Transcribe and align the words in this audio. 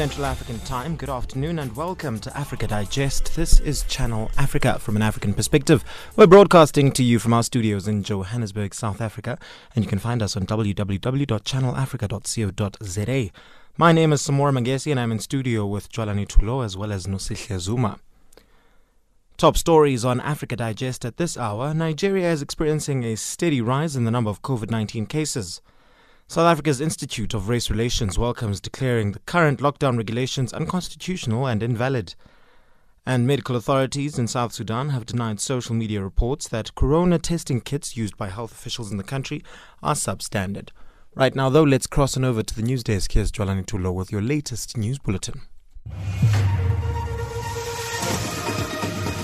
Central 0.00 0.24
African 0.24 0.58
Time. 0.60 0.96
Good 0.96 1.10
afternoon 1.10 1.58
and 1.58 1.76
welcome 1.76 2.18
to 2.20 2.34
Africa 2.34 2.66
Digest. 2.66 3.36
This 3.36 3.60
is 3.60 3.82
Channel 3.82 4.30
Africa 4.38 4.78
from 4.78 4.96
an 4.96 5.02
African 5.02 5.34
perspective. 5.34 5.84
We're 6.16 6.26
broadcasting 6.26 6.90
to 6.92 7.04
you 7.04 7.18
from 7.18 7.34
our 7.34 7.42
studios 7.42 7.86
in 7.86 8.02
Johannesburg, 8.02 8.72
South 8.72 9.02
Africa, 9.02 9.38
and 9.74 9.84
you 9.84 9.90
can 9.90 9.98
find 9.98 10.22
us 10.22 10.38
on 10.38 10.46
www.channelafrica.co.za. 10.46 13.30
My 13.76 13.92
name 13.92 14.14
is 14.14 14.22
Samora 14.22 14.58
Magesi 14.58 14.90
and 14.90 14.98
I'm 14.98 15.12
in 15.12 15.18
studio 15.18 15.66
with 15.66 15.92
Jwalani 15.92 16.26
Tulo 16.26 16.64
as 16.64 16.78
well 16.78 16.92
as 16.92 17.06
Nosihle 17.06 17.58
Zuma. 17.58 17.98
Top 19.36 19.58
stories 19.58 20.02
on 20.02 20.18
Africa 20.22 20.56
Digest 20.56 21.04
at 21.04 21.18
this 21.18 21.36
hour. 21.36 21.74
Nigeria 21.74 22.32
is 22.32 22.40
experiencing 22.40 23.04
a 23.04 23.18
steady 23.18 23.60
rise 23.60 23.96
in 23.96 24.06
the 24.06 24.10
number 24.10 24.30
of 24.30 24.40
COVID 24.40 24.70
19 24.70 25.04
cases. 25.04 25.60
South 26.30 26.46
Africa's 26.46 26.80
Institute 26.80 27.34
of 27.34 27.48
Race 27.48 27.70
Relations 27.70 28.16
welcomes 28.16 28.60
declaring 28.60 29.10
the 29.10 29.18
current 29.18 29.58
lockdown 29.58 29.98
regulations 29.98 30.52
unconstitutional 30.52 31.44
and 31.44 31.60
invalid. 31.60 32.14
And 33.04 33.26
medical 33.26 33.56
authorities 33.56 34.16
in 34.16 34.28
South 34.28 34.52
Sudan 34.52 34.90
have 34.90 35.06
denied 35.06 35.40
social 35.40 35.74
media 35.74 36.00
reports 36.00 36.46
that 36.46 36.76
corona 36.76 37.18
testing 37.18 37.60
kits 37.60 37.96
used 37.96 38.16
by 38.16 38.28
health 38.28 38.52
officials 38.52 38.92
in 38.92 38.96
the 38.96 39.02
country 39.02 39.42
are 39.82 39.96
substandard. 39.96 40.68
Right 41.16 41.34
now, 41.34 41.48
though, 41.48 41.64
let's 41.64 41.88
cross 41.88 42.16
on 42.16 42.24
over 42.24 42.44
to 42.44 42.54
the 42.54 42.62
news 42.62 42.84
desk. 42.84 43.10
Here's 43.10 43.32
Jwalani 43.32 43.66
Tulo 43.66 43.92
with 43.92 44.12
your 44.12 44.22
latest 44.22 44.76
news 44.76 45.00
bulletin. 45.00 45.40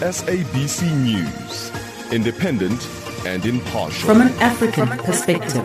SABC 0.01 0.93
News, 1.05 1.71
independent 2.13 3.06
and 3.27 3.45
impartial. 3.45 4.07
From 4.09 4.21
an 4.21 4.33
African 4.39 4.89
perspective. 4.89 5.65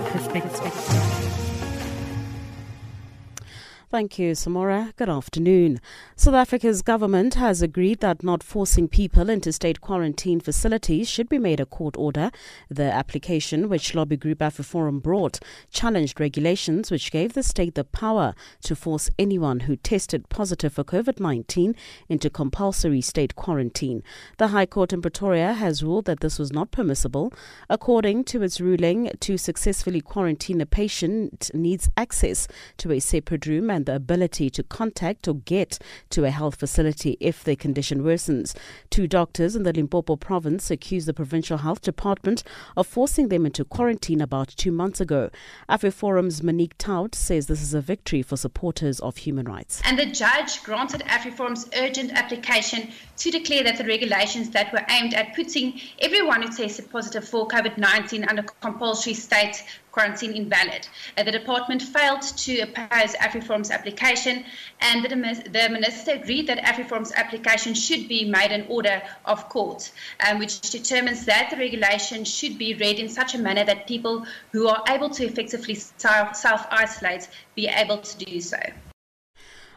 Thank 3.91 4.17
you, 4.17 4.31
Samora. 4.31 4.95
Good 4.95 5.09
afternoon. 5.09 5.81
South 6.15 6.33
Africa's 6.33 6.81
government 6.81 7.33
has 7.33 7.61
agreed 7.61 7.99
that 7.99 8.23
not 8.23 8.41
forcing 8.41 8.87
people 8.87 9.29
into 9.29 9.51
state 9.51 9.81
quarantine 9.81 10.39
facilities 10.39 11.09
should 11.09 11.27
be 11.27 11.37
made 11.37 11.59
a 11.59 11.65
court 11.65 11.97
order. 11.97 12.31
The 12.69 12.83
application, 12.83 13.67
which 13.67 13.93
lobby 13.93 14.15
group 14.15 14.39
AfriForum 14.39 15.03
brought, 15.03 15.41
challenged 15.71 16.21
regulations 16.21 16.89
which 16.89 17.11
gave 17.11 17.33
the 17.33 17.43
state 17.43 17.75
the 17.75 17.83
power 17.83 18.33
to 18.61 18.77
force 18.77 19.09
anyone 19.19 19.61
who 19.61 19.75
tested 19.75 20.29
positive 20.29 20.71
for 20.71 20.85
COVID 20.85 21.19
19 21.19 21.75
into 22.07 22.29
compulsory 22.29 23.01
state 23.01 23.35
quarantine. 23.35 24.03
The 24.37 24.47
High 24.47 24.67
Court 24.67 24.93
in 24.93 25.01
Pretoria 25.01 25.51
has 25.51 25.83
ruled 25.83 26.05
that 26.05 26.21
this 26.21 26.39
was 26.39 26.53
not 26.53 26.71
permissible. 26.71 27.33
According 27.69 28.23
to 28.25 28.41
its 28.41 28.61
ruling, 28.61 29.11
to 29.19 29.37
successfully 29.37 29.99
quarantine 29.99 30.61
a 30.61 30.65
patient 30.65 31.51
needs 31.53 31.89
access 31.97 32.47
to 32.77 32.93
a 32.93 33.01
separate 33.01 33.45
room 33.45 33.69
and 33.69 33.80
the 33.85 33.95
ability 33.95 34.49
to 34.51 34.63
contact 34.63 35.27
or 35.27 35.35
get 35.35 35.79
to 36.09 36.25
a 36.25 36.31
health 36.31 36.55
facility 36.55 37.17
if 37.19 37.43
their 37.43 37.55
condition 37.55 38.03
worsens. 38.03 38.55
Two 38.89 39.07
doctors 39.07 39.55
in 39.55 39.63
the 39.63 39.73
Limpopo 39.73 40.15
province 40.15 40.71
accused 40.71 41.07
the 41.07 41.13
provincial 41.13 41.59
health 41.59 41.81
department 41.81 42.43
of 42.75 42.87
forcing 42.87 43.29
them 43.29 43.45
into 43.45 43.65
quarantine 43.65 44.21
about 44.21 44.49
two 44.49 44.71
months 44.71 45.01
ago. 45.01 45.29
AfriForum's 45.69 46.43
Monique 46.43 46.77
Taute 46.77 47.15
says 47.15 47.47
this 47.47 47.61
is 47.61 47.73
a 47.73 47.81
victory 47.81 48.21
for 48.21 48.37
supporters 48.37 48.99
of 48.99 49.17
human 49.17 49.47
rights. 49.47 49.81
And 49.85 49.97
the 49.97 50.05
judge 50.05 50.63
granted 50.63 51.01
AfriForum's 51.01 51.69
urgent 51.77 52.11
application 52.13 52.91
to 53.17 53.31
declare 53.31 53.63
that 53.63 53.77
the 53.77 53.85
regulations 53.85 54.49
that 54.51 54.71
were 54.73 54.85
aimed 54.89 55.13
at 55.13 55.35
putting 55.35 55.79
everyone 55.99 56.41
who 56.41 56.49
tested 56.49 56.91
positive 56.91 57.27
for 57.27 57.47
COVID 57.47 57.77
19 57.77 58.25
under 58.25 58.43
compulsory 58.61 59.13
state 59.13 59.63
quarantine 59.91 60.33
invalid. 60.33 60.87
Uh, 61.17 61.23
the 61.23 61.31
department 61.31 61.81
failed 61.81 62.21
to 62.21 62.59
oppose 62.61 63.13
AfriForum's 63.15 63.71
application, 63.71 64.45
and 64.79 65.03
the, 65.03 65.09
the, 65.49 65.69
minister 65.69 66.11
agreed 66.11 66.47
that 66.47 66.59
AfriForum's 66.59 67.11
application 67.13 67.73
should 67.73 68.07
be 68.07 68.25
made 68.25 68.51
an 68.51 68.65
order 68.69 69.01
of 69.25 69.47
court, 69.49 69.91
um, 70.27 70.39
which 70.39 70.61
determines 70.61 71.25
that 71.25 71.49
the 71.49 71.57
regulation 71.57 72.23
should 72.23 72.57
be 72.57 72.73
read 72.75 72.99
in 72.99 73.09
such 73.09 73.35
a 73.35 73.37
manner 73.37 73.65
that 73.65 73.87
people 73.87 74.25
who 74.51 74.67
are 74.67 74.83
able 74.87 75.09
to 75.09 75.25
effectively 75.25 75.75
self 75.75 76.67
isolate 76.71 77.27
be 77.55 77.67
able 77.67 77.97
to 77.97 78.17
do 78.25 78.41
so. 78.41 78.59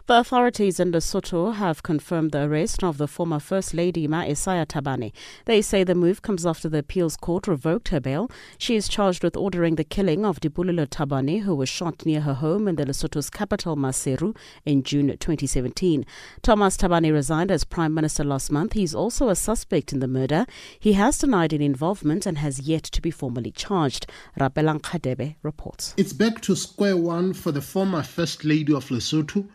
The 0.06 0.18
authorities 0.18 0.78
in 0.78 0.92
Lesotho 0.92 1.54
have 1.54 1.82
confirmed 1.82 2.32
the 2.32 2.42
arrest 2.42 2.84
of 2.84 2.98
the 2.98 3.08
former 3.08 3.38
First 3.38 3.72
Lady 3.72 4.06
Maesaiah 4.06 4.66
Thabane. 4.66 5.12
They 5.46 5.62
say 5.62 5.82
the 5.82 5.94
move 5.94 6.20
comes 6.20 6.44
after 6.44 6.68
the 6.68 6.80
appeals 6.80 7.16
court 7.16 7.48
revoked 7.48 7.88
her 7.88 8.00
bail. 8.00 8.30
She 8.58 8.76
is 8.76 8.86
charged 8.86 9.24
with 9.24 9.34
ordering 9.34 9.76
the 9.76 9.82
killing 9.82 10.26
of 10.26 10.40
Lipolelo 10.40 10.86
Thabane, 10.86 11.40
who 11.44 11.54
was 11.54 11.70
shot 11.70 12.04
near 12.04 12.20
her 12.20 12.34
home 12.34 12.68
in 12.68 12.76
the 12.76 12.84
Lesotho's 12.84 13.30
capital, 13.30 13.76
Maseru, 13.76 14.36
in 14.66 14.82
June 14.82 15.06
2017. 15.06 16.04
Thomas 16.42 16.76
Thabane 16.76 17.10
resigned 17.10 17.50
as 17.50 17.64
Prime 17.64 17.94
Minister 17.94 18.24
last 18.24 18.52
month. 18.52 18.74
He 18.74 18.82
is 18.82 18.94
also 18.94 19.30
a 19.30 19.34
suspect 19.34 19.90
in 19.94 20.00
the 20.00 20.06
murder. 20.06 20.44
He 20.78 20.92
has 20.92 21.16
denied 21.16 21.54
any 21.54 21.64
involvement 21.64 22.26
and 22.26 22.36
has 22.36 22.60
yet 22.60 22.82
to 22.82 23.00
be 23.00 23.10
formally 23.10 23.52
charged. 23.52 24.06
Rapelang 24.38 24.82
Khadebe 24.82 25.36
reports. 25.42 25.94
It's 25.96 26.12
back 26.12 26.42
to 26.42 26.54
square 26.54 26.98
one 26.98 27.32
for 27.32 27.52
the 27.52 27.62
former 27.62 28.02
First 28.02 28.44
Lady 28.44 28.74
of 28.74 28.90
Lesotho. 28.90 29.48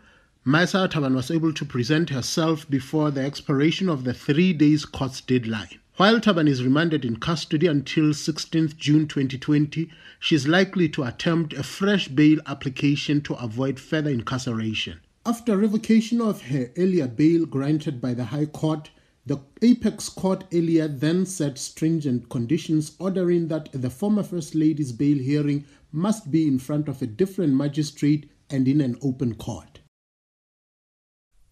Maesaiah 0.50 0.90
Thabane 0.90 1.14
was 1.14 1.30
able 1.30 1.54
to 1.54 1.64
present 1.64 2.10
herself 2.10 2.68
before 2.72 3.12
the 3.12 3.22
expiration 3.22 3.88
of 3.88 4.04
the 4.04 4.16
three 4.16 4.52
days 4.52 4.84
court's 4.84 5.22
deadline. 5.22 5.78
While 5.98 6.20
Thabane 6.20 6.50
is 6.50 6.64
remanded 6.64 7.06
in 7.06 7.18
custody 7.18 7.68
until 7.68 8.06
16th 8.06 8.76
June 8.76 9.08
2020, 9.08 9.92
she 10.20 10.36
is 10.36 10.48
likely 10.48 10.90
to 10.90 11.04
attempt 11.04 11.54
a 11.54 11.62
fresh 11.62 12.08
bail 12.08 12.40
application 12.48 13.22
to 13.22 13.36
avoid 13.36 13.80
further 13.80 14.10
incarceration. 14.10 15.02
After 15.24 15.56
revocation 15.56 16.20
of 16.20 16.42
her 16.42 16.72
earlier 16.76 17.08
bail 17.08 17.46
granted 17.46 18.02
by 18.02 18.16
the 18.16 18.26
High 18.26 18.48
Court, 18.48 18.90
the 19.28 19.38
Apex 19.62 20.10
Court 20.10 20.46
earlier 20.52 20.88
then 20.88 21.28
set 21.28 21.60
stringent 21.60 22.28
conditions 22.30 22.94
ordering 22.98 23.50
that 23.50 23.70
the 23.72 23.92
former 23.92 24.24
First 24.24 24.56
Lady's 24.56 24.94
bail 24.94 25.20
hearing 25.20 25.66
must 25.92 26.32
be 26.32 26.48
in 26.48 26.58
front 26.58 26.88
of 26.88 27.04
a 27.04 27.06
different 27.06 27.54
magistrate 27.54 28.32
and 28.50 28.68
in 28.68 28.82
an 28.82 28.98
open 29.04 29.36
court. 29.36 29.79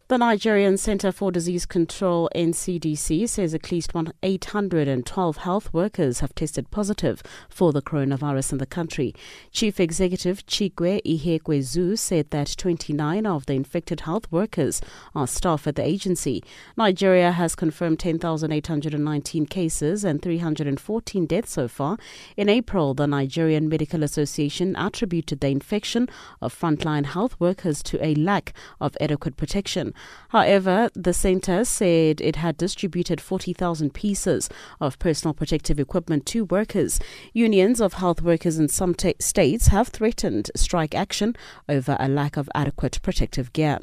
The 0.10 0.18
Nigerian 0.18 0.78
Center 0.78 1.12
for 1.12 1.34
Disease 1.34 1.66
Control 1.66 2.30
NCDC 2.34 3.28
says 3.28 3.54
at 3.54 3.70
least 3.74 3.92
812 4.24 5.38
health 5.38 5.74
workers 5.74 6.22
have 6.22 6.34
tested 6.34 6.72
positive 6.72 7.22
for 7.50 7.74
the 7.74 7.82
coronavirus 7.82 8.54
in 8.54 8.58
the 8.60 8.66
country. 8.66 9.14
Chief 9.52 9.82
Executive 9.82 10.46
Chikwe 10.46 11.02
Ihekweazu 11.04 11.98
said 11.98 12.30
that 12.30 12.56
29 12.58 13.26
of 13.26 13.48
the 13.48 13.54
infected 13.56 14.00
health 14.00 14.32
workers 14.32 14.80
are 15.14 15.28
staff 15.28 15.68
at 15.68 15.76
the 15.76 15.86
agency. 15.86 16.42
Nigeria 16.78 17.34
has 17.34 17.54
confirmed 17.54 18.00
10,819 18.00 19.46
cases 19.46 20.06
and 20.06 20.22
314 20.22 21.26
deaths 21.26 21.52
so 21.52 21.68
far. 21.68 21.98
In 22.38 22.48
April, 22.48 22.94
the 22.94 23.08
Nigerian 23.08 23.68
Medical 23.68 24.04
Association 24.04 24.74
attributed 24.78 25.42
the 25.42 25.50
infection 25.50 26.08
of 26.42 26.58
frontline 26.58 27.08
health 27.08 27.36
workers 27.42 27.84
to 27.84 28.02
a 28.02 28.16
lack 28.16 28.54
of 28.80 28.96
adequate 29.02 29.36
protection. 29.36 29.94
However, 30.30 30.90
the 30.94 31.14
centre 31.14 31.64
said 31.64 32.22
it 32.22 32.36
had 32.36 32.58
distributed 32.58 33.22
40,000 33.22 33.94
pieces 33.94 34.50
of 34.82 35.00
personal 35.00 35.34
protective 35.34 35.80
equipment 35.80 36.26
to 36.28 36.46
workers. 36.46 37.00
Unions 37.34 37.80
of 37.80 37.94
health 37.94 38.22
workers 38.22 38.58
in 38.58 38.68
some 38.68 38.94
t- 38.94 39.16
states 39.20 39.68
have 39.68 39.88
threatened 39.88 40.52
strike 40.56 40.94
action 40.94 41.36
over 41.70 41.96
a 42.00 42.10
lack 42.10 42.38
of 42.38 42.50
adequate 42.54 43.00
protective 43.02 43.54
gear. 43.54 43.80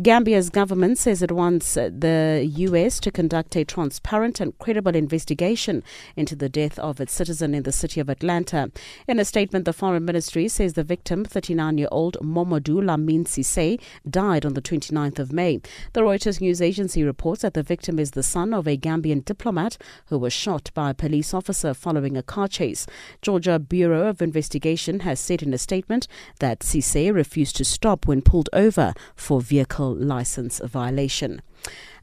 Gambia's 0.00 0.50
government 0.50 0.98
says 0.98 1.22
it 1.22 1.32
wants 1.32 1.74
the 1.74 2.48
U.S. 2.56 2.98
to 3.00 3.10
conduct 3.10 3.56
a 3.56 3.64
transparent 3.64 4.40
and 4.40 4.56
credible 4.58 4.96
investigation 4.96 5.82
into 6.16 6.34
the 6.34 6.48
death 6.48 6.78
of 6.78 7.00
its 7.00 7.12
citizen 7.12 7.54
in 7.54 7.62
the 7.62 7.72
city 7.72 8.00
of 8.00 8.08
Atlanta. 8.08 8.70
In 9.06 9.18
a 9.18 9.24
statement, 9.24 9.64
the 9.64 9.72
Foreign 9.72 10.04
Ministry 10.04 10.48
says 10.48 10.74
the 10.74 10.84
victim, 10.84 11.24
39 11.24 11.78
year 11.78 11.88
old 11.90 12.16
Momodou 12.20 12.84
Lamin 12.84 13.24
Sisay, 13.24 13.80
died 14.08 14.44
on 14.44 14.54
the 14.54 14.62
29th 14.62 15.18
of 15.18 15.32
May. 15.32 15.41
The 15.42 16.02
Reuters 16.02 16.40
news 16.40 16.62
agency 16.62 17.02
reports 17.02 17.42
that 17.42 17.54
the 17.54 17.64
victim 17.64 17.98
is 17.98 18.12
the 18.12 18.22
son 18.22 18.54
of 18.54 18.68
a 18.68 18.76
Gambian 18.76 19.24
diplomat 19.24 19.76
who 20.06 20.16
was 20.16 20.32
shot 20.32 20.70
by 20.72 20.90
a 20.90 20.94
police 20.94 21.34
officer 21.34 21.74
following 21.74 22.16
a 22.16 22.22
car 22.22 22.46
chase. 22.46 22.86
Georgia 23.22 23.58
Bureau 23.58 24.06
of 24.06 24.22
Investigation 24.22 25.00
has 25.00 25.18
said 25.18 25.42
in 25.42 25.52
a 25.52 25.58
statement 25.58 26.06
that 26.38 26.60
Sisay 26.60 27.12
refused 27.12 27.56
to 27.56 27.64
stop 27.64 28.06
when 28.06 28.22
pulled 28.22 28.50
over 28.52 28.94
for 29.16 29.40
vehicle 29.40 29.92
license 29.92 30.60
violation. 30.60 31.42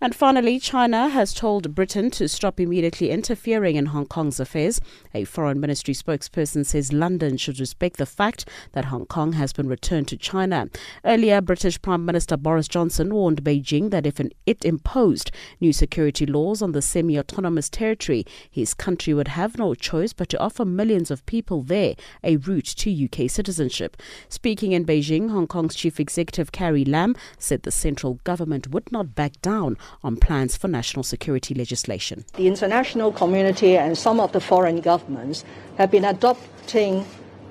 And 0.01 0.15
finally, 0.15 0.59
China 0.59 1.09
has 1.09 1.33
told 1.33 1.75
Britain 1.75 2.09
to 2.11 2.29
stop 2.29 2.57
immediately 2.57 3.09
interfering 3.09 3.75
in 3.75 3.87
Hong 3.87 4.05
Kong's 4.05 4.39
affairs. 4.39 4.79
A 5.13 5.25
foreign 5.25 5.59
ministry 5.59 5.93
spokesperson 5.93 6.65
says 6.65 6.93
London 6.93 7.35
should 7.35 7.59
respect 7.59 7.97
the 7.97 8.05
fact 8.05 8.47
that 8.71 8.85
Hong 8.85 9.05
Kong 9.07 9.33
has 9.33 9.51
been 9.51 9.67
returned 9.67 10.07
to 10.07 10.15
China. 10.15 10.69
Earlier, 11.03 11.41
British 11.41 11.81
Prime 11.81 12.05
Minister 12.05 12.37
Boris 12.37 12.69
Johnson 12.69 13.13
warned 13.13 13.43
Beijing 13.43 13.89
that 13.91 14.05
if 14.05 14.21
it 14.21 14.63
imposed 14.63 15.31
new 15.59 15.73
security 15.73 16.25
laws 16.25 16.61
on 16.61 16.71
the 16.71 16.81
semi 16.81 17.19
autonomous 17.19 17.69
territory, 17.69 18.25
his 18.49 18.73
country 18.73 19.13
would 19.13 19.27
have 19.27 19.57
no 19.57 19.75
choice 19.75 20.13
but 20.13 20.29
to 20.29 20.39
offer 20.39 20.63
millions 20.63 21.11
of 21.11 21.25
people 21.25 21.61
there 21.61 21.95
a 22.23 22.37
route 22.37 22.63
to 22.77 23.05
UK 23.05 23.29
citizenship. 23.29 23.97
Speaking 24.29 24.71
in 24.71 24.85
Beijing, 24.85 25.29
Hong 25.31 25.47
Kong's 25.47 25.75
chief 25.75 25.99
executive 25.99 26.53
Carrie 26.53 26.85
Lam 26.85 27.17
said 27.37 27.63
the 27.63 27.71
central 27.71 28.13
government 28.23 28.69
would 28.69 28.89
not 28.93 29.13
back 29.13 29.41
down 29.41 29.48
on 29.49 30.15
plans 30.21 30.55
for 30.55 30.67
national 30.67 31.03
security 31.03 31.53
legislation. 31.53 32.25
The 32.35 32.47
international 32.47 33.11
community 33.11 33.77
and 33.77 33.97
some 33.97 34.19
of 34.19 34.31
the 34.31 34.39
foreign 34.39 34.81
governments 34.81 35.43
have 35.77 35.91
been 35.91 36.05
adopting 36.05 37.05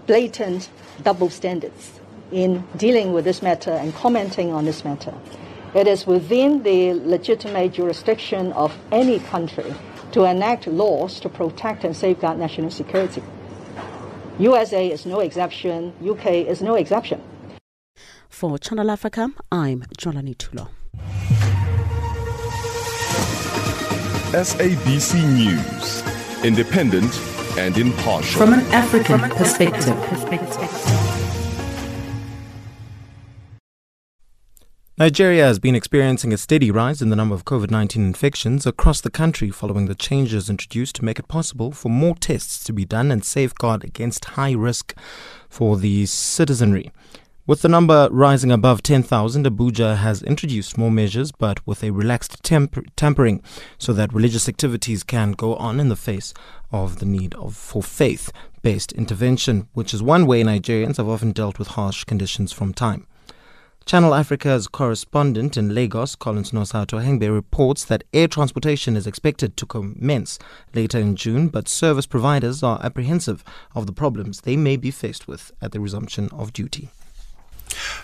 blatant 0.06 0.68
double 1.02 1.30
standards 1.30 2.00
in 2.32 2.64
dealing 2.76 3.12
with 3.12 3.24
this 3.24 3.42
matter 3.42 3.72
and 3.72 3.94
commenting 3.94 4.52
on 4.52 4.64
this 4.64 4.84
matter. 4.84 5.14
It 5.74 5.86
is 5.86 6.06
within 6.06 6.62
the 6.62 6.94
legitimate 6.94 7.74
jurisdiction 7.74 8.52
of 8.52 8.76
any 8.90 9.18
country 9.18 9.74
to 10.12 10.24
enact 10.24 10.66
laws 10.66 11.20
to 11.20 11.28
protect 11.28 11.84
and 11.84 11.94
safeguard 11.94 12.38
national 12.38 12.70
security. 12.70 13.22
USA 14.38 14.88
is 14.90 15.04
no 15.04 15.20
exception, 15.20 15.92
UK 16.02 16.26
is 16.26 16.62
no 16.62 16.74
exception. 16.74 17.20
For 18.28 18.58
Channel 18.58 18.90
Africa, 18.90 19.30
I'm 19.50 19.82
Jwalani 19.98 20.36
Tulo. 20.36 20.68
SABC 24.32 25.24
News, 25.38 26.44
independent 26.44 27.18
and 27.56 27.78
impartial. 27.78 28.38
From 28.38 28.52
an 28.52 28.60
African 28.72 29.20
perspective. 29.20 29.96
Nigeria 34.98 35.44
has 35.44 35.58
been 35.58 35.74
experiencing 35.74 36.34
a 36.34 36.36
steady 36.36 36.70
rise 36.70 37.00
in 37.00 37.08
the 37.08 37.16
number 37.16 37.34
of 37.34 37.46
COVID 37.46 37.70
19 37.70 38.04
infections 38.04 38.66
across 38.66 39.00
the 39.00 39.10
country 39.10 39.48
following 39.48 39.86
the 39.86 39.94
changes 39.94 40.50
introduced 40.50 40.96
to 40.96 41.06
make 41.06 41.18
it 41.18 41.28
possible 41.28 41.72
for 41.72 41.88
more 41.88 42.14
tests 42.14 42.62
to 42.64 42.74
be 42.74 42.84
done 42.84 43.10
and 43.10 43.24
safeguard 43.24 43.82
against 43.82 44.26
high 44.26 44.52
risk 44.52 44.94
for 45.48 45.78
the 45.78 46.04
citizenry. 46.04 46.92
With 47.48 47.62
the 47.62 47.68
number 47.70 48.10
rising 48.12 48.52
above 48.52 48.82
10,000, 48.82 49.46
Abuja 49.46 49.96
has 49.96 50.22
introduced 50.22 50.76
more 50.76 50.90
measures 50.90 51.32
but 51.32 51.66
with 51.66 51.82
a 51.82 51.92
relaxed 51.92 52.42
temper- 52.42 52.84
tampering 52.94 53.40
so 53.78 53.94
that 53.94 54.12
religious 54.12 54.50
activities 54.50 55.02
can 55.02 55.32
go 55.32 55.56
on 55.56 55.80
in 55.80 55.88
the 55.88 55.96
face 55.96 56.34
of 56.70 56.98
the 56.98 57.06
need 57.06 57.32
of, 57.36 57.56
for 57.56 57.82
faith 57.82 58.30
based 58.60 58.92
intervention, 58.92 59.66
which 59.72 59.94
is 59.94 60.02
one 60.02 60.26
way 60.26 60.42
Nigerians 60.42 60.98
have 60.98 61.08
often 61.08 61.32
dealt 61.32 61.58
with 61.58 61.68
harsh 61.68 62.04
conditions 62.04 62.52
from 62.52 62.74
time. 62.74 63.06
Channel 63.86 64.14
Africa's 64.14 64.68
correspondent 64.68 65.56
in 65.56 65.74
Lagos, 65.74 66.16
Collins 66.16 66.50
Nosato 66.50 67.02
Hengbe, 67.02 67.32
reports 67.32 67.82
that 67.86 68.04
air 68.12 68.28
transportation 68.28 68.94
is 68.94 69.06
expected 69.06 69.56
to 69.56 69.64
commence 69.64 70.38
later 70.74 70.98
in 70.98 71.16
June, 71.16 71.48
but 71.48 71.66
service 71.66 72.04
providers 72.04 72.62
are 72.62 72.78
apprehensive 72.84 73.42
of 73.74 73.86
the 73.86 73.92
problems 73.94 74.42
they 74.42 74.54
may 74.54 74.76
be 74.76 74.90
faced 74.90 75.26
with 75.26 75.50
at 75.62 75.72
the 75.72 75.80
resumption 75.80 76.28
of 76.30 76.52
duty. 76.52 76.90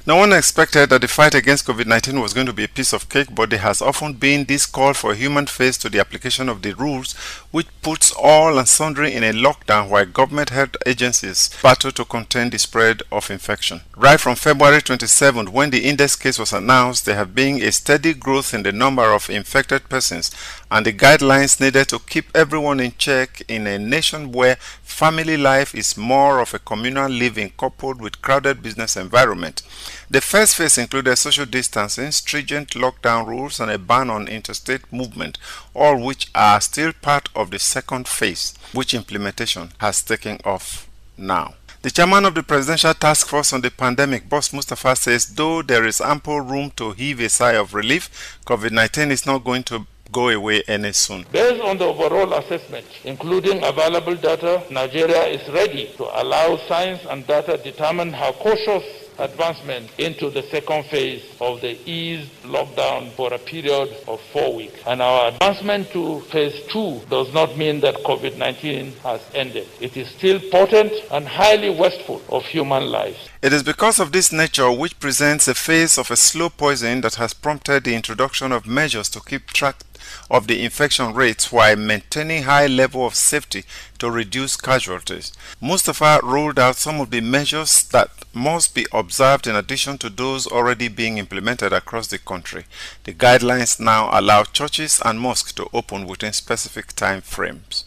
No 0.06 0.16
one 0.16 0.32
expected 0.32 0.90
that 0.90 1.00
the 1.00 1.08
fight 1.08 1.34
against 1.34 1.66
COVID 1.66 1.87
19 1.87 2.20
was 2.20 2.34
going 2.34 2.46
to 2.46 2.52
be 2.52 2.64
a 2.64 2.69
piece 2.69 2.93
of 2.93 3.08
cake, 3.08 3.34
but 3.34 3.50
there 3.50 3.58
has 3.58 3.81
often 3.81 4.12
been 4.12 4.44
this 4.44 4.66
call 4.66 4.94
for 4.94 5.12
a 5.12 5.16
human 5.16 5.46
face 5.46 5.78
to 5.78 5.88
the 5.88 6.00
application 6.00 6.49
of 6.49 6.62
the 6.62 6.75
rules, 6.75 7.14
which 7.50 7.66
puts 7.82 8.12
all 8.12 8.58
and 8.58 8.69
sundry 8.69 9.14
in 9.14 9.25
a 9.25 9.32
lockdown 9.32 9.88
while 9.88 10.05
government 10.05 10.50
health 10.50 10.76
agencies 10.87 11.50
battle 11.62 11.93
to 11.93 12.05
contain 12.05 12.50
the 12.50 12.58
spread 12.58 13.02
of 13.11 13.31
infection. 13.31 13.81
Right 13.96 14.20
from 14.20 14.37
February 14.37 14.82
27, 14.82 15.52
when 15.52 15.70
the 15.70 15.84
index 15.84 16.17
case 16.17 16.38
was 16.38 16.52
announced, 16.52 17.06
there 17.06 17.17
have 17.17 17.34
been 17.34 17.62
a 17.62 17.72
steady 17.72 18.14
growth 18.14 18.52
in 18.55 18.62
the 18.62 18.72
number 18.72 19.12
of 19.12 19.31
infected 19.31 19.88
persons 19.88 20.31
and 20.74 20.84
the 20.86 20.92
guidelines 20.92 21.60
needed 21.60 21.86
to 21.88 22.00
keep 22.00 22.26
everyone 22.34 22.80
in 22.80 22.92
check 22.98 23.40
in 23.46 23.64
a 23.64 23.78
nation 23.78 24.32
where 24.32 24.56
family 24.82 25.36
life 25.36 25.72
is 25.72 25.96
more 25.96 26.40
of 26.40 26.52
a 26.52 26.58
communal 26.58 27.08
living 27.08 27.52
coupled 27.56 28.00
with 28.00 28.20
crowded 28.20 28.60
business 28.60 28.96
environment. 28.96 29.62
The 30.10 30.20
first 30.20 30.56
phase 30.56 30.76
included 30.76 31.14
social 31.14 31.46
distancing, 31.46 32.10
stringent 32.10 32.70
lockdown 32.70 33.24
rules, 33.24 33.60
and 33.60 33.70
a 33.70 33.78
ban 33.78 34.10
on 34.10 34.26
interstate 34.26 34.92
movement, 34.92 35.38
all 35.74 35.96
which 35.96 36.28
are 36.34 36.60
still 36.60 36.92
part 36.92 37.28
of 37.36 37.52
the 37.52 37.60
second 37.60 38.08
phase, 38.08 38.52
which 38.72 38.94
implementation 38.94 39.70
has 39.78 40.02
taken 40.02 40.40
off 40.44 40.88
now. 41.16 41.54
The 41.82 41.90
chairman 41.92 42.24
of 42.24 42.34
the 42.34 42.42
Presidential 42.42 42.94
Task 42.94 43.28
Force 43.28 43.52
on 43.52 43.60
the 43.60 43.70
Pandemic, 43.70 44.28
Boss 44.28 44.52
Mustapha, 44.52 44.96
says 44.96 45.34
though 45.36 45.62
there 45.62 45.84
is 45.84 46.00
ample 46.00 46.40
room 46.40 46.72
to 46.76 46.90
heave 46.90 47.20
a 47.20 47.28
sigh 47.28 47.52
of 47.52 47.74
relief, 47.74 48.40
COVID 48.44 48.72
19 48.72 49.12
is 49.12 49.24
not 49.24 49.44
going 49.44 49.62
to 49.64 49.86
go 50.12 50.28
away 50.28 50.62
any 50.68 50.92
soon. 50.92 51.24
Based 51.32 51.60
on 51.62 51.78
the 51.78 51.84
overall 51.86 52.32
assessment, 52.34 52.86
including 53.04 53.62
available 53.64 54.14
data, 54.16 54.62
Nigeria 54.70 55.24
is 55.26 55.46
ready 55.52 55.92
to 55.96 56.04
allow 56.22 56.56
science 56.68 57.00
and 57.08 57.26
data 57.26 57.56
determine 57.62 58.12
how 58.12 58.32
cautious 58.32 59.03
advancement 59.19 59.90
into 59.99 60.31
the 60.31 60.43
second 60.43 60.84
phase 60.87 61.22
of 61.40 61.61
the 61.61 61.78
eased 61.88 62.31
lockdown 62.44 63.11
for 63.12 63.32
a 63.32 63.38
period 63.38 63.88
of 64.08 64.20
four 64.32 64.55
weeks. 64.55 64.81
And 64.87 65.00
our 65.02 65.28
advancement 65.28 65.90
to 65.90 66.20
phase 66.20 66.62
two 66.69 67.00
does 67.11 67.32
not 67.32 67.56
mean 67.56 67.81
that 67.81 67.96
COVID 67.96 68.36
19 68.36 68.93
has 69.03 69.20
ended. 69.34 69.67
It 69.81 69.96
is 69.96 70.08
still 70.08 70.41
potent 70.50 70.93
and 71.10 71.27
highly 71.27 71.70
wasteful 71.70 72.22
of 72.29 72.44
human 72.44 72.91
lives. 72.91 73.29
It 73.43 73.53
is 73.53 73.62
because 73.62 74.00
of 74.00 74.12
this 74.12 74.32
nature 74.32 74.70
which 74.72 74.98
presents 74.98 75.48
a 75.48 75.55
phase 75.55 75.98
of 75.98 76.10
a 76.10 76.17
slow 76.17 76.48
poison 76.48 77.03
that 77.03 77.17
has 77.17 77.34
prompted 77.34 77.84
the 77.84 77.94
introduction 77.94 78.53
of 78.53 78.67
measures 78.67 79.08
to 79.10 79.20
keep 79.20 79.48
track 79.48 79.77
of 80.34 80.48
the 80.48 80.64
infection 80.64 81.14
rates 81.14 81.53
while 81.53 81.76
maintaining 81.76 82.43
high 82.43 82.67
level 82.67 83.06
of 83.06 83.14
safety 83.14 83.62
to 84.00 84.10
reduce 84.10 84.56
casualties. 84.56 85.32
Mustapha 85.60 86.19
ruled 86.24 86.58
out 86.58 86.74
some 86.74 87.00
of 87.00 87.10
the 87.10 87.20
measures 87.20 87.84
that 87.91 88.10
must 88.34 88.74
be 88.74 88.84
observed 88.93 89.46
in 89.46 89.55
addition 89.55 89.96
to 89.96 90.10
those 90.10 90.48
already 90.48 90.88
being 90.88 91.19
implemented 91.19 91.72
across 91.72 92.08
the 92.08 92.19
country. 92.19 92.64
The 93.05 93.14
guidelines 93.14 93.79
now 93.79 94.10
allow 94.12 94.43
churches 94.43 95.00
and 95.05 95.20
mosques 95.20 95.53
to 95.53 95.69
open 95.72 96.05
within 96.05 96.32
specific 96.32 96.88
time 96.94 97.20
frames 97.20 97.84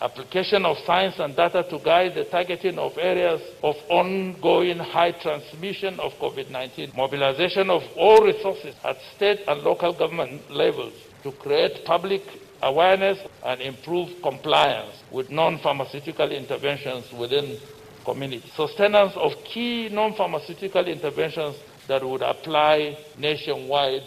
application 0.00 0.64
of 0.64 0.76
science 0.86 1.18
and 1.18 1.34
data 1.34 1.66
to 1.68 1.76
guide 1.80 2.14
the 2.14 2.22
targeting 2.22 2.78
of 2.78 2.96
areas 2.98 3.40
of 3.64 3.74
ongoing 3.88 4.78
high 4.78 5.10
transmission 5.10 5.98
of 5.98 6.12
COVID 6.20 6.50
19, 6.50 6.92
mobilization 6.96 7.68
of 7.68 7.82
all 7.96 8.24
resources 8.24 8.76
at 8.84 8.96
state 9.16 9.40
and 9.48 9.60
local 9.64 9.92
government 9.92 10.48
levels 10.48 10.92
to 11.22 11.32
create 11.32 11.84
public 11.84 12.22
awareness 12.62 13.18
and 13.44 13.60
improve 13.60 14.10
compliance 14.22 15.02
with 15.10 15.30
non-pharmaceutical 15.30 16.30
interventions 16.30 17.12
within 17.12 17.58
communities. 18.04 18.50
Sustenance 18.56 19.12
of 19.16 19.32
key 19.44 19.88
non-pharmaceutical 19.90 20.86
interventions 20.86 21.56
that 21.86 22.02
would 22.04 22.22
apply 22.22 22.96
nationwide. 23.18 24.02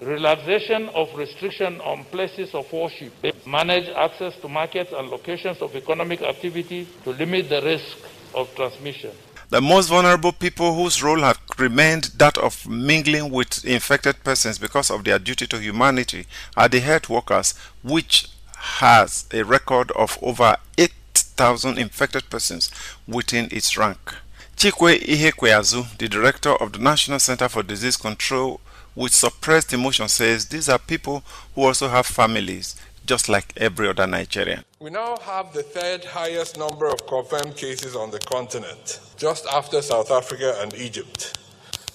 Relaxation 0.00 0.88
of 0.90 1.08
restriction 1.16 1.80
on 1.80 2.04
places 2.04 2.54
of 2.54 2.72
worship. 2.72 3.12
Manage 3.46 3.88
access 3.88 4.36
to 4.36 4.48
markets 4.48 4.92
and 4.92 5.08
locations 5.08 5.60
of 5.60 5.74
economic 5.74 6.22
activity 6.22 6.86
to 7.04 7.10
limit 7.10 7.48
the 7.48 7.60
risk 7.62 7.98
of 8.34 8.54
transmission. 8.54 9.10
The 9.50 9.62
most 9.62 9.88
vulnerable 9.88 10.32
people 10.32 10.74
whose 10.74 11.02
role 11.02 11.20
have 11.20 11.40
remained 11.56 12.10
that 12.18 12.36
of 12.36 12.68
mingling 12.68 13.30
with 13.30 13.64
infected 13.64 14.22
persons 14.22 14.58
because 14.58 14.90
of 14.90 15.04
their 15.04 15.18
duty 15.18 15.46
to 15.46 15.58
humanity 15.58 16.26
are 16.54 16.68
the 16.68 16.80
health 16.80 17.08
workers, 17.08 17.54
which 17.82 18.28
has 18.54 19.24
a 19.32 19.42
record 19.44 19.90
of 19.92 20.18
over 20.20 20.56
8,000 20.76 21.78
infected 21.78 22.28
persons 22.28 22.70
within 23.06 23.48
its 23.50 23.78
rank. 23.78 24.16
Chikwe 24.54 25.00
Ihekweazu, 25.00 25.96
the 25.96 26.08
director 26.08 26.54
of 26.56 26.72
the 26.72 26.78
National 26.78 27.18
Center 27.18 27.48
for 27.48 27.62
Disease 27.62 27.96
Control, 27.96 28.60
with 28.94 29.14
suppressed 29.14 29.72
emotion 29.72 30.08
says 30.08 30.46
these 30.46 30.68
are 30.68 30.78
people 30.78 31.22
who 31.54 31.62
also 31.62 31.88
have 31.88 32.04
families, 32.04 32.76
just 33.08 33.30
like 33.30 33.54
every 33.56 33.88
other 33.88 34.06
Nigerian. 34.06 34.62
We 34.80 34.90
now 34.90 35.16
have 35.22 35.54
the 35.54 35.62
third 35.62 36.04
highest 36.04 36.58
number 36.58 36.86
of 36.86 37.06
confirmed 37.06 37.56
cases 37.56 37.96
on 37.96 38.10
the 38.10 38.18
continent, 38.18 39.00
just 39.16 39.46
after 39.46 39.80
South 39.80 40.10
Africa 40.10 40.54
and 40.60 40.74
Egypt. 40.74 41.38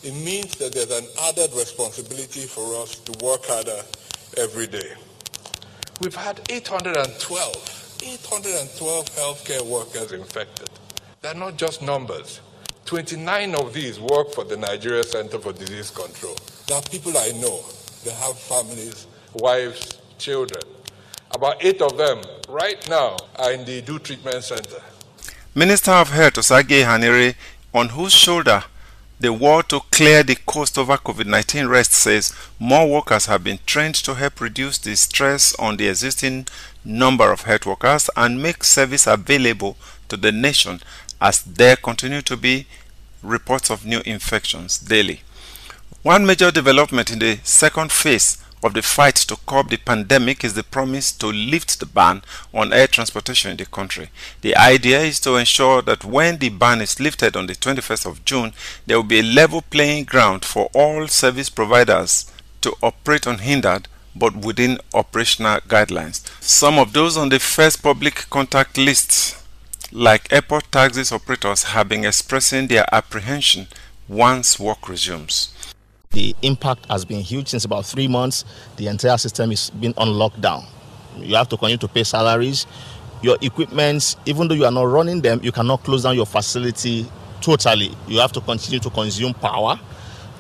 It 0.03 0.15
means 0.25 0.55
that 0.55 0.73
there's 0.73 0.89
an 0.89 1.05
added 1.21 1.51
responsibility 1.53 2.41
for 2.47 2.81
us 2.81 2.95
to 2.95 3.23
work 3.23 3.45
harder 3.45 3.79
every 4.37 4.65
day. 4.65 4.91
We've 6.01 6.15
had 6.15 6.41
812, 6.49 7.99
812 8.03 9.05
healthcare 9.11 9.61
workers 9.61 10.13
infected. 10.13 10.67
They're 11.21 11.35
not 11.35 11.57
just 11.57 11.83
numbers. 11.83 12.41
29 12.85 13.53
of 13.53 13.71
these 13.71 13.99
work 13.99 14.33
for 14.33 14.45
the 14.45 14.57
Nigeria 14.57 15.03
Center 15.03 15.37
for 15.37 15.53
Disease 15.53 15.91
Control. 15.91 16.35
There 16.67 16.75
are 16.75 16.81
people 16.81 17.15
I 17.15 17.29
know. 17.39 17.61
They 18.03 18.11
have 18.11 18.37
families, 18.39 19.05
wives, 19.35 19.99
children. 20.17 20.72
About 21.43 21.61
eight 21.61 21.81
of 21.81 21.97
them 21.97 22.21
right 22.47 22.89
now 22.89 23.17
are 23.35 23.51
in 23.51 23.65
the 23.65 23.81
Do 23.81 23.99
Treatment 23.99 24.41
Center. 24.45 24.81
Minister 25.53 25.91
of 25.91 26.09
Health 26.09 26.35
Osagie 26.35 26.85
Ehanire, 26.85 27.35
on 27.73 27.89
whose 27.89 28.13
shoulder 28.13 28.63
the 29.19 29.33
war 29.33 29.61
to 29.63 29.81
clear 29.91 30.23
the 30.23 30.37
coast 30.45 30.77
over 30.77 30.95
COVID-19 30.95 31.67
rests, 31.67 31.97
says 31.97 32.33
more 32.59 32.89
workers 32.89 33.25
have 33.25 33.43
been 33.43 33.59
trained 33.65 33.95
to 33.95 34.13
help 34.15 34.39
reduce 34.39 34.77
the 34.77 34.95
stress 34.95 35.53
on 35.55 35.75
the 35.75 35.89
existing 35.89 36.47
number 36.85 37.29
of 37.29 37.41
health 37.41 37.65
workers 37.65 38.09
and 38.15 38.41
make 38.41 38.63
service 38.63 39.05
available 39.05 39.75
to 40.07 40.15
the 40.15 40.31
nation 40.31 40.79
as 41.19 41.41
there 41.43 41.75
continue 41.75 42.21
to 42.21 42.37
be 42.37 42.67
reports 43.21 43.69
of 43.69 43.85
new 43.85 43.99
infections 44.05 44.77
daily. 44.77 45.19
One 46.03 46.25
major 46.25 46.51
development 46.51 47.11
in 47.11 47.19
the 47.19 47.39
second 47.43 47.91
phase 47.91 48.41
of 48.63 48.73
the 48.73 48.81
fight 48.81 49.15
to 49.15 49.37
curb 49.45 49.69
the 49.69 49.77
pandemic 49.77 50.43
is 50.43 50.53
the 50.53 50.63
promise 50.63 51.11
to 51.11 51.27
lift 51.27 51.79
the 51.79 51.85
ban 51.85 52.21
on 52.53 52.73
air 52.73 52.87
transportation 52.87 53.51
in 53.51 53.57
the 53.57 53.65
country. 53.65 54.09
The 54.41 54.55
idea 54.55 55.01
is 55.01 55.19
to 55.21 55.35
ensure 55.35 55.81
that 55.81 56.05
when 56.05 56.37
the 56.37 56.49
ban 56.49 56.81
is 56.81 56.99
lifted 56.99 57.35
on 57.35 57.47
the 57.47 57.55
21st 57.55 58.05
of 58.05 58.25
June, 58.25 58.53
there 58.85 58.97
will 58.97 59.03
be 59.03 59.19
a 59.19 59.23
level 59.23 59.61
playing 59.61 60.05
ground 60.05 60.45
for 60.45 60.69
all 60.73 61.07
service 61.07 61.49
providers 61.49 62.31
to 62.61 62.75
operate 62.81 63.27
unhindered 63.27 63.87
but 64.15 64.35
within 64.35 64.77
operational 64.93 65.59
guidelines. 65.61 66.23
Some 66.41 66.77
of 66.77 66.93
those 66.93 67.17
on 67.17 67.29
the 67.29 67.39
first 67.39 67.81
public 67.81 68.29
contact 68.29 68.77
lists 68.77 69.43
like 69.91 70.31
airport 70.31 70.71
taxis 70.71 71.11
operators 71.11 71.63
have 71.63 71.89
been 71.89 72.05
expressing 72.05 72.67
their 72.67 72.85
apprehension 72.93 73.67
once 74.07 74.59
work 74.59 74.89
resumes. 74.89 75.53
The 76.13 76.35
impact 76.43 76.85
has 76.89 77.05
been 77.05 77.21
huge 77.21 77.47
since 77.49 77.65
about 77.65 77.85
three 77.85 78.07
months. 78.07 78.45
The 78.77 78.87
entire 78.87 79.17
system 79.17 79.51
is 79.51 79.71
been 79.71 79.95
on 79.97 80.09
lockdown. 80.09 80.65
You 81.17 81.35
have 81.35 81.49
to 81.49 81.57
continue 81.57 81.77
to 81.77 81.87
pay 81.87 82.03
salaries. 82.03 82.67
Your 83.23 83.37
equipments, 83.41 84.15
even 84.25 84.47
though 84.47 84.53
you 84.53 84.65
are 84.65 84.71
not 84.71 84.83
running 84.83 85.21
them, 85.21 85.39
you 85.43 85.51
cannot 85.51 85.83
close 85.83 86.03
down 86.03 86.15
your 86.15 86.25
facility 86.27 87.07
totally. 87.41 87.91
You 88.07 88.19
have 88.19 88.31
to 88.33 88.41
continue 88.41 88.79
to 88.79 88.89
consume 88.91 89.33
power 89.33 89.79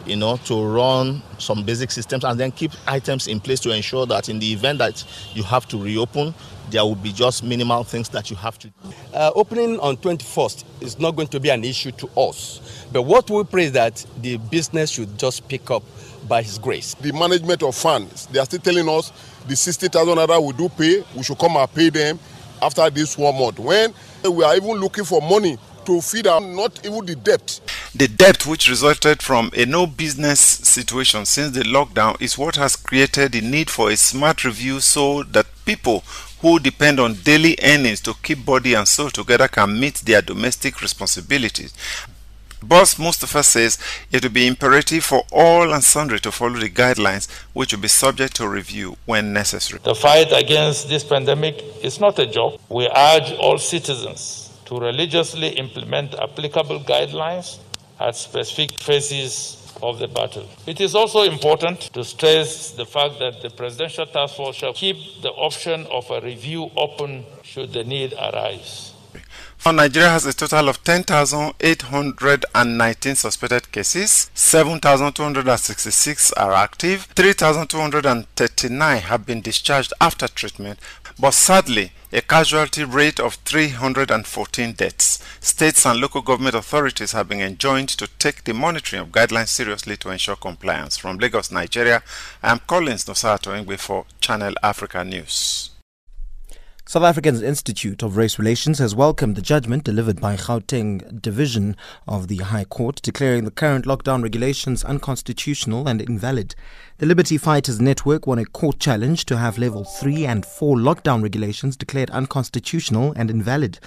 you 0.05 0.15
know, 0.15 0.37
to 0.37 0.65
run 0.65 1.21
some 1.37 1.63
basic 1.63 1.91
systems 1.91 2.23
and 2.23 2.39
then 2.39 2.51
keep 2.51 2.71
items 2.87 3.27
in 3.27 3.39
place 3.39 3.59
to 3.61 3.71
ensure 3.71 4.05
that 4.05 4.29
in 4.29 4.39
the 4.39 4.51
event 4.51 4.79
that 4.79 5.03
you 5.33 5.43
have 5.43 5.67
to 5.69 5.77
reopen, 5.77 6.33
there 6.69 6.83
will 6.83 6.95
be 6.95 7.13
just 7.13 7.43
minimal 7.43 7.83
things 7.83 8.09
that 8.09 8.29
you 8.29 8.35
have 8.35 8.57
to 8.59 8.67
do. 8.67 8.93
Uh, 9.13 9.31
opening 9.35 9.79
on 9.79 9.95
21st 9.97 10.63
is 10.81 10.99
not 10.99 11.15
going 11.15 11.27
to 11.27 11.39
be 11.39 11.49
an 11.49 11.63
issue 11.63 11.91
to 11.91 12.07
us. 12.19 12.87
But 12.91 13.03
what 13.03 13.29
we 13.29 13.43
pray 13.43 13.65
is 13.65 13.71
that 13.73 14.05
the 14.21 14.37
business 14.37 14.89
should 14.91 15.17
just 15.17 15.47
pick 15.47 15.69
up 15.71 15.83
by 16.27 16.41
His 16.41 16.57
grace. 16.57 16.95
The 16.95 17.11
management 17.11 17.63
of 17.63 17.75
funds, 17.75 18.27
they 18.27 18.39
are 18.39 18.45
still 18.45 18.59
telling 18.59 18.87
us 18.89 19.11
the 19.47 19.55
60,000 19.55 20.17
naira 20.17 20.45
we 20.45 20.53
do 20.53 20.69
pay, 20.69 21.03
we 21.15 21.23
should 21.23 21.37
come 21.37 21.57
and 21.57 21.73
pay 21.73 21.89
them 21.89 22.19
after 22.61 22.89
this 22.89 23.17
one 23.17 23.37
month. 23.37 23.59
When 23.59 23.93
we 24.23 24.43
are 24.43 24.55
even 24.55 24.75
looking 24.75 25.03
for 25.03 25.21
money 25.21 25.57
to 25.85 26.01
feed 26.01 26.27
our 26.27 26.41
not 26.41 26.85
even 26.85 27.05
the 27.05 27.15
debt. 27.15 27.59
The 27.95 28.07
debt 28.07 28.45
which 28.45 28.69
resulted 28.69 29.21
from 29.21 29.51
a 29.55 29.65
no 29.65 29.85
business 29.85 30.39
situation 30.39 31.25
since 31.25 31.51
the 31.55 31.63
lockdown 31.63 32.21
is 32.21 32.37
what 32.37 32.55
has 32.55 32.75
created 32.75 33.33
the 33.33 33.41
need 33.41 33.69
for 33.69 33.89
a 33.89 33.97
smart 33.97 34.43
review 34.43 34.79
so 34.79 35.23
that 35.23 35.45
people 35.65 36.03
who 36.41 36.59
depend 36.59 36.99
on 36.99 37.13
daily 37.23 37.57
earnings 37.63 38.01
to 38.01 38.13
keep 38.21 38.45
body 38.45 38.73
and 38.73 38.87
soul 38.87 39.09
together 39.09 39.47
can 39.47 39.79
meet 39.79 39.95
their 39.95 40.21
domestic 40.21 40.81
responsibilities. 40.81 41.73
Boss 42.61 42.97
Mustapha 42.97 43.43
says 43.43 43.77
it 44.11 44.23
will 44.23 44.31
be 44.31 44.47
imperative 44.47 45.03
for 45.03 45.23
all 45.31 45.73
and 45.73 45.83
sundry 45.83 46.19
to 46.21 46.31
follow 46.31 46.57
the 46.59 46.69
guidelines 46.69 47.29
which 47.53 47.73
will 47.73 47.81
be 47.81 47.87
subject 47.87 48.35
to 48.37 48.47
review 48.47 48.95
when 49.05 49.33
necessary. 49.33 49.81
The 49.83 49.95
fight 49.95 50.31
against 50.31 50.87
this 50.87 51.03
pandemic 51.03 51.61
is 51.83 51.99
not 51.99 52.19
a 52.19 52.25
joke. 52.25 52.61
We 52.69 52.87
urge 52.87 53.33
all 53.33 53.57
citizens 53.57 54.42
to 54.65 54.79
religiously 54.79 55.49
implement 55.49 56.15
applicable 56.15 56.79
guidelines 56.81 57.59
at 57.99 58.15
specific 58.15 58.79
phases 58.79 59.59
of 59.81 59.99
the 59.99 60.07
battle. 60.07 60.47
It 60.65 60.79
is 60.79 60.95
also 60.95 61.23
important 61.23 61.81
to 61.93 62.03
stress 62.03 62.71
the 62.71 62.85
fact 62.85 63.19
that 63.19 63.41
the 63.41 63.49
Presidential 63.49 64.05
Task 64.05 64.35
Force 64.35 64.55
shall 64.55 64.73
keep 64.73 64.97
the 65.21 65.31
option 65.31 65.85
of 65.87 66.09
a 66.09 66.21
review 66.21 66.71
open 66.77 67.25
should 67.43 67.73
the 67.73 67.83
need 67.83 68.13
arise. 68.13 68.91
Nigeria 69.65 70.09
has 70.09 70.25
a 70.25 70.33
total 70.33 70.67
of 70.67 70.83
10,819 70.83 73.15
suspected 73.15 73.71
cases, 73.71 74.29
7,266 74.33 76.33
are 76.33 76.51
active, 76.51 77.03
3,239 77.15 78.97
have 78.99 79.25
been 79.25 79.39
discharged 79.41 79.93
after 80.01 80.27
treatment, 80.27 80.79
but 81.17 81.31
sadly, 81.31 81.93
a 82.15 82.21
casualty 82.21 82.83
rate 82.83 83.19
of 83.19 83.33
314 83.43 84.73
deaths. 84.73 85.17
States 85.39 85.83
and 85.83 85.99
local 85.99 86.21
government 86.21 86.53
authorities 86.53 87.11
have 87.13 87.27
been 87.27 87.41
enjoined 87.41 87.89
to 87.89 88.07
take 88.19 88.43
the 88.43 88.53
monitoring 88.53 89.01
of 89.01 89.09
guidelines 89.09 89.47
seriously 89.47 89.97
to 89.97 90.11
ensure 90.11 90.35
compliance. 90.35 90.95
From 90.95 91.17
Lagos, 91.17 91.51
Nigeria, 91.51 92.03
I 92.43 92.51
am 92.51 92.59
Collins 92.67 93.05
Nosato 93.05 93.51
Ingwe 93.59 93.79
for 93.79 94.05
Channel 94.21 94.53
Africa 94.61 95.03
News. 95.03 95.72
South 96.85 97.03
Africa's 97.03 97.41
Institute 97.41 98.03
of 98.03 98.17
Race 98.17 98.37
Relations 98.37 98.77
has 98.79 98.93
welcomed 98.93 99.37
the 99.37 99.41
judgment 99.41 99.85
delivered 99.85 100.19
by 100.19 100.35
Gauteng 100.35 101.21
Division 101.21 101.77
of 102.09 102.27
the 102.27 102.39
High 102.39 102.65
Court 102.65 103.01
declaring 103.01 103.45
the 103.45 103.51
current 103.51 103.85
lockdown 103.85 104.21
regulations 104.21 104.83
unconstitutional 104.83 105.87
and 105.87 106.01
invalid. 106.01 106.55
The 106.97 107.05
Liberty 107.05 107.37
Fighters 107.37 107.79
Network 107.79 108.27
won 108.27 108.37
a 108.37 108.43
court 108.43 108.79
challenge 108.79 109.23
to 109.27 109.37
have 109.37 109.57
level 109.57 109.85
3 109.85 110.25
and 110.25 110.45
4 110.45 110.75
lockdown 110.75 111.23
regulations 111.23 111.77
declared 111.77 112.09
unconstitutional 112.09 113.13
and 113.15 113.31
invalid. 113.31 113.79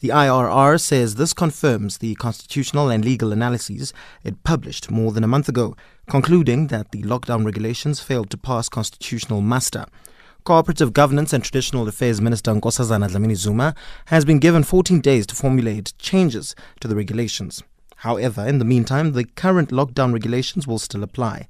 The 0.00 0.10
IRR 0.10 0.78
says 0.78 1.14
this 1.14 1.32
confirms 1.32 1.98
the 1.98 2.16
constitutional 2.16 2.90
and 2.90 3.02
legal 3.02 3.32
analyses 3.32 3.94
it 4.22 4.44
published 4.44 4.90
more 4.90 5.10
than 5.10 5.24
a 5.24 5.28
month 5.28 5.48
ago, 5.48 5.74
concluding 6.06 6.66
that 6.66 6.92
the 6.92 7.00
lockdown 7.00 7.46
regulations 7.46 8.00
failed 8.00 8.28
to 8.28 8.36
pass 8.36 8.68
constitutional 8.68 9.40
muster. 9.40 9.86
Cooperative 10.46 10.92
Governance 10.92 11.32
and 11.32 11.42
Traditional 11.42 11.88
Affairs 11.88 12.20
Minister 12.20 12.52
Nkosazana 12.52 13.10
Dlamini 13.10 13.34
Zuma 13.34 13.74
has 14.06 14.24
been 14.24 14.38
given 14.38 14.62
14 14.62 15.00
days 15.00 15.26
to 15.26 15.34
formulate 15.34 15.92
changes 15.98 16.54
to 16.78 16.86
the 16.86 16.94
regulations. 16.94 17.64
However, 17.96 18.46
in 18.46 18.60
the 18.60 18.64
meantime, 18.64 19.12
the 19.12 19.24
current 19.24 19.70
lockdown 19.70 20.12
regulations 20.12 20.64
will 20.64 20.78
still 20.78 21.02
apply. 21.02 21.48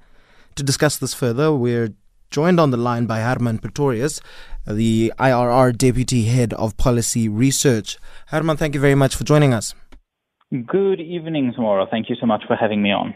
To 0.54 0.62
discuss 0.62 0.96
this 0.96 1.12
further, 1.12 1.52
we're 1.52 1.92
joined 2.30 2.58
on 2.58 2.70
the 2.70 2.78
line 2.78 3.04
by 3.04 3.20
Herman 3.20 3.58
Pretorius, 3.58 4.22
the 4.66 5.12
IRR 5.18 5.76
Deputy 5.76 6.24
Head 6.24 6.54
of 6.54 6.78
Policy 6.78 7.28
Research. 7.28 7.98
Herman, 8.28 8.56
thank 8.56 8.74
you 8.74 8.80
very 8.80 8.94
much 8.94 9.14
for 9.14 9.24
joining 9.24 9.52
us. 9.52 9.74
Good 10.50 11.02
evening, 11.02 11.52
Samora. 11.54 11.90
Thank 11.90 12.08
you 12.08 12.16
so 12.18 12.24
much 12.24 12.44
for 12.46 12.56
having 12.56 12.82
me 12.82 12.92
on. 12.92 13.14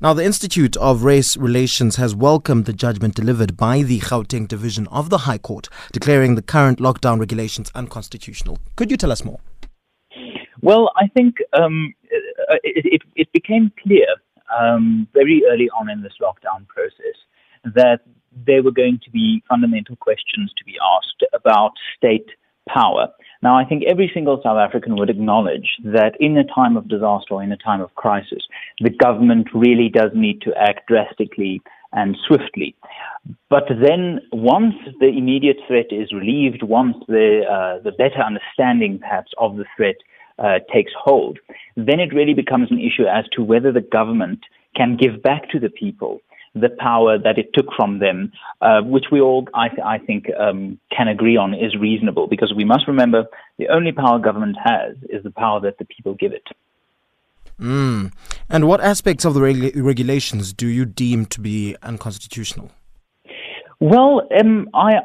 Now, 0.00 0.14
the 0.14 0.24
Institute 0.24 0.76
of 0.76 1.04
Race 1.04 1.36
Relations 1.36 1.96
has 1.96 2.14
welcomed 2.14 2.64
the 2.64 2.72
judgment 2.72 3.14
delivered 3.14 3.56
by 3.56 3.82
the 3.82 4.00
Gauteng 4.00 4.48
Division 4.48 4.88
of 4.88 5.10
the 5.10 5.18
High 5.18 5.38
Court, 5.38 5.68
declaring 5.92 6.34
the 6.34 6.42
current 6.42 6.78
lockdown 6.78 7.20
regulations 7.20 7.70
unconstitutional. 7.74 8.58
Could 8.76 8.90
you 8.90 8.96
tell 8.96 9.12
us 9.12 9.24
more? 9.24 9.38
Well, 10.60 10.90
I 10.96 11.08
think 11.08 11.36
um, 11.52 11.94
it, 12.62 12.84
it, 12.84 13.02
it, 13.16 13.32
became 13.32 13.72
clear 13.82 14.06
um, 14.60 15.08
very 15.12 15.42
early 15.50 15.68
on 15.70 15.90
in 15.90 16.02
this 16.02 16.12
lockdown 16.20 16.66
process 16.68 17.18
that 17.64 18.00
there 18.46 18.62
were 18.62 18.72
going 18.72 19.00
to 19.04 19.10
be 19.10 19.42
fundamental 19.48 19.96
questions 19.96 20.52
to 20.56 20.64
be 20.64 20.76
asked 20.96 21.24
about 21.32 21.72
state 21.96 22.28
power. 22.68 23.08
Now, 23.42 23.58
I 23.58 23.64
think 23.64 23.82
every 23.88 24.10
single 24.14 24.40
South 24.42 24.58
African 24.58 24.96
would 24.96 25.10
acknowledge 25.10 25.76
that 25.84 26.12
in 26.20 26.36
a 26.38 26.44
time 26.44 26.76
of 26.76 26.88
disaster 26.88 27.34
or 27.34 27.42
in 27.42 27.50
a 27.50 27.56
time 27.56 27.80
of 27.80 27.94
crisis, 27.96 28.44
the 28.80 28.90
government 28.90 29.48
really 29.52 29.88
does 29.88 30.12
need 30.14 30.40
to 30.42 30.52
act 30.56 30.86
drastically 30.86 31.60
and 31.92 32.16
swiftly. 32.26 32.76
But 33.50 33.64
then, 33.68 34.20
once 34.32 34.74
the 35.00 35.08
immediate 35.08 35.58
threat 35.66 35.86
is 35.90 36.12
relieved, 36.12 36.62
once 36.62 36.96
the 37.08 37.42
uh, 37.50 37.82
the 37.82 37.92
better 37.92 38.22
understanding, 38.24 38.98
perhaps, 39.00 39.32
of 39.38 39.56
the 39.56 39.64
threat 39.76 39.96
uh, 40.38 40.58
takes 40.72 40.92
hold, 40.96 41.38
then 41.76 42.00
it 42.00 42.14
really 42.14 42.34
becomes 42.34 42.70
an 42.70 42.78
issue 42.78 43.06
as 43.06 43.24
to 43.32 43.42
whether 43.42 43.72
the 43.72 43.80
government 43.80 44.40
can 44.74 44.96
give 44.96 45.22
back 45.22 45.50
to 45.50 45.58
the 45.58 45.68
people 45.68 46.20
the 46.54 46.68
power 46.68 47.18
that 47.18 47.38
it 47.38 47.54
took 47.54 47.66
from 47.74 47.98
them, 47.98 48.32
uh, 48.60 48.82
which 48.82 49.06
we 49.10 49.20
all, 49.20 49.48
I, 49.54 49.68
th- 49.68 49.80
I 49.84 49.98
think, 49.98 50.26
um, 50.38 50.78
can 50.94 51.08
agree 51.08 51.36
on 51.36 51.54
is 51.54 51.76
reasonable. 51.76 52.26
Because 52.26 52.52
we 52.54 52.64
must 52.64 52.86
remember 52.86 53.24
the 53.58 53.68
only 53.68 53.92
power 53.92 54.18
government 54.18 54.56
has 54.62 54.96
is 55.08 55.22
the 55.22 55.30
power 55.30 55.60
that 55.60 55.78
the 55.78 55.84
people 55.84 56.14
give 56.14 56.32
it. 56.32 56.46
Mm. 57.60 58.12
And 58.50 58.66
what 58.66 58.80
aspects 58.80 59.24
of 59.24 59.34
the 59.34 59.40
reg- 59.40 59.76
regulations 59.76 60.52
do 60.52 60.66
you 60.66 60.84
deem 60.84 61.26
to 61.26 61.40
be 61.40 61.76
unconstitutional? 61.82 62.70
Well, 63.80 64.28
um, 64.38 64.68
I 64.74 65.00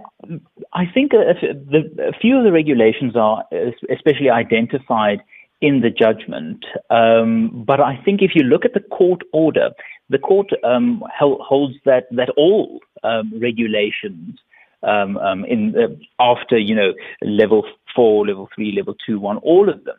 I 0.73 0.85
think 0.93 1.13
a, 1.13 1.33
the, 1.41 2.09
a 2.09 2.19
few 2.19 2.37
of 2.37 2.43
the 2.43 2.51
regulations 2.51 3.15
are 3.15 3.43
especially 3.89 4.29
identified 4.29 5.23
in 5.61 5.81
the 5.81 5.89
judgment. 5.89 6.65
Um, 6.89 7.63
but 7.65 7.79
I 7.79 7.99
think 8.03 8.21
if 8.21 8.31
you 8.35 8.43
look 8.43 8.65
at 8.65 8.73
the 8.73 8.79
court 8.79 9.21
order, 9.33 9.71
the 10.09 10.19
court 10.19 10.49
um, 10.63 11.03
holds 11.09 11.75
that 11.85 12.05
that 12.11 12.29
all 12.37 12.79
um, 13.03 13.33
regulations 13.39 14.39
um, 14.83 15.17
um, 15.17 15.45
in 15.45 15.71
the, 15.71 15.99
after 16.19 16.57
you 16.57 16.75
know 16.75 16.93
level 17.21 17.63
four, 17.95 18.27
level 18.27 18.49
three, 18.53 18.71
level 18.75 18.95
two, 19.05 19.19
one, 19.19 19.37
all 19.37 19.69
of 19.69 19.83
them 19.83 19.97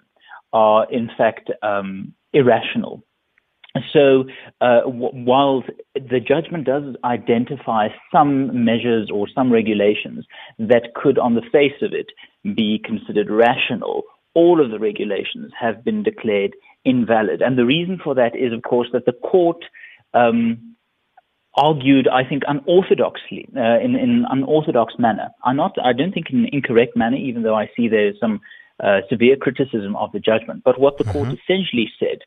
are 0.53 0.91
in 0.91 1.11
fact 1.17 1.50
um, 1.62 2.15
irrational. 2.33 3.03
So, 3.93 4.25
uh, 4.61 4.81
while 4.83 5.62
the 5.95 6.21
judgment 6.21 6.65
does 6.65 6.97
identify 7.05 7.88
some 8.11 8.65
measures 8.65 9.11
or 9.12 9.29
some 9.29 9.53
regulations 9.53 10.27
that 10.59 10.95
could, 10.95 11.19
on 11.19 11.35
the 11.35 11.43
face 11.53 11.81
of 11.83 11.93
it, 11.93 12.07
be 12.57 12.81
considered 12.83 13.31
rational, 13.31 14.03
all 14.40 14.64
of 14.64 14.71
the 14.71 14.78
regulations 14.78 15.50
have 15.64 15.85
been 15.88 16.00
declared 16.11 16.52
invalid. 16.85 17.42
And 17.42 17.59
the 17.59 17.71
reason 17.75 17.99
for 18.02 18.14
that 18.14 18.37
is, 18.37 18.52
of 18.52 18.62
course, 18.62 18.88
that 18.92 19.04
the 19.04 19.18
court 19.33 19.61
um, 20.14 20.76
argued, 21.54 22.07
I 22.09 22.23
think, 22.28 22.45
unorthodoxly, 22.45 23.42
uh, 23.57 23.78
in, 23.85 23.97
in, 24.04 24.11
an 24.11 24.26
unorthodox 24.30 24.95
manner. 24.99 25.28
I'm 25.45 25.57
not, 25.57 25.73
I 25.85 25.92
don't 25.92 26.12
think 26.12 26.30
in 26.30 26.38
an 26.45 26.50
incorrect 26.52 26.97
manner, 26.97 27.16
even 27.16 27.42
though 27.42 27.57
I 27.57 27.66
see 27.76 27.88
there's 27.88 28.18
some 28.21 28.40
uh, 28.82 29.00
severe 29.08 29.37
criticism 29.37 29.97
of 29.97 30.12
the 30.12 30.20
judgment. 30.20 30.62
But 30.64 30.78
what 30.78 30.99
the 30.99 31.04
mm-hmm. 31.04 31.12
court 31.12 31.28
essentially 31.28 31.90
said 31.99 32.18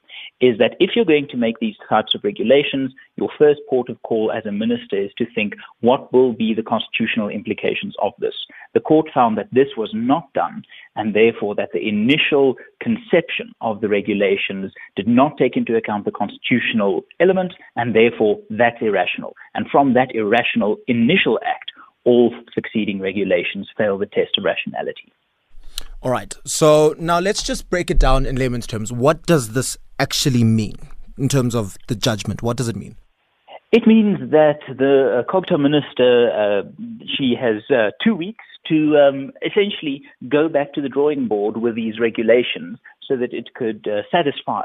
is 0.41 0.57
that 0.57 0.75
if 0.79 0.91
you're 0.95 1.05
going 1.05 1.27
to 1.29 1.37
make 1.37 1.59
these 1.59 1.75
types 1.87 2.13
of 2.13 2.23
regulations, 2.23 2.93
your 3.15 3.29
first 3.37 3.61
port 3.69 3.89
of 3.89 4.01
call 4.03 4.31
as 4.31 4.45
a 4.45 4.51
minister 4.51 4.97
is 4.97 5.11
to 5.17 5.25
think 5.33 5.53
what 5.79 6.11
will 6.11 6.33
be 6.33 6.53
the 6.53 6.63
constitutional 6.63 7.29
implications 7.29 7.95
of 8.01 8.13
this. 8.19 8.33
The 8.73 8.79
court 8.79 9.07
found 9.13 9.37
that 9.37 9.49
this 9.51 9.69
was 9.77 9.91
not 9.93 10.31
done, 10.33 10.63
and 10.95 11.15
therefore 11.15 11.55
that 11.55 11.69
the 11.73 11.87
initial 11.87 12.55
conception 12.81 13.53
of 13.61 13.81
the 13.81 13.89
regulations 13.89 14.73
did 14.95 15.07
not 15.07 15.37
take 15.37 15.55
into 15.55 15.75
account 15.75 16.05
the 16.05 16.11
constitutional 16.11 17.03
element, 17.19 17.53
and 17.75 17.95
therefore 17.95 18.39
that's 18.49 18.81
irrational. 18.81 19.35
And 19.53 19.67
from 19.71 19.93
that 19.93 20.13
irrational 20.13 20.77
initial 20.87 21.39
act, 21.45 21.71
all 22.03 22.33
succeeding 22.53 22.99
regulations 22.99 23.69
fail 23.77 23.97
the 23.97 24.05
test 24.05 24.37
of 24.37 24.43
rationality. 24.43 25.13
All 26.01 26.11
right. 26.11 26.33
So 26.45 26.95
now 26.97 27.19
let's 27.19 27.43
just 27.43 27.69
break 27.69 27.91
it 27.91 27.99
down 27.99 28.25
in 28.25 28.35
layman's 28.35 28.65
terms. 28.65 28.91
What 28.91 29.25
does 29.27 29.53
this 29.53 29.77
actually 29.99 30.43
mean 30.43 30.75
in 31.17 31.29
terms 31.29 31.53
of 31.53 31.77
the 31.87 31.95
judgment? 31.95 32.41
What 32.41 32.57
does 32.57 32.67
it 32.67 32.75
mean? 32.75 32.95
It 33.71 33.87
means 33.87 34.31
that 34.31 34.59
the 34.67 35.19
uh, 35.19 35.31
COGTA 35.31 35.57
minister, 35.59 36.29
uh, 36.31 36.63
she 37.17 37.35
has 37.39 37.63
uh, 37.69 37.91
two 38.03 38.15
weeks 38.15 38.43
to 38.67 38.97
um, 38.97 39.31
essentially 39.45 40.03
go 40.27 40.49
back 40.49 40.73
to 40.73 40.81
the 40.81 40.89
drawing 40.89 41.27
board 41.27 41.57
with 41.57 41.75
these 41.75 41.99
regulations 41.99 42.79
so 43.07 43.15
that 43.17 43.33
it 43.33 43.53
could 43.53 43.87
uh, 43.87 44.01
satisfy 44.11 44.63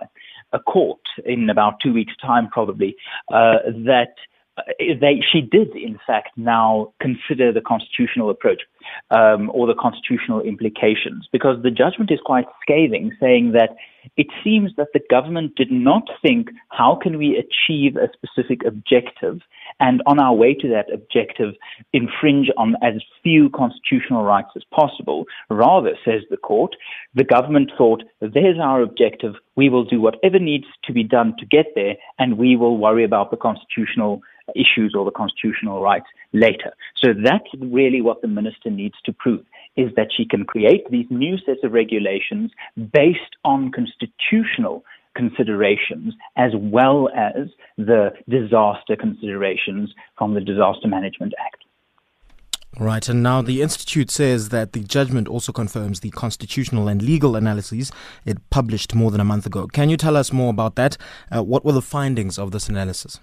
a 0.52 0.58
court 0.58 1.00
in 1.24 1.50
about 1.50 1.74
two 1.82 1.92
weeks' 1.92 2.14
time, 2.20 2.48
probably, 2.48 2.96
uh, 3.32 3.58
that 3.84 4.14
uh, 4.58 4.62
they, 5.00 5.22
she 5.30 5.40
did, 5.40 5.76
in 5.76 5.98
fact, 6.06 6.30
now 6.36 6.92
consider 7.00 7.52
the 7.52 7.60
constitutional 7.60 8.30
approach 8.30 8.62
um, 9.10 9.50
or 9.54 9.66
the 9.66 9.74
constitutional 9.74 10.40
implications, 10.40 11.28
because 11.32 11.62
the 11.62 11.70
judgment 11.70 12.10
is 12.10 12.20
quite 12.24 12.46
scathing, 12.62 13.12
saying 13.20 13.52
that 13.52 13.70
it 14.16 14.28
seems 14.44 14.70
that 14.76 14.88
the 14.94 15.00
government 15.10 15.56
did 15.56 15.70
not 15.70 16.04
think 16.22 16.49
how 16.68 16.96
can 17.00 17.18
we 17.18 17.36
achieve 17.36 17.96
a 17.96 18.08
specific 18.12 18.60
objective, 18.64 19.40
and 19.80 20.02
on 20.06 20.20
our 20.20 20.34
way 20.34 20.54
to 20.54 20.68
that 20.68 20.92
objective, 20.92 21.54
infringe 21.92 22.49
on 22.56 22.76
as 22.82 22.94
few 23.22 23.50
constitutional 23.50 24.22
rights 24.22 24.50
as 24.56 24.62
possible. 24.72 25.25
Rather, 25.50 25.94
says 26.04 26.22
the 26.30 26.36
court, 26.36 26.76
the 27.14 27.25
government 27.25 27.72
thought, 27.76 28.04
there's 28.20 28.58
our 28.62 28.80
objective, 28.80 29.34
we 29.56 29.68
will 29.68 29.84
do 29.84 30.00
whatever 30.00 30.38
needs 30.38 30.66
to 30.84 30.92
be 30.92 31.02
done 31.02 31.34
to 31.38 31.46
get 31.46 31.66
there, 31.75 31.96
and 32.18 32.38
we 32.38 32.56
will 32.56 32.78
worry 32.78 33.04
about 33.04 33.30
the 33.30 33.36
constitutional 33.36 34.20
issues 34.54 34.94
or 34.96 35.04
the 35.04 35.10
constitutional 35.10 35.82
rights 35.82 36.06
later. 36.32 36.72
So 36.96 37.08
that's 37.12 37.49
really 37.60 38.00
what 38.00 38.22
the 38.22 38.28
minister 38.28 38.70
needs 38.76 38.97
to 39.04 39.12
prove 39.12 39.45
is 39.76 39.91
that 39.97 40.08
she 40.17 40.25
can 40.25 40.45
create 40.45 40.91
these 40.91 41.06
new 41.10 41.36
sets 41.45 41.60
of 41.65 41.73
regulations 41.73 42.50
based 42.93 43.36
on 43.45 43.71
constitutional 43.73 44.84
considerations 45.15 46.15
as 46.36 46.52
well 46.54 47.08
as 47.17 47.49
the 47.76 48.10
disaster 48.28 48.97
considerations 48.97 49.93
from 50.17 50.34
the 50.34 50.41
Disaster 50.41 50.89
Management 50.89 51.32
Act. 51.45 51.65
Right, 52.78 53.08
and 53.08 53.23
now 53.23 53.41
the 53.41 53.62
Institute 53.62 54.10
says 54.10 54.50
that 54.50 54.75
the 54.75 54.80
judgment 54.80 55.28
also 55.28 55.50
confirms 55.50 56.00
the 56.00 56.10
constitutional 56.10 56.89
and 56.89 57.00
legal 57.00 57.34
analyses 57.34 57.91
it 58.26 58.39
published 58.50 58.95
more 58.95 59.10
than 59.10 59.21
a 59.21 59.25
month 59.25 59.47
ago. 59.47 59.67
Can 59.67 59.89
you 59.89 59.97
tell 59.97 60.15
us 60.15 60.30
more 60.30 60.50
about 60.50 60.76
that? 60.76 60.99
Uh, 61.34 61.43
what 61.43 61.65
were 61.65 61.73
the 61.73 61.80
findings 61.80 62.39
of 62.39 62.50
this 62.50 62.69
analysis? 62.69 63.19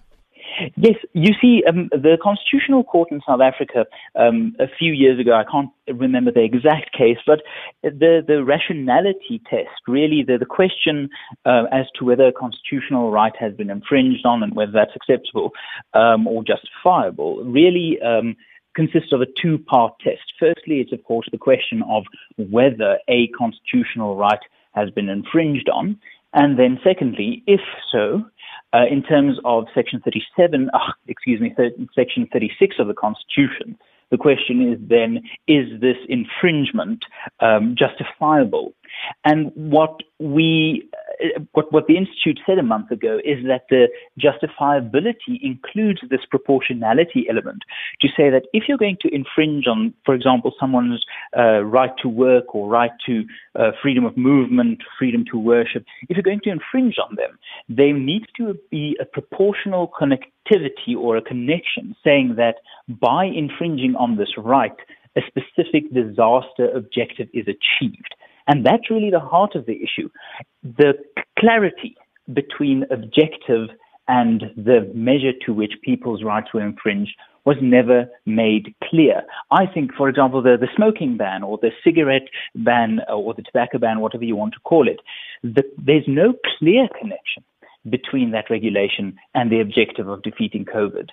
Yes, 0.83 0.95
you 1.13 1.31
see, 1.41 1.63
um, 1.65 1.87
the 1.93 2.17
Constitutional 2.21 2.83
Court 2.83 3.09
in 3.09 3.21
South 3.25 3.39
Africa 3.39 3.85
um, 4.15 4.53
a 4.59 4.65
few 4.67 4.91
years 4.91 5.17
ago, 5.17 5.31
I 5.31 5.45
can't 5.49 5.69
remember 5.87 6.29
the 6.29 6.43
exact 6.43 6.91
case, 6.91 7.19
but 7.25 7.39
the, 7.83 8.21
the 8.27 8.43
rationality 8.43 9.41
test, 9.49 9.69
really 9.87 10.25
the, 10.27 10.37
the 10.37 10.45
question 10.45 11.09
uh, 11.45 11.63
as 11.71 11.85
to 11.97 12.03
whether 12.03 12.27
a 12.27 12.33
constitutional 12.33 13.11
right 13.11 13.31
has 13.39 13.53
been 13.53 13.69
infringed 13.69 14.25
on 14.25 14.43
and 14.43 14.53
whether 14.55 14.73
that's 14.73 14.91
acceptable 14.93 15.51
um, 15.93 16.27
or 16.27 16.43
justifiable, 16.43 17.41
really 17.45 17.97
um, 18.01 18.35
consists 18.75 19.13
of 19.13 19.21
a 19.21 19.27
two 19.41 19.59
part 19.59 19.93
test. 20.03 20.33
Firstly, 20.37 20.81
it's 20.81 20.91
of 20.91 21.01
course 21.05 21.29
the 21.31 21.37
question 21.37 21.81
of 21.89 22.03
whether 22.35 22.99
a 23.07 23.29
constitutional 23.29 24.17
right 24.17 24.43
has 24.73 24.89
been 24.89 25.07
infringed 25.07 25.69
on. 25.69 25.97
And 26.33 26.57
then, 26.57 26.79
secondly, 26.83 27.43
if 27.45 27.61
so, 27.91 28.25
uh, 28.73 28.85
in 28.89 29.03
terms 29.03 29.37
of 29.45 29.65
Section 29.73 30.01
37, 30.03 30.69
oh, 30.73 30.77
excuse 31.07 31.39
me, 31.39 31.55
Section 31.95 32.27
36 32.31 32.75
of 32.79 32.87
the 32.87 32.93
Constitution, 32.93 33.77
the 34.11 34.17
question 34.17 34.71
is 34.71 34.79
then, 34.87 35.23
is 35.47 35.81
this 35.81 35.97
infringement 36.07 37.03
um, 37.39 37.75
justifiable? 37.77 38.73
And 39.25 39.51
what 39.55 40.01
we, 40.19 40.87
what, 41.53 41.71
what 41.71 41.87
the 41.87 41.97
Institute 41.97 42.39
said 42.45 42.57
a 42.57 42.63
month 42.63 42.91
ago 42.91 43.19
is 43.23 43.43
that 43.45 43.65
the 43.69 43.87
justifiability 44.19 45.39
includes 45.41 46.01
this 46.09 46.21
proportionality 46.29 47.25
element 47.29 47.63
to 48.01 48.07
say 48.15 48.29
that 48.29 48.43
if 48.53 48.63
you're 48.67 48.77
going 48.77 48.97
to 49.01 49.13
infringe 49.13 49.67
on, 49.67 49.93
for 50.05 50.15
example, 50.15 50.53
someone's 50.59 51.03
uh, 51.37 51.63
right 51.63 51.91
to 52.01 52.09
work 52.09 52.55
or 52.55 52.69
right 52.69 52.91
to 53.05 53.23
uh, 53.55 53.71
freedom 53.81 54.05
of 54.05 54.17
movement, 54.17 54.79
freedom 54.97 55.23
to 55.31 55.37
worship, 55.37 55.85
if 56.09 56.17
you're 56.17 56.23
going 56.23 56.41
to 56.43 56.51
infringe 56.51 56.95
on 56.97 57.15
them, 57.15 57.37
there 57.69 57.93
needs 57.93 58.25
to 58.37 58.57
be 58.71 58.97
a 58.99 59.05
proportional 59.05 59.91
connectivity 59.99 60.95
or 60.97 61.17
a 61.17 61.21
connection 61.21 61.95
saying 62.03 62.35
that 62.37 62.55
by 62.87 63.25
infringing 63.25 63.95
on 63.95 64.17
this 64.17 64.29
right, 64.37 64.75
a 65.15 65.21
specific 65.27 65.93
disaster 65.93 66.69
objective 66.75 67.27
is 67.33 67.45
achieved. 67.47 68.15
And 68.47 68.65
that's 68.65 68.89
really 68.89 69.09
the 69.09 69.19
heart 69.19 69.55
of 69.55 69.65
the 69.65 69.79
issue. 69.81 70.09
The 70.63 70.93
clarity 71.39 71.95
between 72.33 72.85
objective 72.91 73.69
and 74.07 74.43
the 74.57 74.91
measure 74.93 75.31
to 75.45 75.53
which 75.53 75.73
people's 75.81 76.23
rights 76.23 76.53
were 76.53 76.61
infringed 76.61 77.15
was 77.45 77.57
never 77.61 78.07
made 78.25 78.73
clear. 78.83 79.23
I 79.51 79.65
think, 79.65 79.93
for 79.93 80.07
example, 80.07 80.41
the, 80.41 80.57
the 80.59 80.69
smoking 80.75 81.17
ban 81.17 81.43
or 81.43 81.57
the 81.57 81.71
cigarette 81.83 82.27
ban 82.55 83.01
or 83.09 83.33
the 83.33 83.41
tobacco 83.41 83.79
ban, 83.79 83.99
whatever 83.99 84.23
you 84.23 84.35
want 84.35 84.53
to 84.53 84.59
call 84.61 84.87
it, 84.87 84.99
the, 85.43 85.63
there's 85.77 86.05
no 86.07 86.33
clear 86.57 86.87
connection 86.99 87.43
between 87.89 88.31
that 88.31 88.49
regulation 88.49 89.17
and 89.35 89.51
the 89.51 89.59
objective 89.59 90.07
of 90.07 90.23
defeating 90.23 90.63
COVID. 90.63 91.09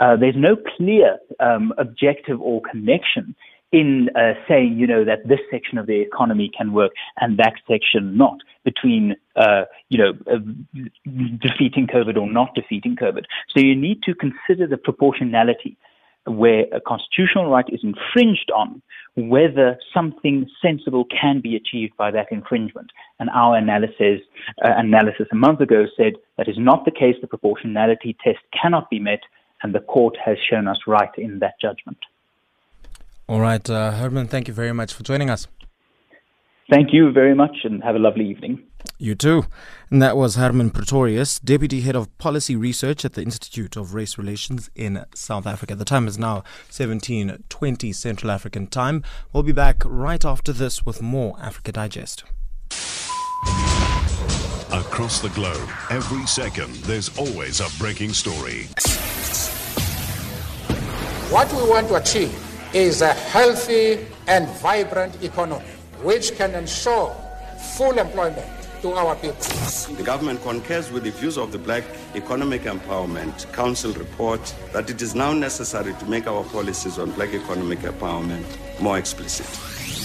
Uh, 0.00 0.16
there's 0.16 0.36
no 0.36 0.56
clear 0.76 1.18
um, 1.40 1.72
objective 1.78 2.40
or 2.42 2.60
connection 2.70 3.34
in 3.72 4.10
uh, 4.16 4.34
saying, 4.48 4.76
you 4.78 4.86
know, 4.86 5.04
that 5.04 5.28
this 5.28 5.38
section 5.50 5.78
of 5.78 5.86
the 5.86 6.00
economy 6.00 6.50
can 6.56 6.72
work 6.72 6.92
and 7.18 7.38
that 7.38 7.54
section 7.68 8.16
not, 8.16 8.38
between, 8.64 9.14
uh, 9.36 9.62
you 9.88 9.98
know, 9.98 10.12
uh, 10.30 10.38
defeating 11.38 11.86
COVID 11.86 12.16
or 12.16 12.30
not 12.30 12.54
defeating 12.54 12.96
COVID. 12.96 13.24
So 13.48 13.60
you 13.60 13.76
need 13.76 14.02
to 14.02 14.14
consider 14.14 14.66
the 14.66 14.76
proportionality 14.76 15.76
where 16.26 16.66
a 16.72 16.80
constitutional 16.80 17.50
right 17.50 17.64
is 17.68 17.80
infringed 17.82 18.50
on, 18.54 18.82
whether 19.16 19.78
something 19.94 20.48
sensible 20.60 21.04
can 21.04 21.40
be 21.40 21.56
achieved 21.56 21.96
by 21.96 22.10
that 22.10 22.26
infringement. 22.30 22.90
And 23.18 23.30
our 23.30 23.56
analysis, 23.56 24.20
uh, 24.64 24.72
analysis 24.76 25.28
a 25.32 25.36
month 25.36 25.60
ago 25.60 25.86
said 25.96 26.14
that 26.36 26.48
is 26.48 26.56
not 26.58 26.84
the 26.84 26.90
case. 26.90 27.16
The 27.20 27.26
proportionality 27.26 28.16
test 28.22 28.38
cannot 28.60 28.90
be 28.90 28.98
met, 28.98 29.20
and 29.62 29.74
the 29.74 29.80
court 29.80 30.16
has 30.24 30.36
shown 30.38 30.68
us 30.68 30.78
right 30.86 31.10
in 31.16 31.38
that 31.38 31.54
judgment. 31.60 31.98
All 33.30 33.40
right, 33.40 33.70
uh, 33.70 33.92
Herman, 33.92 34.26
thank 34.26 34.48
you 34.48 34.54
very 34.54 34.72
much 34.72 34.92
for 34.92 35.04
joining 35.04 35.30
us. 35.30 35.46
Thank 36.68 36.92
you 36.92 37.12
very 37.12 37.32
much 37.32 37.58
and 37.62 37.80
have 37.80 37.94
a 37.94 37.98
lovely 38.00 38.28
evening. 38.28 38.64
You 38.98 39.14
too. 39.14 39.44
And 39.88 40.02
that 40.02 40.16
was 40.16 40.34
Herman 40.34 40.70
Pretorius, 40.70 41.38
Deputy 41.38 41.82
Head 41.82 41.94
of 41.94 42.18
Policy 42.18 42.56
Research 42.56 43.04
at 43.04 43.12
the 43.12 43.22
Institute 43.22 43.76
of 43.76 43.94
Race 43.94 44.18
Relations 44.18 44.68
in 44.74 45.04
South 45.14 45.46
Africa. 45.46 45.76
The 45.76 45.84
time 45.84 46.08
is 46.08 46.18
now 46.18 46.42
17:20 46.70 47.92
Central 47.92 48.32
African 48.32 48.66
Time. 48.66 49.04
We'll 49.32 49.44
be 49.44 49.52
back 49.52 49.84
right 49.84 50.24
after 50.24 50.52
this 50.52 50.84
with 50.84 51.00
more 51.00 51.36
Africa 51.40 51.70
Digest. 51.70 52.24
Across 54.72 55.20
the 55.20 55.30
globe, 55.36 55.68
every 55.88 56.26
second, 56.26 56.74
there's 56.82 57.16
always 57.16 57.60
a 57.60 57.68
breaking 57.78 58.12
story. 58.12 58.66
What 61.30 61.48
do 61.48 61.58
we 61.58 61.70
want 61.70 61.86
to 61.86 61.94
achieve 61.94 62.49
is 62.72 63.02
a 63.02 63.12
healthy 63.12 64.06
and 64.28 64.48
vibrant 64.60 65.22
economy 65.24 65.64
which 66.02 66.36
can 66.36 66.54
ensure 66.54 67.14
full 67.76 67.98
employment 67.98 68.46
to 68.80 68.92
our 68.92 69.14
people. 69.16 69.34
The 69.96 70.02
government 70.02 70.40
concurs 70.42 70.90
with 70.90 71.02
the 71.02 71.10
views 71.10 71.36
of 71.36 71.52
the 71.52 71.58
Black 71.58 71.84
Economic 72.14 72.62
Empowerment 72.62 73.52
Council 73.52 73.92
report 73.92 74.40
that 74.72 74.88
it 74.88 75.02
is 75.02 75.14
now 75.14 75.32
necessary 75.32 75.92
to 75.94 76.04
make 76.06 76.26
our 76.26 76.44
policies 76.44 76.98
on 76.98 77.10
black 77.10 77.34
economic 77.34 77.80
empowerment 77.80 78.46
more 78.80 78.98
explicit. 78.98 79.46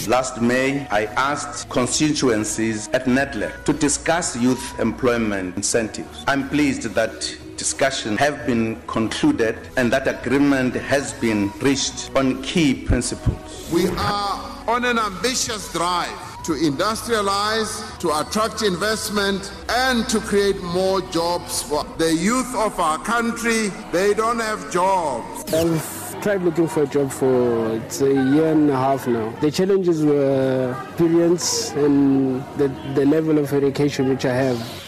Last 0.08 0.42
May, 0.42 0.86
I 0.88 1.06
asked 1.16 1.68
constituencies 1.68 2.88
at 2.88 3.06
NEDLAC 3.06 3.64
to 3.64 3.72
discuss 3.72 4.36
youth 4.36 4.78
employment 4.78 5.56
incentives. 5.56 6.24
I'm 6.28 6.48
pleased 6.48 6.82
that 6.82 7.36
discussions 7.56 8.18
have 8.18 8.46
been 8.46 8.80
concluded 8.86 9.58
and 9.76 9.92
that 9.92 10.06
agreement 10.06 10.74
has 10.74 11.12
been 11.14 11.50
reached 11.60 12.10
on 12.14 12.42
key 12.42 12.74
principles. 12.74 13.70
We 13.72 13.88
are 13.88 14.64
on 14.68 14.84
an 14.84 14.98
ambitious 14.98 15.72
drive 15.72 16.26
to 16.44 16.52
industrialize, 16.52 17.98
to 17.98 18.08
attract 18.20 18.62
investment, 18.62 19.52
and 19.68 20.08
to 20.08 20.20
create 20.20 20.60
more 20.62 21.00
jobs 21.10 21.62
for 21.62 21.82
the 21.98 22.14
youth 22.14 22.54
of 22.54 22.78
our 22.78 22.98
country. 22.98 23.68
They 23.90 24.14
don't 24.14 24.38
have 24.38 24.70
jobs. 24.70 25.52
I've 25.52 26.22
tried 26.22 26.42
looking 26.42 26.68
for 26.68 26.84
a 26.84 26.86
job 26.86 27.10
for 27.10 27.74
it's 27.76 28.00
a 28.00 28.12
year 28.12 28.52
and 28.52 28.70
a 28.70 28.76
half 28.76 29.08
now. 29.08 29.30
The 29.40 29.50
challenges 29.50 30.04
were 30.04 30.76
experience 30.88 31.72
and 31.72 32.44
the, 32.58 32.68
the 32.94 33.04
level 33.06 33.38
of 33.38 33.52
education 33.52 34.08
which 34.08 34.24
I 34.24 34.34
have. 34.34 34.85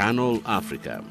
Channel 0.00 0.40
Africa. 0.46 1.04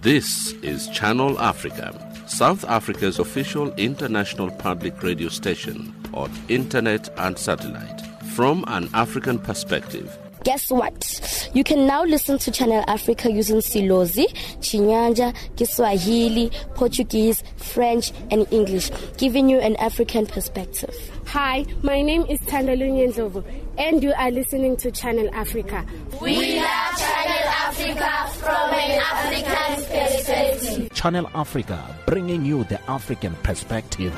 This 0.00 0.50
is 0.62 0.88
Channel 0.88 1.38
Africa, 1.38 1.94
South 2.26 2.64
Africa's 2.64 3.20
official 3.20 3.72
international 3.74 4.50
public 4.50 5.00
radio 5.00 5.28
station 5.28 5.94
on 6.12 6.28
internet 6.48 7.08
and 7.18 7.38
satellite. 7.38 8.00
From 8.34 8.64
an 8.66 8.90
African 8.92 9.38
perspective, 9.38 10.18
guess 10.46 10.70
what? 10.70 11.50
You 11.54 11.64
can 11.64 11.88
now 11.88 12.04
listen 12.04 12.38
to 12.38 12.52
Channel 12.52 12.84
Africa 12.86 13.28
using 13.32 13.56
Silozi, 13.56 14.26
Chinyanja, 14.60 15.34
Kiswahili, 15.56 16.52
Portuguese, 16.76 17.42
French, 17.56 18.12
and 18.30 18.46
English, 18.52 18.92
giving 19.16 19.50
you 19.50 19.58
an 19.58 19.74
African 19.76 20.24
perspective. 20.24 20.94
Hi, 21.26 21.66
my 21.82 22.00
name 22.00 22.22
is 22.28 22.38
Tandalunye 22.42 23.12
Ndlovu, 23.12 23.42
and 23.76 24.04
you 24.04 24.12
are 24.12 24.30
listening 24.30 24.76
to 24.76 24.92
Channel 24.92 25.28
Africa. 25.34 25.84
We 26.22 26.60
love 26.60 26.96
Channel 26.96 27.48
Africa 27.66 28.30
from 28.38 28.70
an 28.72 29.00
African 29.00 29.84
perspective. 29.84 30.92
Channel 30.94 31.28
Africa, 31.34 31.96
bringing 32.06 32.44
you 32.44 32.62
the 32.62 32.80
African 32.88 33.34
perspective. 33.42 34.14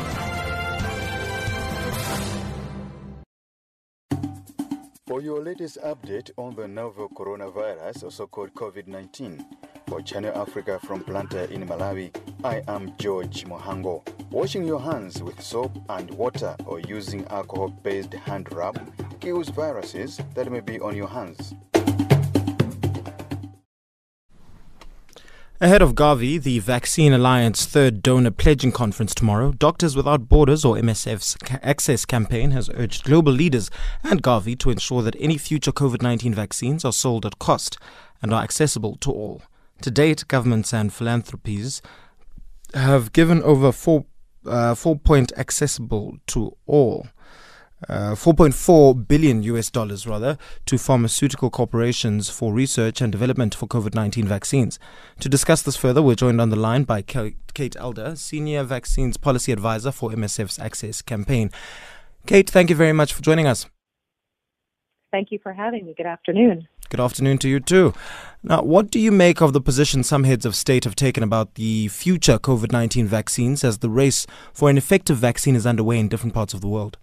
For 5.09 5.23
your 5.23 5.41
latest 5.43 5.79
update 5.83 6.31
on 6.37 6.55
the 6.55 6.69
novel 6.69 7.09
coronavirus, 7.09 8.05
also 8.05 8.27
called 8.27 8.53
COVID 8.53 8.89
19, 8.89 9.43
for 9.89 10.03
Channel 10.03 10.37
Africa 10.37 10.79
from 10.85 11.01
Blantyre 11.01 11.45
in 11.45 11.67
Malawi, 11.67 12.15
I 12.45 12.63
am 12.69 12.93
George 12.99 13.47
Mohango. 13.47 14.03
Washing 14.31 14.67
your 14.67 14.83
hands 14.83 15.23
with 15.23 15.41
soap 15.41 15.73
and 15.89 16.11
water 16.11 16.55
or 16.67 16.81
using 16.81 17.27
alcohol 17.29 17.69
based 17.69 18.13
hand 18.13 18.53
rub 18.53 18.79
kills 19.19 19.49
viruses 19.49 20.21
that 20.35 20.53
may 20.53 20.61
be 20.61 20.79
on 20.79 20.95
your 20.95 21.09
hands. 21.09 21.55
Ahead 25.61 25.83
of 25.83 25.97
Gavi, 25.97 26.41
the 26.41 26.61
Vaccine 26.61 27.13
Alliance 27.13 27.67
third 27.67 28.01
donor 28.01 28.31
pledging 28.31 28.71
conference 28.71 29.13
tomorrow, 29.13 29.51
Doctors 29.51 29.97
Without 29.97 30.29
Borders 30.29 30.65
or 30.65 30.77
MSF's 30.77 31.37
Access 31.65 32.05
campaign 32.05 32.53
has 32.53 32.71
urged 32.75 33.03
global 33.03 33.33
leaders 33.33 33.69
and 34.05 34.23
Gavi 34.23 34.57
to 34.61 34.71
ensure 34.71 35.03
that 35.03 35.17
any 35.19 35.37
future 35.37 35.73
COVID 35.73 36.01
19 36.01 36.33
vaccines 36.33 36.85
are 36.85 36.93
sold 36.93 37.27
at 37.27 37.41
cost 37.41 37.77
and 38.23 38.33
are 38.33 38.45
accessible 38.45 38.95
to 39.01 39.11
all. 39.11 39.43
To 39.83 39.91
date, 39.91 40.29
governments 40.29 40.73
and 40.73 40.93
philanthropies 40.93 41.83
have 42.73 43.13
given 43.13 43.43
over 43.43 43.73
4, 43.73 44.05
uh, 44.47 44.77
4 44.77 44.97
point 45.01 45.33
accessible 45.37 46.19
to 46.29 46.57
all 46.69 47.09
uh, 47.89 48.13
4.4 48.15 49.07
billion 49.07 49.43
US 49.45 49.71
dollars 49.71 50.07
rather 50.07 50.37
to 50.67 50.79
pharmaceutical 50.79 51.51
corporations 51.51 52.29
for 52.29 52.53
research 52.53 53.01
and 53.01 53.13
development 53.13 53.55
for 53.55 53.67
COVID-19 53.67 54.25
vaccines. 54.25 54.79
To 55.21 55.29
discuss 55.29 55.63
this 55.63 55.77
further, 55.77 56.03
we're 56.03 56.15
joined 56.15 56.41
on 56.41 56.51
the 56.51 56.57
line 56.57 56.85
by 56.85 57.03
Kate 57.03 57.77
Elder, 57.77 58.17
Senior 58.17 58.65
Vaccines 58.65 59.17
Policy 59.17 59.53
Advisor 59.53 59.93
for 59.93 60.11
MSF's 60.11 60.59
Access 60.59 61.03
campaign. 61.03 61.51
Kate, 62.27 62.51
thank 62.51 62.71
you 62.71 62.77
very 62.77 62.93
much 62.93 63.13
for 63.13 63.23
joining 63.23 63.47
us. 63.47 63.67
Thank 65.11 65.31
you 65.31 65.39
for 65.43 65.53
having 65.53 65.87
me. 65.87 65.95
Good 65.97 66.07
afternoon. 66.07 66.69
Good 66.91 67.01
afternoon 67.01 67.39
to 67.39 67.49
you 67.49 67.61
too. 67.61 67.95
Now, 68.43 68.63
what 68.63 68.91
do 68.91 68.99
you 68.99 69.11
make 69.11 69.41
of 69.41 69.53
the 69.53 69.61
position 69.61 70.03
some 70.03 70.25
heads 70.25 70.45
of 70.45 70.55
state 70.55 70.85
have 70.85 70.95
taken 70.95 71.23
about 71.23 71.55
the 71.55 71.89
future 71.89 72.39
COVID 72.39 72.73
19 72.73 73.07
vaccines 73.07 73.65
as 73.65 73.79
the 73.79 73.89
race 73.89 74.27
for 74.53 74.69
an 74.69 74.77
effective 74.77 75.17
vaccine 75.17 75.57
is 75.57 75.67
underway 75.67 75.99
in 75.99 76.09
different 76.09 76.35
parts 76.35 76.53
of 76.53 76.61
the 76.61 76.69
world? 76.69 76.99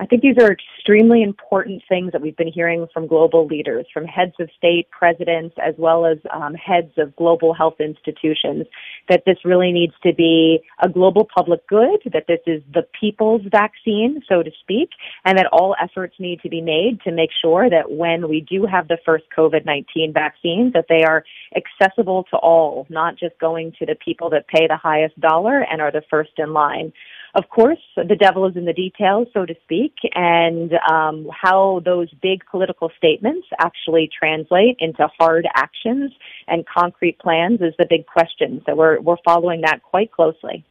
I 0.00 0.06
think 0.06 0.22
these 0.22 0.36
are 0.40 0.52
extremely 0.52 1.22
important 1.24 1.82
things 1.88 2.12
that 2.12 2.20
we've 2.20 2.36
been 2.36 2.52
hearing 2.52 2.86
from 2.94 3.08
global 3.08 3.46
leaders, 3.46 3.84
from 3.92 4.04
heads 4.04 4.34
of 4.38 4.48
state, 4.56 4.88
presidents, 4.90 5.56
as 5.60 5.74
well 5.76 6.06
as 6.06 6.18
um, 6.32 6.54
heads 6.54 6.92
of 6.98 7.16
global 7.16 7.52
health 7.52 7.80
institutions, 7.80 8.66
that 9.08 9.24
this 9.26 9.38
really 9.44 9.72
needs 9.72 9.94
to 10.04 10.14
be 10.14 10.60
a 10.80 10.88
global 10.88 11.26
public 11.34 11.66
good, 11.66 12.00
that 12.12 12.26
this 12.28 12.38
is 12.46 12.62
the 12.72 12.86
people's 12.98 13.42
vaccine, 13.50 14.22
so 14.28 14.40
to 14.42 14.50
speak, 14.60 14.90
and 15.24 15.36
that 15.36 15.48
all 15.52 15.74
efforts 15.82 16.14
need 16.20 16.40
to 16.42 16.48
be 16.48 16.60
made 16.60 17.00
to 17.02 17.10
make 17.10 17.30
sure 17.42 17.68
that 17.68 17.90
when 17.90 18.28
we 18.28 18.40
do 18.40 18.66
have 18.66 18.86
the 18.86 18.98
first 19.04 19.24
COVID-19 19.36 20.14
vaccines, 20.14 20.72
that 20.74 20.86
they 20.88 21.02
are 21.02 21.24
accessible 21.56 22.24
to 22.30 22.36
all, 22.36 22.86
not 22.88 23.18
just 23.18 23.36
going 23.40 23.72
to 23.80 23.86
the 23.86 23.96
people 23.96 24.30
that 24.30 24.46
pay 24.46 24.68
the 24.68 24.76
highest 24.76 25.18
dollar 25.20 25.66
and 25.68 25.82
are 25.82 25.90
the 25.90 26.02
first 26.08 26.30
in 26.38 26.52
line 26.52 26.92
of 27.34 27.48
course, 27.48 27.78
the 27.96 28.16
devil 28.16 28.46
is 28.46 28.56
in 28.56 28.64
the 28.64 28.72
details, 28.72 29.28
so 29.34 29.44
to 29.44 29.54
speak, 29.64 29.94
and 30.14 30.72
um, 30.90 31.28
how 31.30 31.82
those 31.84 32.10
big 32.22 32.42
political 32.50 32.90
statements 32.96 33.46
actually 33.60 34.08
translate 34.18 34.76
into 34.80 35.06
hard 35.18 35.46
actions 35.54 36.12
and 36.46 36.64
concrete 36.66 37.18
plans 37.18 37.60
is 37.60 37.74
the 37.78 37.86
big 37.88 38.06
question. 38.06 38.62
So 38.66 38.74
we're 38.74 39.00
we're 39.00 39.16
following 39.24 39.60
that 39.62 39.82
quite 39.82 40.10
closely. 40.10 40.64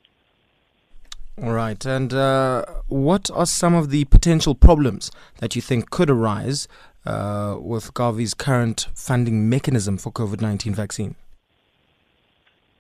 All 1.42 1.54
right, 1.54 1.86
and 1.86 2.14
uh, 2.14 2.66
what 2.88 3.30
are 3.32 3.46
some 3.46 3.76
of 3.76 3.92
the 3.92 4.06
potential 4.06 4.56
problems 4.56 5.12
that 5.38 5.56
you 5.56 5.62
think 5.62 5.92
could 5.92 6.10
arise 6.10 6.68
uh, 7.06 7.58
with 7.60 7.94
Gavi's 7.94 8.34
current 8.34 8.88
funding 8.96 9.48
mechanism 9.48 9.98
for 9.98 10.12
COVID 10.12 10.42
nineteen 10.42 10.74
vaccine? 10.74 11.16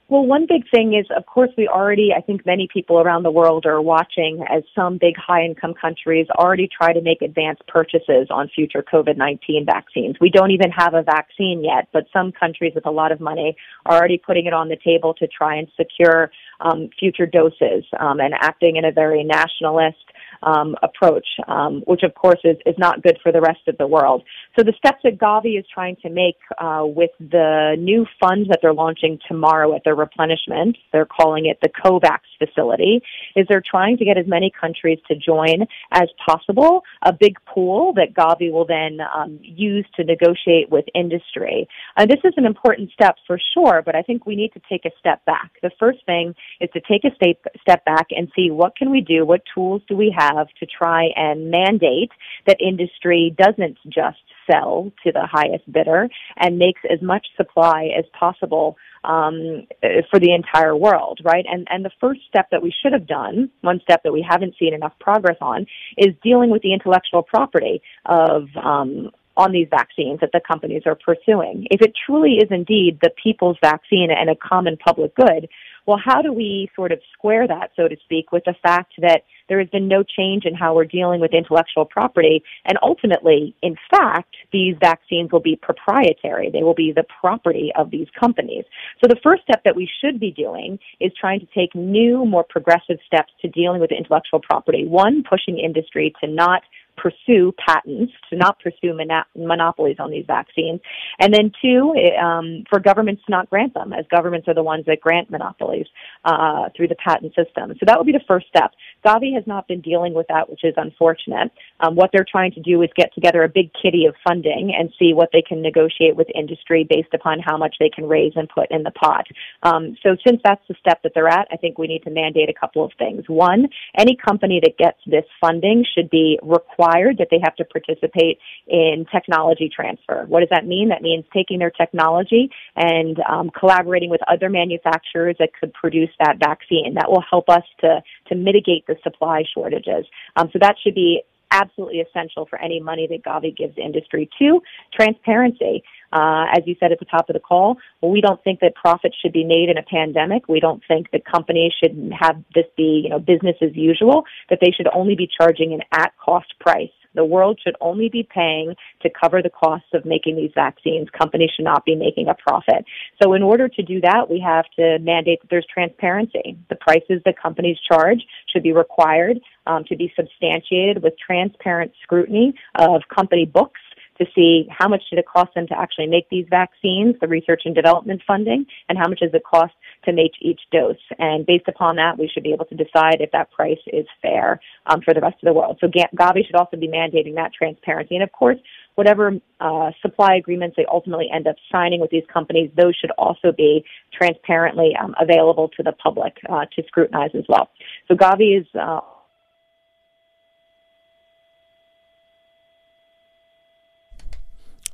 Well, 0.10 0.26
one 0.26 0.46
big 0.48 0.64
thing 0.70 0.94
is, 0.94 1.06
of 1.16 1.26
course, 1.26 1.50
we 1.58 1.68
already, 1.68 2.14
I 2.16 2.22
think 2.22 2.46
many 2.46 2.70
people 2.72 3.02
around 3.02 3.24
the 3.24 3.32
world 3.32 3.66
are 3.66 3.82
watching 3.82 4.42
as 4.50 4.64
some 4.74 4.98
big 4.98 5.18
high 5.18 5.44
income 5.44 5.74
countries 5.74 6.28
already 6.30 6.70
try 6.70 6.94
to 6.94 7.02
make 7.02 7.22
advanced 7.22 7.68
purchases 7.68 8.28
on 8.30 8.48
future 8.48 8.82
COVID-19 8.82 9.66
vaccines. 9.66 10.16
We 10.22 10.30
don't 10.30 10.52
even 10.52 10.72
have 10.72 10.94
a 10.94 11.04
vaccine 11.04 11.62
yet, 11.62 11.90
but 11.92 12.06
some 12.14 12.32
countries 12.32 12.72
with 12.74 12.86
a 12.86 12.92
lot 12.92 13.12
of 13.12 13.20
money 13.20 13.58
are 13.86 13.98
already 13.98 14.18
putting 14.18 14.46
it 14.46 14.54
on 14.54 14.70
the 14.70 14.78
table 14.82 15.14
to 15.16 15.28
try 15.28 15.58
and 15.58 15.68
secure 15.76 16.32
um, 16.62 16.90
future 16.98 17.26
doses 17.26 17.84
um, 18.00 18.22
and 18.22 18.34
acting 18.34 18.78
in 18.78 18.86
a 18.86 18.94
very 18.94 19.26
nationalist 19.26 19.98
um, 20.44 20.76
approach, 20.84 21.28
um, 21.48 21.82
which 21.88 22.04
of 22.04 22.14
course 22.16 22.40
is, 22.44 22.58
is 22.66 22.76
not 22.78 23.02
good 23.02 23.18
for 23.24 23.32
the 23.32 23.42
rest 23.42 23.62
of 23.68 23.78
the 23.78 23.88
world. 23.88 24.24
So 24.58 24.64
the 24.64 24.74
steps 24.78 25.00
that 25.04 25.18
Gavi 25.18 25.60
is 25.60 25.66
trying 25.74 25.98
to 26.04 26.10
make 26.10 26.38
uh, 26.58 26.84
with 26.86 27.12
the 27.20 27.76
new 27.80 28.06
fund 28.20 28.48
that 28.50 28.60
they're 28.62 28.74
launching 28.74 29.20
tomorrow 29.28 29.76
at 29.76 29.84
their 29.84 29.96
replenishment, 29.96 30.78
they're 30.92 31.06
calling 31.06 31.46
it 31.46 31.60
the 31.62 31.70
COVAX 31.70 32.20
facility, 32.38 33.02
is 33.36 33.46
they're 33.50 33.64
trying 33.66 33.98
to 33.98 34.06
get 34.06 34.18
as 34.18 34.28
many 34.28 34.52
countries 34.60 35.00
to 35.08 35.16
join 35.16 35.66
as 35.92 36.08
possible, 36.26 36.84
a 37.04 37.14
big 37.14 37.38
pool 37.46 37.94
that 37.94 38.14
Gavi 38.14 38.52
will 38.52 38.66
then 38.66 39.00
um, 39.16 39.40
use 39.42 39.86
to 39.96 40.04
negotiate 40.04 40.70
with 40.70 40.86
industry. 40.94 41.68
This 41.98 42.20
is 42.24 42.34
an 42.38 42.46
important 42.46 42.92
step 42.92 43.16
for 43.26 43.40
sure, 43.54 43.82
but 43.86 43.96
I 43.96 44.02
think 44.02 44.26
we 44.26 44.36
need 44.36 44.54
to 44.54 44.62
take 44.70 44.86
a 44.86 44.92
step 45.00 45.24
back. 45.26 45.52
The 45.62 45.72
first 45.80 46.06
thing 46.06 46.36
is 46.62 46.70
to 46.74 46.82
take 46.82 47.04
a 47.04 47.14
step, 47.16 47.38
step 47.62 47.86
back 47.86 48.08
and 48.12 48.32
see 48.36 48.50
what 48.52 48.76
can 48.76 48.90
we 48.90 49.02
do, 49.02 49.26
what 49.26 49.42
tools 49.54 49.82
do 49.88 49.96
we 49.96 50.14
have 50.18 50.48
to 50.60 50.66
try 50.66 51.10
and 51.16 51.52
mandate 51.52 52.12
that 52.46 52.58
industry 52.60 53.36
doesn't 53.38 53.78
just 53.86 54.18
sell 54.50 54.92
to 55.04 55.12
the 55.12 55.28
highest 55.30 55.72
bidder 55.72 56.08
and 56.38 56.58
makes 56.58 56.82
as 56.90 57.02
much 57.02 57.28
supply 57.36 57.90
as 57.98 58.06
possible 58.18 58.78
um, 59.04 59.68
for 60.10 60.20
the 60.20 60.34
entire 60.34 60.76
world, 60.76 61.20
right? 61.24 61.46
And 61.50 61.68
and 61.70 61.86
the 61.86 61.92
first 62.02 62.22
step 62.28 62.48
that 62.52 62.62
we 62.62 62.74
should 62.82 62.94
have 62.94 63.08
done, 63.08 63.50
one 63.62 63.80
step 63.82 64.04
that 64.04 64.14
we 64.14 64.26
haven't 64.28 64.56
seen 64.60 64.74
enough 64.74 64.94
progress 65.00 65.38
on, 65.42 65.66
is 65.98 66.14
dealing 66.24 66.50
with 66.50 66.62
the 66.62 66.74
intellectual 66.74 67.24
property 67.24 67.82
of 68.06 68.48
um, 68.62 69.12
on 69.38 69.52
these 69.52 69.68
vaccines 69.70 70.20
that 70.20 70.32
the 70.34 70.42
companies 70.46 70.82
are 70.86 70.96
pursuing. 70.96 71.68
If 71.70 71.82
it 71.82 71.94
truly 72.06 72.38
is 72.38 72.50
indeed 72.50 73.00
the 73.02 73.12
people's 73.24 73.58
vaccine 73.62 74.10
and 74.12 74.30
a 74.30 74.36
common 74.36 74.78
public 74.78 75.16
good, 75.16 75.48
well, 75.88 76.00
how 76.04 76.22
do 76.22 76.34
we 76.34 76.70
sort 76.76 76.92
of 76.92 77.00
square 77.14 77.48
that, 77.48 77.72
so 77.76 77.88
to 77.88 77.96
speak, 78.04 78.34
with 78.34 78.44
the 78.46 78.56
fact 78.62 78.94
that 79.00 79.24
there 79.48 79.60
has 79.60 79.70
been 79.70 79.88
no 79.88 80.04
change 80.04 80.44
in 80.44 80.54
how 80.54 80.76
we're 80.76 80.84
dealing 80.84 81.22
with 81.22 81.34
intellectual 81.34 81.86
property? 81.86 82.44
And 82.66 82.78
ultimately, 82.82 83.56
in 83.64 83.78
fact, 83.90 84.36
these 84.52 84.76
vaccines 84.82 85.32
will 85.32 85.40
be 85.40 85.56
proprietary. 85.56 86.50
They 86.52 86.64
will 86.64 86.74
be 86.74 86.92
the 86.92 87.06
property 87.22 87.72
of 87.78 87.90
these 87.90 88.08
companies. 88.20 88.66
So 89.02 89.08
the 89.08 89.20
first 89.24 89.44
step 89.44 89.64
that 89.64 89.78
we 89.78 89.90
should 90.02 90.20
be 90.20 90.32
doing 90.32 90.78
is 91.00 91.14
trying 91.20 91.40
to 91.40 91.48
take 91.56 91.74
new, 91.74 92.26
more 92.26 92.44
progressive 92.44 92.98
steps 93.06 93.32
to 93.42 93.48
dealing 93.48 93.80
with 93.80 93.92
intellectual 93.92 94.42
property. 94.42 94.86
One, 94.86 95.24
pushing 95.24 95.58
industry 95.58 96.14
to 96.22 96.28
not 96.28 96.64
pursue 96.98 97.54
patents, 97.66 98.12
to 98.30 98.36
not 98.36 98.60
pursue 98.60 98.98
monopolies 99.36 99.98
on 100.00 100.12
these 100.12 100.26
vaccines. 100.28 100.82
And 101.20 101.34
then 101.34 101.52
two, 101.62 101.94
um, 102.22 102.64
for 102.70 102.80
governments 102.80 103.22
to 103.26 103.32
not 103.32 103.50
grant 103.50 103.74
them, 103.74 103.94
as 103.94 104.06
governments 104.12 104.48
are 104.48 104.54
the 104.54 104.64
ones 104.64 104.86
that 104.88 105.00
grant 105.00 105.30
monopolies 105.30 105.88
uh, 106.26 106.70
through 106.76 106.90
the 106.90 106.96
patent 106.96 107.34
system. 107.36 107.72
So 107.80 107.86
that 107.86 107.98
would 107.98 108.08
be 108.08 108.12
the 108.12 108.28
first 108.28 108.48
step. 108.48 108.72
Gavi 109.06 109.34
has 109.36 109.46
not 109.46 109.68
been 109.68 109.82
dealing 109.82 110.14
with 110.14 110.28
that, 110.28 110.50
which 110.50 110.64
is 110.64 110.74
unfortunate. 110.78 111.52
Um, 111.80 111.96
what 111.96 112.10
they're 112.12 112.26
trying 112.30 112.52
to 112.54 112.62
do 112.62 112.82
is 112.82 112.90
get 112.96 113.14
together 113.14 113.44
a 113.44 113.50
big 113.50 113.72
kitty 113.82 114.06
of 114.06 114.16
funding 114.28 114.74
and 114.78 114.92
see 114.98 115.14
what 115.14 115.30
they 115.32 115.42
can 115.42 115.62
negotiate 115.62 116.16
with 116.16 116.28
industry 116.34 116.86
based 116.90 117.14
upon 117.14 117.40
how 117.40 117.58
much 117.58 117.76
they 117.80 117.90
can 117.90 118.08
raise 118.08 118.34
and 118.36 118.50
put 118.50 118.70
in 118.72 118.84
the 118.84 118.92
pot. 118.92 119.26
Um, 119.64 119.96
so 120.04 120.16
since 120.26 120.42
that's 120.44 120.62
the 120.68 120.76
step 120.80 121.02
that 121.04 121.14
they're 121.14 121.28
at, 121.28 121.48
I 121.52 121.58
think 121.58 121.78
we 121.78 121.88
need 121.88 122.04
to 122.04 122.10
mandate 122.10 122.50
a 122.50 122.60
couple 122.60 122.84
of 122.84 122.92
things. 122.98 123.24
One, 123.28 123.68
any 123.98 124.16
company 124.16 124.60
that 124.64 124.78
gets 124.78 124.98
this 125.06 125.26
funding 125.40 125.86
should 125.96 126.10
be 126.10 126.40
required 126.42 127.18
that 127.20 127.28
they 127.32 127.40
have 127.44 127.56
to 127.58 127.66
participate 127.66 128.40
in 128.68 129.06
technology 129.12 129.70
transfer. 129.74 130.26
What 130.28 130.40
does 130.40 130.50
that 130.52 130.66
mean? 130.66 130.90
That 130.90 131.02
means 131.02 131.26
taking 131.34 131.60
their 131.60 131.72
technology 131.72 132.50
and 132.76 133.18
um, 133.30 133.52
collaborating 133.58 134.10
with 134.10 134.22
other 134.28 134.50
manufacturers 134.50 135.36
that 135.40 135.50
could 135.60 135.74
produce 135.74 136.10
that 136.20 136.38
vaccine. 136.40 136.96
That 136.96 137.10
will 137.10 137.24
help 137.30 137.50
us 137.50 137.64
to 137.82 138.02
to 138.30 138.36
mitigate 138.36 138.86
the 138.88 138.96
supply 139.04 139.44
shortages. 139.54 140.06
Um, 140.36 140.50
so 140.52 140.60
that 140.62 140.76
should 140.84 140.96
be 140.96 141.22
absolutely 141.52 142.00
essential 142.00 142.46
for 142.46 142.60
any 142.62 142.80
money 142.80 143.08
that 143.08 143.24
Gavi 143.24 143.56
gives 143.56 143.78
industry. 143.78 144.30
Two, 144.38 144.62
transparency. 144.94 145.84
Uh, 146.12 146.46
as 146.56 146.64
you 146.66 146.76
said 146.80 146.92
at 146.92 147.00
the 147.00 147.06
top 147.06 147.30
of 147.30 147.34
the 147.34 147.40
call, 147.40 147.78
we 148.02 148.22
don't 148.22 148.42
think 148.44 148.60
that 148.62 148.76
profits 148.76 149.16
should 149.22 149.34
be 149.34 149.44
made 149.44 149.70
in 149.70 149.78
a 149.78 149.84
pandemic. 149.84 150.48
We 150.48 150.60
don't 150.60 150.82
think 150.88 151.12
that 151.12 151.26
companies 151.26 151.74
should 151.82 152.12
have 152.18 152.44
this 152.56 152.66
be, 152.76 153.02
you 153.04 153.10
know, 153.10 153.20
business 153.20 153.56
as 153.62 153.76
usual, 153.76 154.24
that 154.50 154.60
they 154.62 154.72
should 154.72 154.88
only 154.94 155.16
be 155.16 155.28
charging 155.40 155.74
an 155.74 155.82
at 155.92 156.14
cost 156.18 156.54
price. 156.60 156.90
The 157.18 157.26
world 157.26 157.60
should 157.62 157.76
only 157.82 158.08
be 158.08 158.24
paying 158.24 158.76
to 159.02 159.10
cover 159.10 159.42
the 159.42 159.50
costs 159.50 159.90
of 159.94 160.06
making 160.06 160.38
these 160.38 160.52
vaccines. 160.56 161.10
Companies 161.10 161.50
should 161.56 161.66
not 161.66 161.84
be 161.84 161.96
making 161.96 162.30
a 162.30 162.36
profit. 162.36 162.86
So 163.22 163.34
in 163.34 163.44
order 163.44 163.68
to 163.68 163.82
do 163.82 164.00
that, 164.02 164.30
we 164.30 164.40
have 164.40 164.66
to 164.78 165.00
mandate 165.00 165.42
that 165.42 165.50
there's 165.50 165.66
transparency. 165.74 166.58
The 166.70 166.76
prices 166.76 167.22
that 167.26 167.36
companies 167.42 167.78
charge 167.92 168.20
should 168.54 168.64
be 168.64 168.72
required 168.72 169.40
um, 169.66 169.84
to 169.86 169.96
be 169.98 170.14
substantiated 170.16 171.02
with 171.02 171.14
transparent 171.18 171.92
scrutiny 172.04 172.54
of 172.76 173.02
company 173.14 173.46
books 173.46 173.82
to 174.18 174.26
see 174.36 174.68
how 174.70 174.88
much 174.88 175.04
did 175.10 175.20
it 175.20 175.26
cost 175.26 175.54
them 175.56 175.68
to 175.68 175.80
actually 175.80 176.08
make 176.08 176.30
these 176.30 176.46
vaccines, 176.50 177.16
the 177.22 177.28
research 177.28 177.62
and 177.66 177.76
development 177.76 178.22
funding, 178.26 178.66
and 178.90 178.98
how 178.98 179.08
much 179.08 179.20
does 179.20 179.34
it 179.34 179.44
cost 179.44 179.74
to 180.06 180.14
make 180.14 180.32
each 180.42 180.62
dose. 180.72 180.96
And 181.20 181.46
based 181.46 181.68
upon 181.68 181.96
that, 181.98 182.18
we 182.18 182.30
should 182.32 182.44
be 182.44 182.54
able 182.54 182.66
to 182.66 182.76
decide 182.76 183.18
if 183.20 183.32
that 183.32 183.52
price 183.52 183.80
is 183.88 184.06
fair 184.22 184.60
um, 184.86 185.02
for 185.02 185.14
the 185.14 185.22
rest 185.22 185.36
of 185.42 185.48
the 185.48 185.54
world. 185.54 185.78
So 185.82 185.88
Gavi 185.88 186.46
should 186.46 186.56
also 186.56 186.78
be 186.78 186.88
mandating 186.88 187.36
that 187.36 187.52
transparency. 187.54 188.16
And 188.16 188.24
of 188.24 188.32
course, 188.32 188.58
whatever 188.96 189.34
uh, 189.60 189.92
supply 190.02 190.36
agreements 190.36 190.76
they 190.76 190.86
ultimately 190.86 191.30
end 191.34 191.48
up 191.48 191.56
signing 191.72 192.00
with 192.00 192.10
these 192.10 192.24
companies, 192.32 192.72
those 192.76 192.96
should 192.96 193.12
also 193.12 193.52
be 193.52 193.86
transparently 194.12 194.96
um, 195.02 195.14
available 195.20 195.70
to 195.78 195.84
the 195.84 195.92
public 195.92 196.38
uh, 196.50 196.66
to 196.76 196.84
scrutinize 196.88 197.32
as 197.36 197.44
well. 197.48 197.70
So 198.08 198.16
Gavi 198.16 198.60
is 198.60 198.68
uh, 198.80 199.02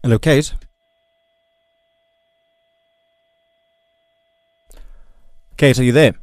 Hello, 0.03 0.19
Kate. 0.19 0.53
Kate, 5.55 5.79
are 5.79 5.83
you 5.83 5.93
there? 5.93 6.15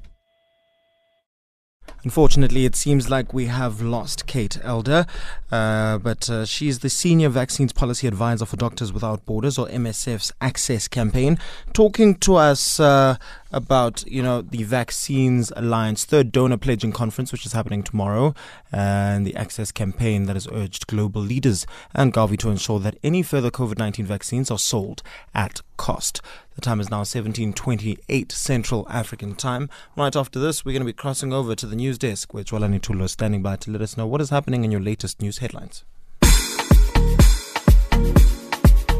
Unfortunately, 2.04 2.66
it 2.66 2.76
seems 2.76 3.08
like 3.08 3.32
we 3.32 3.46
have 3.46 3.80
lost 3.80 4.26
Kate 4.26 4.58
Elder, 4.62 5.06
uh, 5.50 5.96
but 5.96 6.28
uh, 6.28 6.44
she's 6.44 6.80
the 6.80 6.90
Senior 6.90 7.30
Vaccines 7.30 7.72
Policy 7.72 8.06
Advisor 8.06 8.44
for 8.44 8.56
Doctors 8.56 8.92
Without 8.92 9.24
Borders, 9.24 9.56
or 9.56 9.66
MSF's 9.68 10.30
Access 10.42 10.86
campaign, 10.86 11.38
talking 11.72 12.16
to 12.16 12.34
us 12.34 12.80
uh, 12.80 13.16
about 13.52 14.04
you 14.06 14.22
know 14.22 14.42
the 14.42 14.62
Vaccines 14.62 15.52
Alliance 15.56 16.04
third 16.04 16.32
donor 16.32 16.56
pledging 16.56 16.92
conference, 16.92 17.32
which 17.32 17.46
is 17.46 17.52
happening 17.52 17.82
tomorrow, 17.82 18.34
and 18.72 19.26
the 19.26 19.36
Access 19.36 19.72
campaign 19.72 20.26
that 20.26 20.36
has 20.36 20.48
urged 20.52 20.86
global 20.86 21.22
leaders 21.22 21.66
and 21.94 22.12
Gavi 22.12 22.38
to 22.38 22.50
ensure 22.50 22.78
that 22.80 22.98
any 23.02 23.22
further 23.22 23.50
COVID 23.50 23.78
nineteen 23.78 24.06
vaccines 24.06 24.50
are 24.50 24.58
sold 24.58 25.02
at 25.34 25.60
cost. 25.76 26.20
The 26.54 26.60
time 26.60 26.80
is 26.80 26.90
now 26.90 27.02
17:28 27.02 28.32
Central 28.32 28.86
African 28.90 29.34
Time. 29.34 29.70
Right 29.96 30.14
after 30.14 30.38
this, 30.38 30.64
we're 30.64 30.72
going 30.72 30.82
to 30.82 30.86
be 30.86 30.92
crossing 30.92 31.32
over 31.32 31.54
to 31.54 31.66
the 31.66 31.76
news 31.76 31.98
desk 31.98 32.34
where 32.34 32.44
Jwalani 32.44 32.80
Tulo 32.80 33.04
is 33.04 33.12
standing 33.12 33.42
by 33.42 33.56
to 33.56 33.70
let 33.70 33.80
us 33.80 33.96
know 33.96 34.06
what 34.06 34.20
is 34.20 34.30
happening 34.30 34.64
in 34.64 34.70
your 34.70 34.80
latest 34.80 35.22
news 35.22 35.38
headlines. 35.38 35.84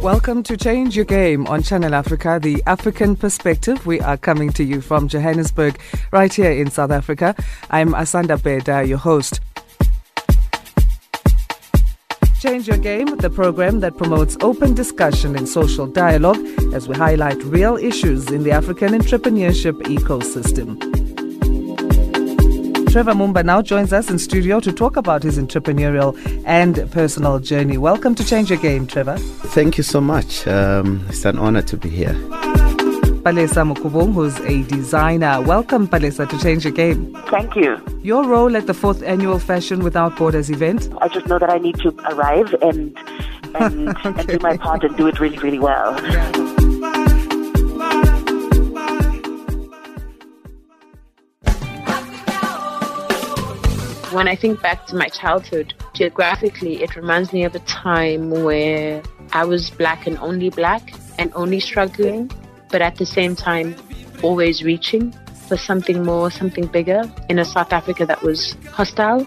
Welcome 0.03 0.43
to 0.45 0.57
Change 0.57 0.97
Your 0.97 1.05
Game 1.05 1.47
on 1.47 1.63
Channel 1.63 1.95
Africa, 1.95 2.41
the 2.43 2.63
African 2.67 3.17
perspective. 3.17 3.85
We 3.85 4.01
are 4.01 4.17
coming 4.17 4.51
to 4.55 4.65
you 4.65 4.81
from 4.81 5.09
Johannesburg, 5.09 5.79
right 6.11 6.33
here 6.33 6.51
in 6.51 6.71
South 6.71 6.91
Africa. 6.91 7.35
I'm 7.69 7.93
Asanda 7.93 8.43
Beda, 8.43 8.83
your 8.85 8.97
host. 8.97 9.41
Change 12.41 12.67
Your 12.67 12.79
Game, 12.79 13.15
the 13.19 13.29
program 13.29 13.81
that 13.81 13.99
promotes 13.99 14.39
open 14.41 14.73
discussion 14.73 15.37
and 15.37 15.47
social 15.47 15.87
dialogue 15.87 16.43
as 16.73 16.89
we 16.89 16.97
highlight 16.97 17.37
real 17.45 17.77
issues 17.77 18.31
in 18.31 18.43
the 18.43 18.53
African 18.53 18.95
entrepreneurship 18.95 19.83
ecosystem. 19.83 21.10
Trevor 22.91 23.13
Mumba 23.13 23.45
now 23.45 23.63
joins 23.63 23.93
us 23.93 24.11
in 24.11 24.19
studio 24.19 24.59
to 24.59 24.73
talk 24.73 24.97
about 24.97 25.23
his 25.23 25.39
entrepreneurial 25.39 26.19
and 26.45 26.91
personal 26.91 27.39
journey. 27.39 27.79
Welcome 27.79 28.17
to 28.17 28.25
Change 28.25 28.51
Your 28.51 28.59
Game, 28.59 28.85
Trevor. 28.85 29.17
Thank 29.17 29.79
you 29.79 29.85
so 29.85 30.01
much. 30.01 30.45
Um, 30.49 31.07
it's 31.09 31.25
an 31.25 31.39
honor 31.39 31.63
to 31.63 31.77
be 31.77 31.89
here. 31.89 32.15
Palesa 33.23 33.63
Mukubung, 33.65 34.13
who's 34.13 34.41
a 34.41 34.65
designer. 34.65 35.41
Welcome, 35.41 35.87
Palesa, 35.87 36.29
to 36.29 36.39
Change 36.41 36.65
Your 36.65 36.73
Game. 36.73 37.17
Thank 37.29 37.55
you. 37.55 37.81
Your 38.03 38.27
role 38.27 38.57
at 38.57 38.67
the 38.67 38.75
fourth 38.75 39.05
annual 39.05 39.39
Fashion 39.39 39.85
Without 39.85 40.17
Borders 40.17 40.51
event? 40.51 40.93
I 41.01 41.07
just 41.07 41.29
know 41.29 41.39
that 41.39 41.49
I 41.49 41.59
need 41.59 41.77
to 41.77 41.95
arrive 42.07 42.53
and 42.61 42.99
and, 43.55 43.89
okay. 43.91 44.09
and 44.19 44.27
do 44.27 44.39
my 44.41 44.57
part 44.57 44.83
and 44.83 44.97
do 44.97 45.07
it 45.07 45.21
really, 45.21 45.39
really 45.39 45.61
well. 45.61 46.60
When 54.13 54.27
I 54.27 54.35
think 54.35 54.61
back 54.61 54.87
to 54.89 54.97
my 54.97 55.07
childhood, 55.07 55.73
geographically, 55.95 56.83
it 56.83 56.97
reminds 56.97 57.33
me 57.33 57.45
of 57.45 57.55
a 57.55 57.61
time 57.61 58.31
where 58.31 59.01
I 59.33 59.45
was 59.45 59.71
black 59.71 60.05
and 60.05 60.19
only 60.19 60.51
black 60.51 60.93
and 61.17 61.31
only 61.37 61.61
struggling, 61.61 62.29
but 62.71 62.83
at 62.83 62.97
the 62.97 63.07
same 63.07 63.37
time, 63.37 63.77
always 64.21 64.65
reaching 64.65 65.13
for 65.47 65.57
something 65.57 66.03
more, 66.03 66.29
something 66.29 66.67
bigger 66.67 67.05
in 67.29 67.39
a 67.39 67.45
South 67.45 67.73
Africa 67.73 68.05
that 68.05 68.21
was 68.23 68.57
hostile. 68.73 69.25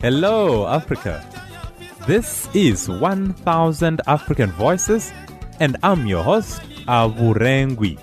Hello, 0.00 0.66
Africa. 0.66 1.24
This 2.08 2.48
is 2.52 2.88
1000 2.88 4.00
African 4.08 4.50
Voices, 4.50 5.12
and 5.60 5.76
I'm 5.84 6.06
your 6.06 6.24
host, 6.24 6.60
Avurengwi. 6.88 8.00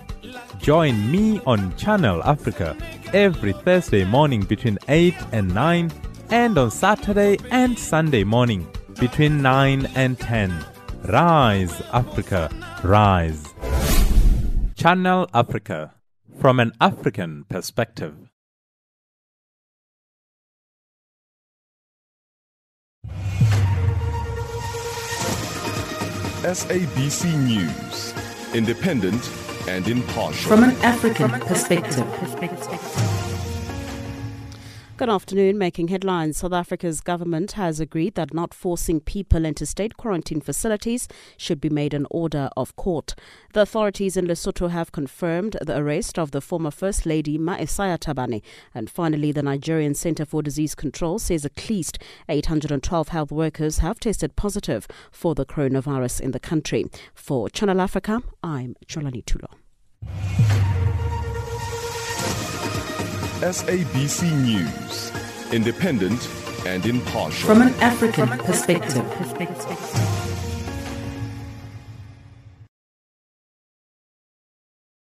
Join 0.59 1.11
me 1.11 1.41
on 1.45 1.75
Channel 1.75 2.23
Africa 2.23 2.77
every 3.13 3.53
Thursday 3.53 4.03
morning 4.03 4.43
between 4.43 4.77
8 4.87 5.13
and 5.31 5.53
9, 5.53 5.91
and 6.29 6.57
on 6.57 6.71
Saturday 6.71 7.37
and 7.51 7.77
Sunday 7.77 8.23
morning 8.23 8.67
between 8.99 9.41
9 9.41 9.87
and 9.95 10.19
10. 10.19 10.65
Rise, 11.05 11.81
Africa, 11.93 12.49
rise. 12.83 13.45
Channel 14.75 15.29
Africa 15.33 15.93
from 16.39 16.59
an 16.59 16.71
African 16.81 17.45
perspective. 17.49 18.15
SABC 26.43 27.37
News, 27.45 28.13
independent 28.53 29.21
and 29.67 29.87
impartial. 29.87 30.49
From 30.49 30.63
an 30.63 30.75
African 30.83 31.31
perspective. 31.41 33.16
Good 34.97 35.09
afternoon. 35.09 35.59
Making 35.59 35.89
headlines, 35.89 36.37
South 36.37 36.53
Africa's 36.53 37.01
government 37.01 37.51
has 37.51 37.79
agreed 37.79 38.15
that 38.15 38.33
not 38.33 38.51
forcing 38.51 38.99
people 38.99 39.45
into 39.45 39.63
state 39.67 39.95
quarantine 39.95 40.41
facilities 40.41 41.07
should 41.37 41.61
be 41.61 41.69
made 41.69 41.93
an 41.93 42.07
order 42.09 42.49
of 42.57 42.75
court. 42.77 43.13
The 43.53 43.61
authorities 43.61 44.17
in 44.17 44.25
Lesotho 44.25 44.71
have 44.71 44.91
confirmed 44.91 45.55
the 45.61 45.77
arrest 45.77 46.17
of 46.17 46.31
the 46.31 46.41
former 46.41 46.71
First 46.71 47.05
Lady 47.05 47.37
Maesaiah 47.37 47.99
Thabane. 47.99 48.41
And 48.73 48.89
finally, 48.89 49.31
the 49.31 49.43
Nigerian 49.43 49.93
Center 49.93 50.25
for 50.25 50.41
Disease 50.41 50.73
Control 50.73 51.19
says 51.19 51.45
at 51.45 51.69
least 51.69 51.99
812 52.27 53.09
health 53.09 53.31
workers 53.31 53.77
have 53.77 53.99
tested 53.99 54.35
positive 54.35 54.87
for 55.11 55.35
the 55.35 55.45
coronavirus 55.45 56.21
in 56.21 56.31
the 56.31 56.39
country. 56.39 56.85
For 57.13 57.51
Channel 57.51 57.81
Africa, 57.81 58.23
I'm 58.41 58.75
Jwalani 58.87 59.23
Tulo. 59.25 60.76
SABC 63.41 64.35
News, 64.43 65.11
independent 65.53 66.27
and 66.65 66.83
impartial. 66.87 67.47
From 67.47 67.61
an 67.61 67.71
African 67.75 68.29
perspective. 68.29 69.05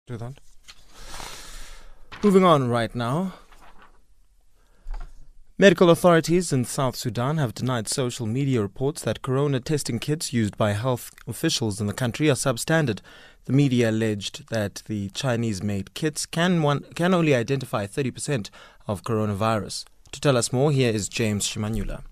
Do 0.09 0.16
that. 0.16 0.35
Moving 2.25 2.42
on 2.42 2.68
right 2.68 2.92
now. 2.92 3.35
Medical 5.57 5.88
authorities 5.88 6.53
in 6.53 6.64
South 6.64 6.97
Sudan 6.97 7.37
have 7.37 7.55
denied 7.55 7.87
social 7.87 8.27
media 8.27 8.61
reports 8.61 9.03
that 9.03 9.23
corona 9.23 9.61
testing 9.61 10.01
kits 10.01 10.33
used 10.33 10.59
by 10.59 10.73
health 10.73 11.12
officials 11.29 11.81
in 11.81 11.87
the 11.87 11.92
country 11.92 12.29
are 12.29 12.35
substandard. 12.35 12.99
The 13.46 13.52
media 13.52 13.90
alleged 13.90 14.48
that 14.48 14.83
the 14.87 15.11
Chinese 15.11 15.62
made 15.62 15.92
kits 15.92 16.24
can, 16.24 16.62
one, 16.62 16.80
can 16.94 17.12
only 17.12 17.35
identify 17.35 17.87
30% 17.87 18.48
of 18.87 19.02
coronavirus. 19.02 19.85
To 20.12 20.20
tell 20.20 20.37
us 20.37 20.52
more, 20.52 20.72
here 20.72 20.90
is 20.92 21.09
James 21.09 21.46
Shimanyula. 21.46 22.02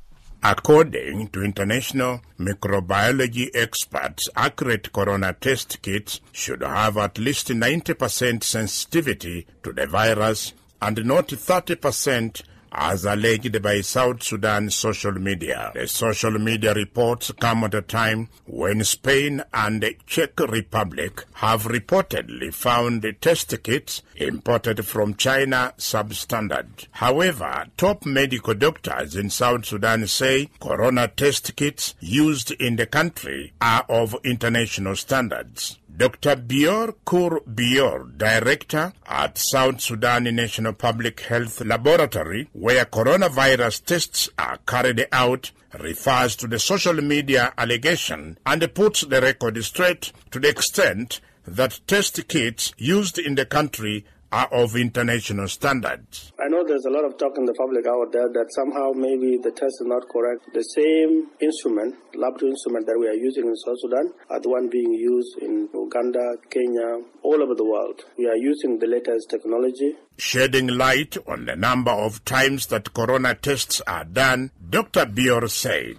According 0.44 1.28
to 1.28 1.42
international 1.42 2.20
microbiology 2.38 3.48
experts, 3.54 4.28
accurate 4.36 4.92
corona 4.92 5.34
test 5.40 5.80
kits 5.82 6.20
should 6.32 6.62
have 6.62 6.98
at 6.98 7.16
least 7.16 7.48
90% 7.48 8.42
sensitivity 8.42 9.46
to 9.62 9.72
the 9.72 9.86
virus 9.86 10.52
and 10.82 11.04
not 11.04 11.28
30% 11.28 12.42
as 12.72 13.04
alleged 13.04 13.60
by 13.62 13.80
South 13.80 14.22
Sudan 14.22 14.70
social 14.70 15.12
media. 15.12 15.70
The 15.74 15.86
social 15.86 16.32
media 16.32 16.74
reports 16.74 17.30
come 17.38 17.64
at 17.64 17.74
a 17.74 17.82
time 17.82 18.28
when 18.46 18.82
Spain 18.84 19.42
and 19.52 19.82
the 19.82 19.96
Czech 20.06 20.38
Republic 20.40 21.24
have 21.34 21.64
reportedly 21.64 22.52
found 22.52 23.04
test 23.20 23.62
kits 23.62 24.02
imported 24.16 24.86
from 24.86 25.14
China 25.14 25.74
substandard. 25.76 26.86
However, 26.92 27.66
top 27.76 28.06
medical 28.06 28.54
doctors 28.54 29.16
in 29.16 29.30
South 29.30 29.66
Sudan 29.66 30.06
say 30.06 30.48
corona 30.60 31.08
test 31.08 31.54
kits 31.56 31.94
used 32.00 32.50
in 32.52 32.76
the 32.76 32.86
country 32.86 33.52
are 33.60 33.84
of 33.88 34.16
international 34.24 34.96
standards. 34.96 35.78
Dr. 35.94 36.36
Bior 36.36 36.94
Kur 37.04 37.40
Bior, 37.40 38.16
director 38.16 38.94
at 39.06 39.36
South 39.36 39.80
Sudan 39.82 40.24
National 40.24 40.72
Public 40.72 41.20
Health 41.20 41.60
Laboratory, 41.60 42.48
where 42.52 42.86
coronavirus 42.86 43.84
tests 43.84 44.30
are 44.38 44.58
carried 44.66 45.06
out, 45.12 45.50
refers 45.78 46.34
to 46.36 46.46
the 46.46 46.58
social 46.58 46.94
media 46.94 47.52
allegation 47.58 48.38
and 48.46 48.74
puts 48.74 49.02
the 49.02 49.20
record 49.20 49.62
straight 49.62 50.12
to 50.30 50.40
the 50.40 50.48
extent 50.48 51.20
that 51.46 51.80
test 51.86 52.26
kits 52.26 52.72
used 52.78 53.18
in 53.18 53.34
the 53.34 53.44
country 53.44 54.06
are 54.32 54.48
of 54.50 54.74
international 54.76 55.46
standards. 55.46 56.32
I 56.40 56.48
know 56.48 56.64
there's 56.66 56.86
a 56.86 56.90
lot 56.90 57.04
of 57.04 57.18
talk 57.18 57.36
in 57.36 57.44
the 57.44 57.52
public 57.54 57.86
out 57.86 58.10
there 58.12 58.28
that 58.32 58.48
somehow 58.56 58.92
maybe 58.96 59.36
the 59.36 59.52
test 59.52 59.76
is 59.80 59.86
not 59.86 60.08
correct. 60.08 60.48
The 60.54 60.62
same 60.62 61.28
instrument, 61.40 61.94
laboratory 62.14 62.52
instrument 62.52 62.86
that 62.86 62.96
we 62.98 63.06
are 63.08 63.14
using 63.14 63.44
in 63.46 63.56
South 63.56 63.76
Sudan, 63.80 64.12
are 64.30 64.40
the 64.40 64.48
one 64.48 64.68
being 64.70 64.92
used 64.92 65.38
in 65.42 65.68
Uganda, 65.74 66.24
Kenya, 66.50 67.04
all 67.22 67.42
over 67.42 67.54
the 67.54 67.64
world. 67.64 68.00
We 68.16 68.26
are 68.26 68.36
using 68.36 68.78
the 68.78 68.86
latest 68.86 69.28
technology. 69.28 69.94
Shedding 70.16 70.68
light 70.68 71.16
on 71.28 71.44
the 71.44 71.56
number 71.56 71.92
of 71.92 72.24
times 72.24 72.66
that 72.68 72.94
corona 72.94 73.34
tests 73.34 73.82
are 73.86 74.04
done, 74.04 74.50
Dr. 74.70 75.04
Bior 75.06 75.48
said, 75.50 75.96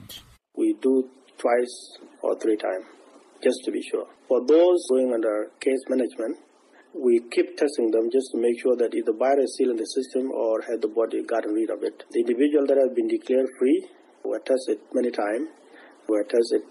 We 0.55 0.73
do 0.81 1.09
twice 1.37 1.97
or 2.21 2.39
three 2.39 2.57
times, 2.57 2.85
just 3.43 3.59
to 3.65 3.71
be 3.71 3.81
sure. 3.83 4.07
For 4.27 4.39
those 4.45 4.87
going 4.89 5.13
under 5.13 5.51
case 5.59 5.83
management, 5.89 6.37
we 6.93 7.21
keep 7.31 7.57
testing 7.57 7.91
them 7.91 8.09
just 8.11 8.31
to 8.31 8.37
make 8.37 8.61
sure 8.61 8.75
that 8.75 8.93
if 8.93 9.05
the 9.05 9.13
virus 9.13 9.49
is 9.49 9.55
still 9.55 9.71
in 9.71 9.77
the 9.77 9.85
system 9.85 10.31
or 10.31 10.61
had 10.61 10.81
the 10.81 10.87
body 10.87 11.23
gotten 11.23 11.53
rid 11.53 11.69
of 11.69 11.83
it. 11.83 12.03
The 12.11 12.19
individual 12.19 12.67
that 12.67 12.77
have 12.77 12.95
been 12.95 13.07
declared 13.07 13.47
free 13.57 13.87
were 14.23 14.39
tested 14.39 14.79
many 14.93 15.11
times, 15.11 15.49
were 16.07 16.23
tested 16.23 16.61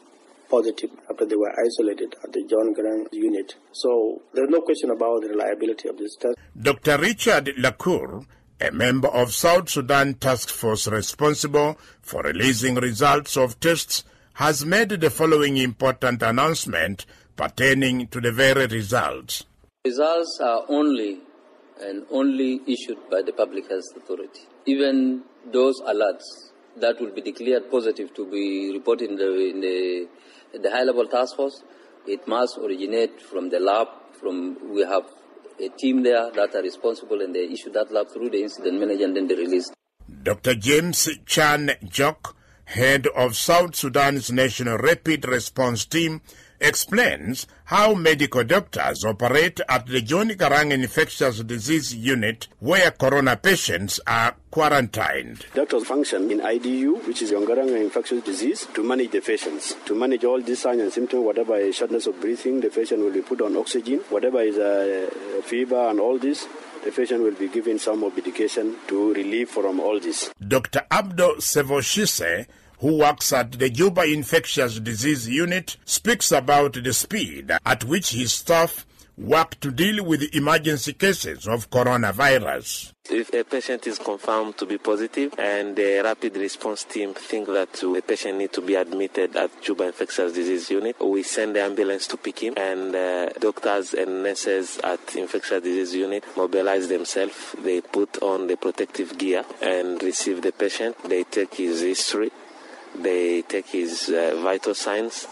positive 0.48 0.90
after 1.10 1.26
they 1.26 1.34
were 1.34 1.52
isolated 1.58 2.14
at 2.22 2.32
the 2.32 2.44
John 2.44 2.74
Garang 2.74 3.06
unit. 3.10 3.54
So 3.72 4.22
there's 4.32 4.50
no 4.50 4.60
question 4.60 4.90
about 4.90 5.22
the 5.22 5.28
reliability 5.28 5.88
of 5.88 5.96
this 5.98 6.14
test. 6.16 6.36
Dr. 6.60 6.98
Richard 6.98 7.50
Lacour, 7.58 8.24
a 8.60 8.70
member 8.70 9.08
of 9.08 9.32
South 9.32 9.70
Sudan 9.70 10.14
Task 10.14 10.50
Force 10.50 10.86
responsible 10.86 11.78
for 12.00 12.22
releasing 12.22 12.76
results 12.76 13.36
of 13.36 13.58
tests, 13.58 14.04
has 14.34 14.64
made 14.64 14.90
the 14.90 15.10
following 15.10 15.56
important 15.56 16.22
announcement 16.22 17.06
pertaining 17.34 18.06
to 18.08 18.20
the 18.20 18.30
very 18.30 18.66
results. 18.66 19.44
Results 19.84 20.38
are 20.40 20.64
only 20.68 21.18
and 21.80 22.06
only 22.12 22.60
issued 22.68 22.98
by 23.10 23.20
the 23.20 23.32
Public 23.32 23.68
Health 23.68 23.82
Authority. 23.96 24.42
Even 24.64 25.22
those 25.52 25.80
alerts 25.80 26.52
that 26.76 27.00
will 27.00 27.10
be 27.10 27.20
declared 27.20 27.68
positive 27.68 28.14
to 28.14 28.24
be 28.30 28.70
reported 28.72 29.10
in 29.10 29.16
the, 29.16 29.50
in 29.50 29.60
the, 29.60 30.08
the 30.56 30.70
high-level 30.70 31.08
task 31.08 31.34
force, 31.34 31.64
it 32.06 32.28
must 32.28 32.58
originate 32.58 33.20
from 33.20 33.50
the 33.50 33.58
lab. 33.58 33.88
From 34.20 34.72
we 34.72 34.82
have 34.82 35.02
a 35.58 35.68
team 35.70 36.04
there 36.04 36.30
that 36.30 36.54
are 36.54 36.62
responsible, 36.62 37.20
and 37.20 37.34
they 37.34 37.46
issue 37.46 37.72
that 37.72 37.90
lab 37.90 38.06
through 38.12 38.30
the 38.30 38.40
incident 38.40 38.78
manager, 38.78 39.06
and 39.06 39.16
then 39.16 39.26
they 39.26 39.34
release. 39.34 39.68
Dr. 40.22 40.54
James 40.54 41.08
Chan 41.26 41.72
Jok, 41.86 42.34
head 42.66 43.08
of 43.16 43.34
South 43.34 43.74
Sudan's 43.74 44.30
National 44.30 44.78
Rapid 44.78 45.26
Response 45.26 45.86
Team, 45.86 46.20
explains 46.62 47.46
how 47.64 47.94
medical 47.94 48.44
doctors 48.44 49.04
operate 49.04 49.60
at 49.68 49.86
the 49.86 50.00
John 50.00 50.30
Garang 50.30 50.72
Infectious 50.72 51.40
Disease 51.40 51.94
Unit 51.94 52.48
where 52.60 52.90
corona 52.92 53.36
patients 53.36 54.00
are 54.06 54.36
quarantined. 54.50 55.46
Doctors 55.54 55.84
function 55.84 56.30
in 56.30 56.40
IDU, 56.40 57.06
which 57.06 57.22
is 57.22 57.32
Yongaranga 57.32 57.80
infectious 57.82 58.22
disease, 58.22 58.66
to 58.74 58.82
manage 58.82 59.10
the 59.10 59.20
patients. 59.20 59.74
To 59.86 59.94
manage 59.94 60.24
all 60.24 60.40
these 60.40 60.60
signs 60.60 60.80
and 60.80 60.92
symptoms, 60.92 61.24
whatever 61.24 61.56
is 61.56 61.76
shortness 61.76 62.06
of 62.06 62.20
breathing, 62.20 62.60
the 62.60 62.70
patient 62.70 63.00
will 63.00 63.12
be 63.12 63.22
put 63.22 63.40
on 63.40 63.56
oxygen. 63.56 63.98
Whatever 64.10 64.40
is 64.42 64.56
a 64.58 65.08
fever 65.42 65.88
and 65.88 65.98
all 65.98 66.18
this, 66.18 66.46
the 66.84 66.90
patient 66.90 67.22
will 67.22 67.34
be 67.34 67.48
given 67.48 67.78
some 67.78 68.00
medication 68.00 68.76
to 68.88 69.14
relieve 69.14 69.48
from 69.48 69.80
all 69.80 69.98
this. 70.00 70.32
Dr. 70.46 70.84
Abdo 70.90 71.36
Sevoshise 71.38 72.46
who 72.82 72.98
works 72.98 73.32
at 73.32 73.52
the 73.52 73.70
Juba 73.70 74.02
Infectious 74.02 74.80
Disease 74.80 75.28
Unit, 75.28 75.76
speaks 75.84 76.32
about 76.32 76.74
the 76.74 76.92
speed 76.92 77.52
at 77.64 77.84
which 77.84 78.10
his 78.10 78.32
staff 78.32 78.84
work 79.16 79.60
to 79.60 79.70
deal 79.70 80.04
with 80.04 80.34
emergency 80.34 80.92
cases 80.92 81.46
of 81.46 81.70
coronavirus. 81.70 82.92
If 83.08 83.32
a 83.34 83.44
patient 83.44 83.86
is 83.86 83.98
confirmed 83.98 84.56
to 84.58 84.66
be 84.66 84.78
positive 84.78 85.34
and 85.38 85.76
the 85.76 86.00
rapid 86.02 86.36
response 86.36 86.82
team 86.84 87.14
think 87.14 87.46
that 87.48 87.72
the 87.72 88.02
patient 88.04 88.38
need 88.38 88.52
to 88.54 88.60
be 88.60 88.74
admitted 88.74 89.36
at 89.36 89.62
Juba 89.62 89.84
Infectious 89.86 90.32
Disease 90.32 90.70
Unit, 90.70 90.96
we 91.00 91.22
send 91.22 91.54
the 91.54 91.62
ambulance 91.62 92.08
to 92.08 92.16
pick 92.16 92.40
him 92.40 92.54
and 92.56 92.94
uh, 92.96 93.28
doctors 93.38 93.94
and 93.94 94.24
nurses 94.24 94.80
at 94.82 95.14
Infectious 95.14 95.62
Disease 95.62 95.94
Unit 95.94 96.24
mobilize 96.36 96.88
themselves. 96.88 97.54
They 97.62 97.80
put 97.80 98.20
on 98.22 98.48
the 98.48 98.56
protective 98.56 99.18
gear 99.18 99.44
and 99.60 100.02
receive 100.02 100.42
the 100.42 100.52
patient. 100.52 100.96
They 101.04 101.24
take 101.24 101.54
his 101.54 101.80
history, 101.80 102.30
they 102.94 103.42
take 103.42 103.66
his 103.66 104.08
uh, 104.08 104.38
vital 104.42 104.74
signs 104.74 105.26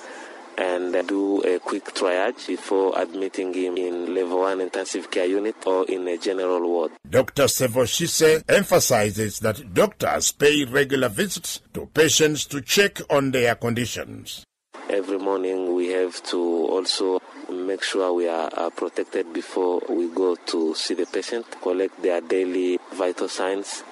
and 0.59 0.93
do 1.09 1.43
a 1.43 1.59
quick 1.59 1.85
triage 1.87 2.47
before 2.47 2.93
admitting 2.99 3.55
him 3.55 3.77
in 3.77 4.15
level 4.15 4.41
1 4.41 4.61
intensive 4.61 5.11
care 5.11 5.27
unit 5.27 5.57
or 5.67 5.87
in 5.87 6.07
a 6.07 6.19
general 6.19 6.61
ward. 6.61 6.93
Dr. 7.09 7.45
Sevoshise 7.45 8.45
emphasizes 8.49 9.41
that 9.41 9.73
doctors 9.73 10.33
pay 10.33 10.65
regular 10.65 11.09
visits 11.09 11.61
to 11.73 11.87
patients 11.87 12.45
to 12.47 12.61
check 12.61 13.01
on 13.09 13.31
their 13.31 13.55
conditions. 13.55 14.45
Every 14.91 15.19
morning 15.19 15.75
we 15.75 15.89
have 15.89 16.23
to 16.25 16.39
also 16.39 17.23
make 17.49 17.83
sure 17.83 18.13
we 18.13 18.29
are, 18.29 18.51
are 18.57 18.71
protected 18.71 19.33
before 19.33 19.81
we 19.89 20.09
go 20.09 20.35
to 20.35 20.75
see 20.75 20.95
the 20.95 21.07
patient, 21.07 21.47
collect 21.63 22.03
their 22.03 22.21
daily 22.21 22.79
vital 22.93 23.29
signs, 23.29 23.83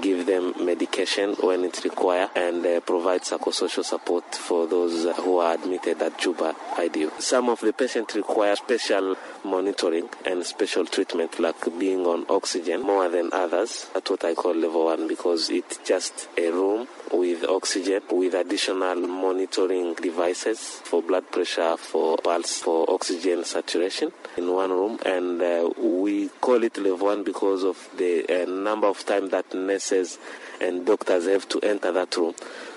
give 0.00 0.26
them 0.26 0.54
medication 0.64 1.34
when 1.40 1.64
it's 1.64 1.84
required, 1.84 2.30
and 2.36 2.64
uh, 2.64 2.80
provide 2.80 3.22
psychosocial 3.22 3.84
support 3.84 4.34
for 4.34 4.66
those 4.66 5.04
who 5.18 5.38
are 5.38 5.54
admitted 5.54 6.00
at 6.02 6.18
Juba 6.18 6.54
IDU. 6.74 7.20
Some 7.20 7.48
of 7.48 7.60
the 7.60 7.72
patients 7.72 8.14
require 8.14 8.56
special 8.56 9.16
monitoring 9.44 10.08
and 10.24 10.44
special 10.44 10.84
treatment, 10.84 11.38
like 11.38 11.78
being 11.78 12.06
on 12.06 12.26
oxygen 12.28 12.82
more 12.82 13.08
than 13.08 13.30
others. 13.32 13.88
That's 13.94 14.10
what 14.10 14.24
I 14.24 14.34
call 14.34 14.54
level 14.54 14.86
one 14.86 15.08
because 15.08 15.50
it's 15.50 15.78
just 15.78 16.28
a 16.36 16.50
room 16.50 16.88
with 17.12 17.44
oxygen, 17.44 18.02
with 18.10 18.34
additional 18.34 18.96
monitoring 18.96 19.94
devices 19.94 20.58
for 20.84 21.02
blood 21.02 21.30
pressure, 21.30 21.76
for 21.76 22.16
pulse, 22.18 22.60
for 22.60 22.88
oxygen 22.90 23.44
saturation 23.44 24.12
in 24.36 24.52
one 24.52 24.70
room. 24.70 24.98
And 25.04 25.42
uh, 25.42 25.70
we 25.78 26.28
call 26.40 26.62
it 26.62 26.76
level 26.78 27.06
one 27.06 27.24
because 27.24 27.64
of 27.64 27.88
the 27.96 28.42
uh, 28.42 28.50
number 28.50 28.86
of 28.86 29.04
times 29.04 29.30
that 29.30 29.52
nurses 29.80 30.18
and 30.60 30.84
doctors 30.84 31.26
have 31.26 31.48
to 31.48 31.58
enter 31.60 31.90
that 31.90 32.14
room 32.16 32.34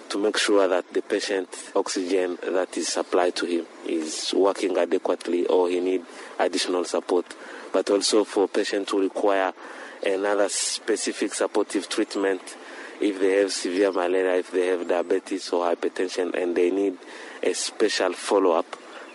to 0.10 0.18
make 0.18 0.38
sure 0.38 0.68
that 0.70 0.94
the 0.94 1.02
patient 1.02 1.50
oxygen 1.76 2.38
that 2.42 2.78
is 2.78 2.88
supplied 2.88 3.36
to 3.36 3.46
him 3.46 3.66
is 3.86 4.34
working 4.34 4.78
adequately 4.78 5.46
or 5.48 5.70
he 5.70 5.82
need 5.82 6.02
additional 6.40 6.86
support. 6.86 7.26
But 7.74 7.90
also 7.90 8.24
for 8.24 8.48
patients 8.48 8.92
who 8.92 9.02
require 9.02 9.52
another 10.06 10.48
specific 10.48 11.34
supportive 11.34 11.90
treatment 11.90 12.56
if 13.02 13.20
they 13.20 13.40
have 13.40 13.52
severe 13.52 13.92
malaria 13.92 14.36
if 14.36 14.52
they 14.52 14.68
have 14.68 14.88
diabetes 14.88 15.50
or 15.50 15.66
hypertension 15.66 16.34
and 16.36 16.56
they 16.56 16.72
need 16.72 16.98
a 17.42 17.54
special 17.54 18.14
follow-up 18.14 18.66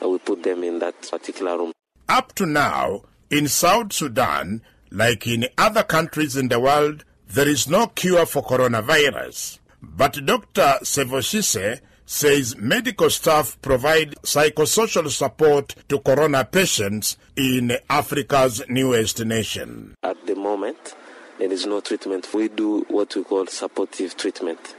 uh, 0.02 0.08
we 0.08 0.18
put 0.18 0.42
them 0.42 0.62
in 0.64 0.78
that 0.78 1.00
particular 1.10 1.56
room. 1.56 1.72
Up 2.08 2.34
to 2.34 2.46
now, 2.46 3.02
in 3.30 3.48
South 3.48 3.92
Sudan, 3.92 4.62
like 4.90 5.26
in 5.26 5.46
other 5.58 5.82
countries 5.82 6.36
in 6.36 6.48
the 6.48 6.58
world, 6.58 7.04
there 7.28 7.48
is 7.48 7.68
no 7.68 7.86
cure 7.88 8.26
for 8.26 8.42
coronavirus. 8.42 9.58
But 9.82 10.24
Dr. 10.24 10.78
Sevoshise 10.82 11.80
says 12.04 12.56
medical 12.56 13.10
staff 13.10 13.60
provide 13.60 14.14
psychosocial 14.22 15.10
support 15.10 15.74
to 15.88 15.98
corona 16.00 16.44
patients 16.44 17.16
in 17.36 17.76
Africa's 17.90 18.62
newest 18.68 19.24
nation. 19.24 19.94
At 20.02 20.26
the 20.26 20.34
moment, 20.34 20.94
there 21.38 21.52
is 21.52 21.66
no 21.66 21.80
treatment. 21.80 22.28
We 22.32 22.48
do 22.48 22.86
what 22.88 23.14
we 23.14 23.22
call 23.24 23.46
supportive 23.46 24.16
treatment, 24.16 24.74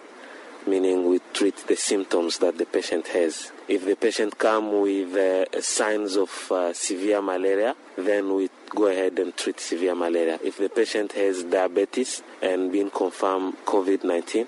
meaning 0.69 1.09
we 1.09 1.19
treat 1.33 1.55
the 1.67 1.75
symptoms 1.75 2.37
that 2.39 2.57
the 2.57 2.65
patient 2.65 3.07
has. 3.07 3.51
If 3.67 3.85
the 3.85 3.95
patient 3.95 4.37
come 4.37 4.81
with 4.81 5.15
uh, 5.15 5.61
signs 5.61 6.15
of 6.15 6.51
uh, 6.51 6.73
severe 6.73 7.21
malaria, 7.21 7.75
then 7.97 8.33
we 8.35 8.49
go 8.69 8.87
ahead 8.87 9.17
and 9.19 9.35
treat 9.35 9.59
severe 9.59 9.95
malaria. 9.95 10.39
If 10.43 10.57
the 10.57 10.69
patient 10.69 11.13
has 11.13 11.43
diabetes 11.43 12.21
and 12.41 12.71
been 12.71 12.89
confirmed 12.89 13.55
COVID-19, 13.65 14.47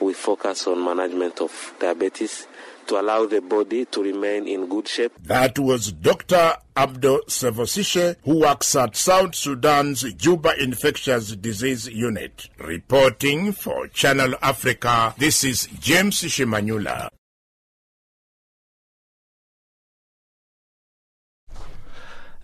we 0.00 0.14
focus 0.14 0.66
on 0.66 0.84
management 0.84 1.40
of 1.40 1.74
diabetes 1.78 2.46
to 2.86 3.00
allow 3.00 3.26
the 3.26 3.40
body 3.40 3.84
to 3.86 4.02
remain 4.02 4.46
in 4.46 4.68
good 4.68 4.88
shape. 4.88 5.12
That 5.22 5.58
was 5.58 5.92
Dr. 5.92 6.56
Abdo 6.76 7.20
Sevosishe, 7.26 8.16
who 8.24 8.40
works 8.40 8.74
at 8.76 8.96
South 8.96 9.34
Sudan's 9.34 10.02
Juba 10.14 10.54
Infectious 10.60 11.36
Disease 11.36 11.88
Unit. 11.88 12.48
Reporting 12.58 13.52
for 13.52 13.88
Channel 13.88 14.34
Africa, 14.42 15.14
this 15.18 15.44
is 15.44 15.68
James 15.80 16.22
Shimanyula. 16.22 17.08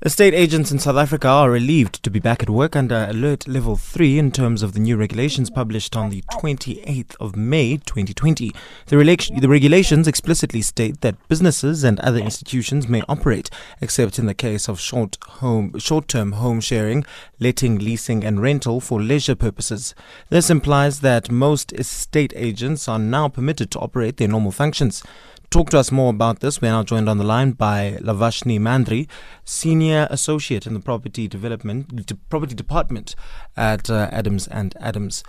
Estate 0.02 0.32
agents 0.32 0.70
in 0.70 0.78
South 0.78 0.96
Africa 0.96 1.26
are 1.26 1.50
relieved 1.50 2.04
to 2.04 2.08
be 2.10 2.20
back 2.20 2.40
at 2.40 2.48
work 2.48 2.76
under 2.76 3.08
Alert 3.10 3.48
Level 3.48 3.74
3 3.74 4.16
in 4.16 4.30
terms 4.30 4.62
of 4.62 4.72
the 4.72 4.78
new 4.78 4.96
regulations 4.96 5.50
published 5.50 5.96
on 5.96 6.08
the 6.08 6.22
28th 6.34 7.16
of 7.18 7.34
May 7.34 7.78
2020. 7.78 8.52
The, 8.86 9.30
the 9.40 9.48
regulations 9.48 10.06
explicitly 10.06 10.62
state 10.62 11.00
that 11.00 11.16
businesses 11.26 11.82
and 11.82 11.98
other 11.98 12.20
institutions 12.20 12.86
may 12.86 13.02
operate, 13.08 13.50
except 13.80 14.20
in 14.20 14.26
the 14.26 14.34
case 14.34 14.68
of 14.68 14.78
short 14.78 15.18
home, 15.20 15.76
short-term 15.80 16.30
home 16.30 16.60
sharing, 16.60 17.04
letting, 17.40 17.78
leasing, 17.78 18.22
and 18.22 18.40
rental 18.40 18.80
for 18.80 19.02
leisure 19.02 19.34
purposes. 19.34 19.96
This 20.28 20.48
implies 20.48 21.00
that 21.00 21.28
most 21.28 21.72
estate 21.72 22.32
agents 22.36 22.86
are 22.86 23.00
now 23.00 23.26
permitted 23.28 23.72
to 23.72 23.80
operate 23.80 24.18
their 24.18 24.28
normal 24.28 24.52
functions. 24.52 25.02
Talk 25.50 25.70
to 25.70 25.78
us 25.78 25.90
more 25.90 26.10
about 26.10 26.40
this. 26.40 26.60
We're 26.60 26.72
now 26.72 26.82
joined 26.82 27.08
on 27.08 27.16
the 27.16 27.24
line 27.24 27.52
by 27.52 27.96
Lavashni 28.02 28.60
Mandri, 28.60 29.08
Senior 29.46 30.06
Associate 30.10 30.66
in 30.66 30.74
the 30.74 30.80
Property 30.80 31.26
Development 31.26 32.04
De- 32.04 32.16
Property 32.28 32.54
Department 32.54 33.14
at 33.56 33.88
uh, 33.88 34.10
Adams 34.12 34.46
and 34.46 34.74
Adams. 34.78 35.24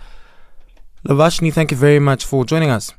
Lavashni, 1.07 1.53
thank 1.53 1.71
you 1.71 1.77
very 1.77 1.99
much 1.99 2.25
for 2.25 2.43
joining 2.43 2.69
us. 2.69 2.93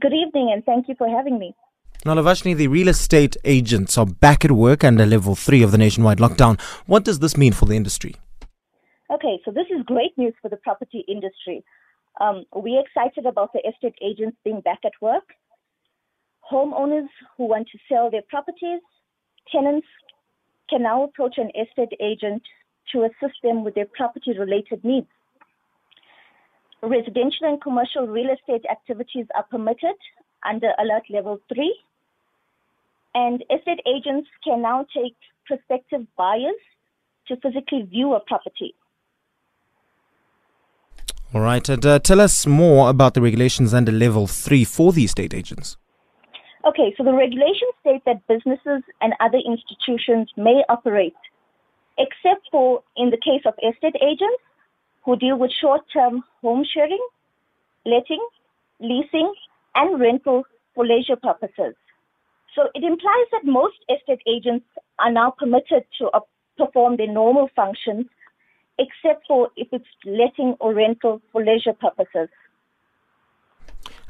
Good 0.00 0.12
evening, 0.12 0.52
and 0.52 0.64
thank 0.64 0.86
you 0.86 0.94
for 0.96 1.08
having 1.08 1.36
me. 1.40 1.52
Now, 2.04 2.14
Lavashni, 2.14 2.54
the 2.56 2.68
real 2.68 2.86
estate 2.86 3.36
agents 3.44 3.98
are 3.98 4.06
back 4.06 4.44
at 4.44 4.52
work 4.52 4.84
under 4.84 5.04
level 5.04 5.34
three 5.34 5.64
of 5.64 5.72
the 5.72 5.78
nationwide 5.78 6.18
lockdown. 6.18 6.60
What 6.86 7.02
does 7.02 7.18
this 7.18 7.36
mean 7.36 7.54
for 7.54 7.66
the 7.66 7.74
industry? 7.74 8.14
Okay, 9.10 9.40
so 9.44 9.50
this 9.50 9.66
is 9.76 9.84
great 9.84 10.16
news 10.16 10.34
for 10.40 10.48
the 10.48 10.58
property 10.58 11.04
industry. 11.08 11.64
Um, 12.20 12.44
we're 12.54 12.80
excited 12.80 13.26
about 13.26 13.52
the 13.52 13.68
estate 13.68 13.96
agents 14.00 14.36
being 14.44 14.60
back 14.60 14.78
at 14.84 14.92
work. 15.00 15.24
Homeowners 16.50 17.08
who 17.36 17.44
want 17.44 17.68
to 17.72 17.78
sell 17.88 18.10
their 18.10 18.22
properties, 18.28 18.80
tenants 19.50 19.86
can 20.70 20.82
now 20.82 21.04
approach 21.04 21.34
an 21.38 21.50
estate 21.60 21.96
agent 22.00 22.42
to 22.92 23.04
assist 23.04 23.36
them 23.42 23.64
with 23.64 23.74
their 23.74 23.86
property 23.96 24.36
related 24.38 24.84
needs. 24.84 25.08
Residential 26.82 27.48
and 27.48 27.60
commercial 27.60 28.06
real 28.06 28.30
estate 28.30 28.64
activities 28.70 29.26
are 29.34 29.44
permitted 29.44 29.96
under 30.48 30.72
Alert 30.78 31.02
Level 31.10 31.40
3, 31.52 31.74
and 33.14 33.42
estate 33.50 33.80
agents 33.86 34.28
can 34.44 34.62
now 34.62 34.86
take 34.94 35.16
prospective 35.46 36.06
buyers 36.16 36.60
to 37.28 37.36
physically 37.36 37.82
view 37.82 38.14
a 38.14 38.20
property. 38.20 38.74
All 41.34 41.40
right, 41.40 41.68
and 41.68 41.84
uh, 41.84 41.98
tell 41.98 42.20
us 42.20 42.46
more 42.46 42.88
about 42.88 43.14
the 43.14 43.20
regulations 43.20 43.74
under 43.74 43.90
level 43.90 44.26
three 44.26 44.64
for 44.64 44.92
the 44.92 45.04
estate 45.04 45.34
agents. 45.34 45.76
Okay, 46.66 46.92
so 46.96 47.04
the 47.04 47.12
regulations 47.14 47.74
state 47.80 48.02
that 48.06 48.26
businesses 48.26 48.82
and 49.00 49.14
other 49.20 49.38
institutions 49.38 50.28
may 50.36 50.64
operate, 50.68 51.14
except 51.96 52.48
for 52.50 52.82
in 52.96 53.10
the 53.10 53.16
case 53.18 53.42
of 53.46 53.54
estate 53.62 53.94
agents 54.02 54.42
who 55.04 55.14
deal 55.14 55.38
with 55.38 55.52
short 55.60 55.82
term 55.92 56.24
home 56.42 56.64
sharing, 56.74 57.06
letting, 57.84 58.26
leasing, 58.80 59.32
and 59.76 60.00
rental 60.00 60.42
for 60.74 60.84
leisure 60.84 61.14
purposes. 61.14 61.76
So 62.56 62.62
it 62.74 62.82
implies 62.82 63.28
that 63.30 63.44
most 63.44 63.76
estate 63.88 64.22
agents 64.26 64.66
are 64.98 65.12
now 65.12 65.30
permitted 65.38 65.84
to 66.00 66.08
uh, 66.08 66.20
perform 66.58 66.96
their 66.96 67.12
normal 67.12 67.48
functions, 67.54 68.06
except 68.80 69.24
for 69.28 69.50
if 69.56 69.68
it's 69.70 69.84
letting 70.04 70.56
or 70.58 70.74
rental 70.74 71.22
for 71.30 71.44
leisure 71.44 71.74
purposes. 71.74 72.28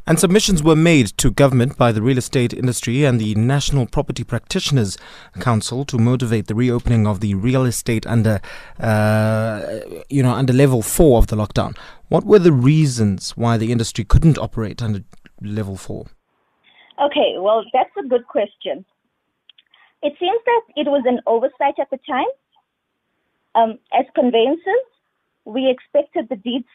And 0.09 0.21
submissions 0.21 0.63
were 0.63 0.77
made 0.77 1.09
to 1.19 1.33
government 1.33 1.77
by 1.77 1.91
the 1.91 2.01
real 2.01 2.17
estate 2.17 2.55
industry 2.55 3.05
and 3.05 3.21
the 3.21 3.35
National 3.35 3.87
Property 3.87 4.23
Practitioners 4.23 4.97
Council 5.41 5.85
to 5.85 5.99
motivate 5.99 6.47
the 6.47 6.55
reopening 6.55 7.09
of 7.09 7.19
the 7.19 7.35
real 7.35 7.65
estate 7.65 8.07
under, 8.07 8.41
uh, 8.79 9.81
you 10.09 10.23
know, 10.23 10.31
under 10.31 10.53
level 10.53 10.81
four 10.81 11.19
of 11.19 11.27
the 11.27 11.35
lockdown. 11.35 11.77
What 12.09 12.25
were 12.25 12.39
the 12.39 12.53
reasons 12.53 13.37
why 13.37 13.57
the 13.57 13.73
industry 13.73 14.05
couldn't 14.05 14.39
operate 14.39 14.81
under 14.81 15.03
level 15.43 15.77
four? 15.77 16.07
Okay, 17.03 17.35
well, 17.39 17.65
that's 17.73 17.91
a 17.99 18.07
good 18.07 18.29
question. 18.29 18.85
It 20.03 20.13
seems 20.21 20.41
that 20.47 20.63
it 20.77 20.87
was 20.87 21.03
an 21.05 21.21
oversight 21.27 21.81
at 21.81 21.91
the 21.91 21.99
time. 22.09 22.31
Um, 23.57 23.79
as 23.93 24.07
conveyancers, 24.15 24.87
we 25.45 25.69
expected 25.69 26.29
the 26.29 26.37
deeds 26.37 26.69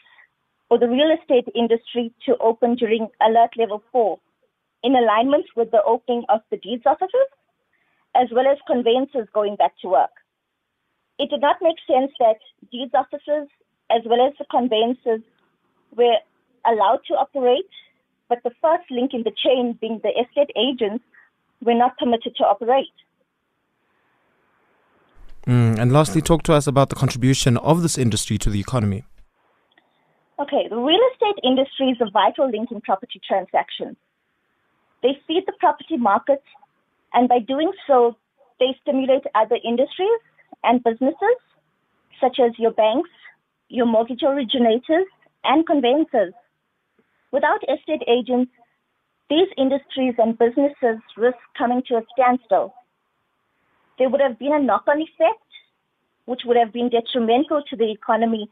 or 0.72 0.80
the 0.80 0.88
real 0.88 1.12
estate 1.12 1.52
industry 1.54 2.14
to 2.26 2.38
open 2.38 2.76
during 2.76 3.10
alert 3.20 3.52
level 3.58 3.84
four 3.92 4.18
in 4.84 4.96
alignment 4.96 5.46
with 5.58 5.70
the 5.70 5.84
opening 5.86 6.24
of 6.30 6.40
the 6.50 6.56
deeds 6.56 6.84
offices 6.86 7.30
as 8.16 8.30
well 8.32 8.48
as 8.48 8.58
conveyancers 8.66 9.28
going 9.34 9.58
back 9.58 9.74
to 9.82 9.90
work. 9.90 10.16
It 11.20 11.30
did 11.30 11.42
not 11.42 11.58
make 11.62 11.76
sense 11.86 12.12
that 12.20 12.40
deeds 12.72 12.94
offices 12.94 13.50
as 13.92 14.02
well 14.06 14.26
as 14.26 14.34
the 14.40 14.46
conveyancers 14.50 15.22
were 15.96 16.18
allowed 16.66 17.02
to 17.08 17.16
operate, 17.16 17.70
but 18.30 18.40
the 18.44 18.52
first 18.62 18.90
link 18.90 19.14
in 19.14 19.24
the 19.24 19.36
chain 19.44 19.78
being 19.82 20.00
the 20.02 20.14
estate 20.22 20.52
agents 20.56 21.04
were 21.62 21.76
not 21.76 21.98
permitted 21.98 22.34
to 22.38 22.44
operate. 22.44 22.96
Mm, 25.46 25.78
and 25.78 25.92
lastly, 25.92 26.22
talk 26.22 26.44
to 26.44 26.54
us 26.54 26.66
about 26.66 26.90
the 26.90 26.96
contribution 26.96 27.58
of 27.58 27.82
this 27.82 27.98
industry 27.98 28.38
to 28.38 28.50
the 28.50 28.60
economy. 28.60 29.04
Okay, 30.42 30.68
the 30.68 30.76
real 30.76 31.00
estate 31.14 31.40
industry 31.44 31.90
is 31.90 31.98
a 32.02 32.10
vital 32.10 32.50
link 32.50 32.72
in 32.72 32.82
property 32.82 33.22
transactions. 33.28 33.96
They 35.04 35.20
feed 35.28 35.44
the 35.46 35.54
property 35.60 35.98
market, 35.98 36.42
and 37.14 37.30
by 37.30 37.40
doing 37.40 37.72
so, 37.86 38.16
they 38.60 38.76
stimulate 38.82 39.22
other 39.36 39.60
industries 39.64 40.22
and 40.64 40.84
businesses, 40.84 41.38
such 42.20 42.40
as 42.40 42.58
your 42.58 42.72
banks, 42.72 43.12
your 43.70 43.86
mortgage 43.86 44.24
originators, 44.24 45.06
and 45.44 45.68
conveyancers. 45.68 46.34
Without 47.32 47.62
estate 47.70 48.02
agents, 48.08 48.52
these 49.30 49.48
industries 49.60 50.16
and 50.18 50.40
businesses 50.40 51.02
risk 51.18 51.38
coming 51.56 51.84
to 51.88 51.98
a 51.98 52.02
standstill. 52.14 52.74
There 54.00 54.10
would 54.10 54.22
have 54.22 54.40
been 54.40 54.54
a 54.54 54.60
knock 54.60 54.86
on 54.88 55.02
effect, 55.02 55.46
which 56.26 56.42
would 56.46 56.58
have 56.58 56.74
been 56.74 56.90
detrimental 56.90 57.62
to 57.70 57.76
the 57.76 57.92
economy 57.92 58.50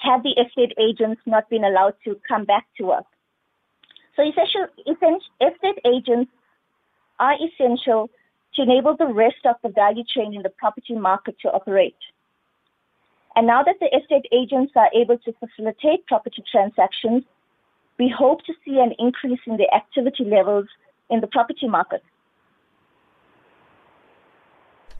had 0.00 0.22
the 0.22 0.30
estate 0.40 0.72
agents 0.78 1.20
not 1.26 1.48
been 1.50 1.64
allowed 1.64 1.94
to 2.04 2.18
come 2.26 2.44
back 2.44 2.66
to 2.78 2.84
work. 2.84 3.04
So, 4.16 4.22
essential, 4.22 4.66
estate 4.86 5.78
agents 5.86 6.30
are 7.18 7.34
essential 7.34 8.10
to 8.54 8.62
enable 8.62 8.96
the 8.96 9.06
rest 9.06 9.44
of 9.44 9.56
the 9.62 9.68
value 9.68 10.04
chain 10.04 10.34
in 10.34 10.42
the 10.42 10.50
property 10.50 10.94
market 10.94 11.36
to 11.42 11.48
operate. 11.50 11.96
And 13.36 13.46
now 13.46 13.62
that 13.62 13.76
the 13.80 13.86
estate 13.96 14.26
agents 14.32 14.72
are 14.74 14.90
able 14.94 15.18
to 15.18 15.32
facilitate 15.34 16.06
property 16.06 16.42
transactions, 16.50 17.22
we 17.98 18.08
hope 18.08 18.44
to 18.46 18.54
see 18.64 18.78
an 18.78 18.92
increase 18.98 19.40
in 19.46 19.56
the 19.56 19.72
activity 19.72 20.24
levels 20.24 20.66
in 21.10 21.20
the 21.20 21.26
property 21.26 21.68
market. 21.68 22.02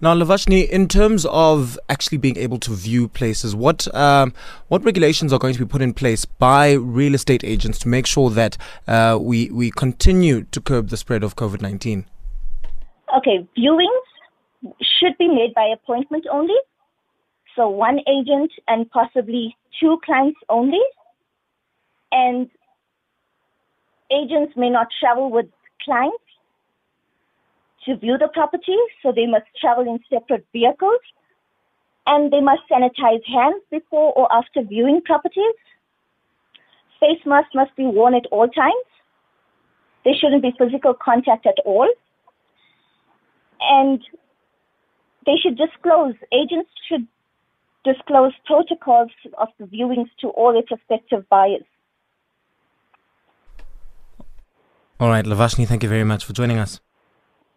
Now, 0.03 0.15
Lavashni, 0.15 0.67
in 0.67 0.89
terms 0.89 1.27
of 1.27 1.79
actually 1.91 2.17
being 2.17 2.39
able 2.39 2.59
to 2.61 2.75
view 2.75 3.07
places, 3.07 3.55
what 3.55 3.93
um, 3.95 4.33
what 4.69 4.83
regulations 4.83 5.31
are 5.31 5.39
going 5.39 5.53
to 5.53 5.61
be 5.61 5.67
put 5.67 5.83
in 5.83 5.93
place 5.93 6.25
by 6.25 6.73
real 6.73 7.15
estate 7.15 7.45
agents 7.45 7.79
to 7.81 7.89
make 7.89 8.07
sure 8.07 8.31
that 8.31 8.57
uh, 8.89 9.19
we 9.21 9.51
we 9.51 9.71
continue 9.71 10.45
to 10.53 10.61
curb 10.61 10.89
the 10.89 10.97
spread 10.97 11.23
of 11.23 11.37
COVID 11.37 11.61
nineteen? 11.61 12.07
Okay, 13.15 13.47
viewings 13.59 14.73
should 14.81 15.19
be 15.19 15.29
made 15.29 15.53
by 15.55 15.67
appointment 15.67 16.25
only. 16.33 16.57
So 17.55 17.69
one 17.69 17.99
agent 18.09 18.53
and 18.69 18.91
possibly 18.91 19.55
two 19.79 19.99
clients 20.05 20.39
only. 20.49 20.81
And 22.13 22.49
agents 24.11 24.55
may 24.57 24.71
not 24.71 24.89
travel 24.99 25.31
with 25.31 25.47
clients 25.85 26.25
to 27.87 27.97
view 27.97 28.19
the 28.19 28.29
property, 28.29 28.77
so 29.03 29.13
they 29.13 29.27
must 29.27 29.47
travel 29.61 29.85
in 29.85 29.99
separate 30.11 30.47
vehicles. 30.53 31.01
And 32.07 32.33
they 32.33 32.41
must 32.41 32.63
sanitize 32.71 33.25
hands 33.27 33.63
before 33.71 34.13
or 34.15 34.33
after 34.33 34.63
viewing 34.63 35.01
properties. 35.05 35.55
Face 36.99 37.21
masks 37.25 37.55
must 37.55 37.75
be 37.77 37.85
worn 37.85 38.15
at 38.15 38.27
all 38.31 38.49
times. 38.49 38.87
There 40.05 40.15
shouldn't 40.19 40.43
be 40.43 40.53
physical 40.59 40.95
contact 40.95 41.47
at 41.47 41.59
all. 41.65 41.89
And 43.61 44.01
they 45.27 45.37
should 45.41 45.57
disclose, 45.57 46.15
agents 46.33 46.71
should 46.89 47.07
disclose 47.85 48.33
protocols 48.47 49.11
of 49.39 49.49
the 49.59 49.65
viewings 49.65 50.09
to 50.21 50.29
all 50.29 50.53
their 50.53 50.63
prospective 50.63 51.29
buyers. 51.29 51.65
All 54.99 55.09
right, 55.09 55.25
Lavashni, 55.25 55.67
thank 55.67 55.83
you 55.83 55.89
very 55.89 56.05
much 56.05 56.25
for 56.25 56.33
joining 56.33 56.59
us. 56.59 56.81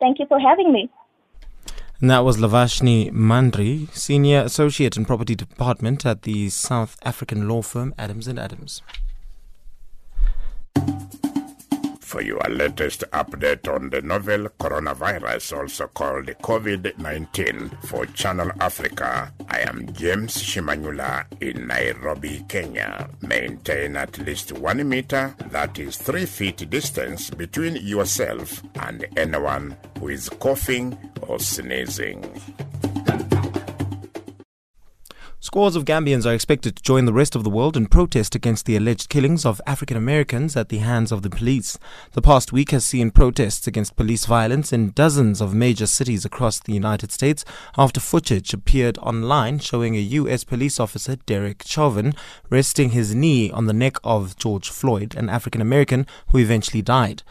Thank 0.04 0.20
you 0.20 0.26
for 0.28 0.38
having 0.38 0.74
me. 0.74 0.90
And 2.02 2.10
that 2.10 2.26
was 2.26 2.36
Lavashni 2.36 3.10
Mandri, 3.14 3.90
Senior 3.96 4.42
Associate 4.42 4.98
in 4.98 5.06
Property 5.06 5.34
Department 5.34 6.06
at 6.06 6.24
the 6.24 6.50
South 6.50 6.98
African 7.04 7.48
law 7.48 7.62
firm 7.62 7.96
Adams 7.98 8.28
and 8.28 8.38
Adams. 8.38 8.82
For 12.14 12.22
your 12.22 12.46
latest 12.48 13.04
update 13.12 13.68
on 13.68 13.90
the 13.90 14.04
novel 14.04 14.48
coronavirus, 14.60 15.58
also 15.58 15.88
called 15.88 16.28
COVID 16.28 17.00
19, 17.00 17.72
for 17.86 18.06
Channel 18.06 18.52
Africa, 18.60 19.34
I 19.50 19.62
am 19.62 19.92
James 19.94 20.38
Shimanyula 20.38 21.26
in 21.42 21.66
Nairobi, 21.66 22.46
Kenya. 22.48 23.10
Maintain 23.22 23.96
at 23.96 24.20
least 24.20 24.52
one 24.52 24.88
meter, 24.88 25.34
that 25.50 25.80
is 25.80 25.98
three 25.98 26.28
feet 26.28 26.70
distance 26.70 27.32
between 27.32 27.78
yourself 27.78 28.62
and 28.76 29.08
anyone 29.18 29.76
who 30.00 30.10
is 30.10 30.30
coughing 30.30 30.96
or 31.24 31.40
sneezing. 31.40 32.22
Scores 35.44 35.76
of 35.76 35.84
Gambians 35.84 36.26
are 36.26 36.34
expected 36.34 36.78
to 36.78 36.84
join 36.84 37.04
the 37.04 37.12
rest 37.12 37.36
of 37.36 37.44
the 37.44 37.50
world 37.50 37.76
in 37.76 37.88
protest 37.88 38.34
against 38.34 38.66
the 38.66 38.78
alleged 38.78 39.10
killings 39.10 39.46
of 39.46 39.60
African 39.68 39.98
Americans 39.98 40.56
at 40.56 40.70
the 40.70 40.78
hands 40.78 41.12
of 41.12 41.22
the 41.22 41.30
police. 41.30 41.78
The 42.14 42.22
past 42.22 42.54
week 42.54 42.72
has 42.72 42.86
seen 42.86 43.12
protests 43.12 43.68
against 43.68 43.98
police 43.98 44.26
violence 44.26 44.72
in 44.72 44.92
dozens 44.92 45.42
of 45.42 45.54
major 45.54 45.86
cities 45.86 46.24
across 46.24 46.62
the 46.62 46.72
United 46.72 47.12
States 47.12 47.44
after 47.78 48.00
footage 48.00 48.54
appeared 48.54 48.98
online 49.00 49.60
showing 49.60 49.98
a 49.98 50.12
U.S. 50.22 50.46
police 50.46 50.80
officer, 50.80 51.18
Derek 51.18 51.64
Chauvin, 51.66 52.14
resting 52.50 52.92
his 52.92 53.14
knee 53.14 53.52
on 53.52 53.66
the 53.66 53.74
neck 53.74 53.98
of 54.02 54.38
George 54.38 54.70
Floyd, 54.70 55.14
an 55.14 55.28
African 55.28 55.60
American 55.60 56.08
who 56.30 56.38
eventually 56.38 56.82
died. 56.82 57.22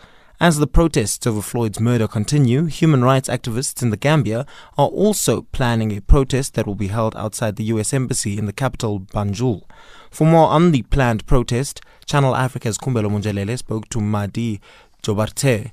As 0.43 0.59
the 0.59 0.67
protests 0.67 1.25
over 1.25 1.41
Floyd's 1.41 1.79
murder 1.79 2.09
continue, 2.09 2.65
human 2.65 3.05
rights 3.05 3.29
activists 3.29 3.81
in 3.81 3.91
the 3.91 3.97
Gambia 3.97 4.45
are 4.77 4.89
also 4.89 5.43
planning 5.53 5.93
a 5.97 6.01
protest 6.01 6.55
that 6.55 6.67
will 6.67 6.75
be 6.75 6.89
held 6.89 7.15
outside 7.15 7.55
the 7.55 7.63
U.S. 7.75 7.95
Embassy 7.95 8.37
in 8.39 8.47
the 8.47 8.53
capital, 8.53 8.99
Banjul. 8.99 9.63
For 10.11 10.27
more 10.27 10.49
on 10.49 10.73
the 10.73 10.83
planned 10.83 11.27
protest, 11.27 11.81
Channel 12.07 12.35
Africa's 12.35 12.77
Kumbelo 12.77 13.09
Munjalele 13.09 13.57
spoke 13.57 13.89
to 13.91 14.01
Madi 14.01 14.61
Jobarteh, 15.05 15.71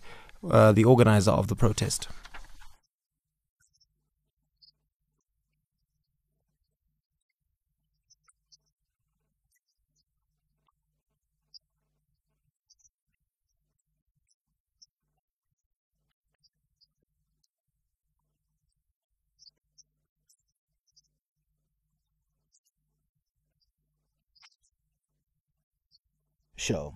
uh, 0.47 0.72
the 0.72 0.86
organizer 0.86 1.32
of 1.32 1.47
the 1.47 1.55
protest. 1.55 2.07
Show. 26.60 26.93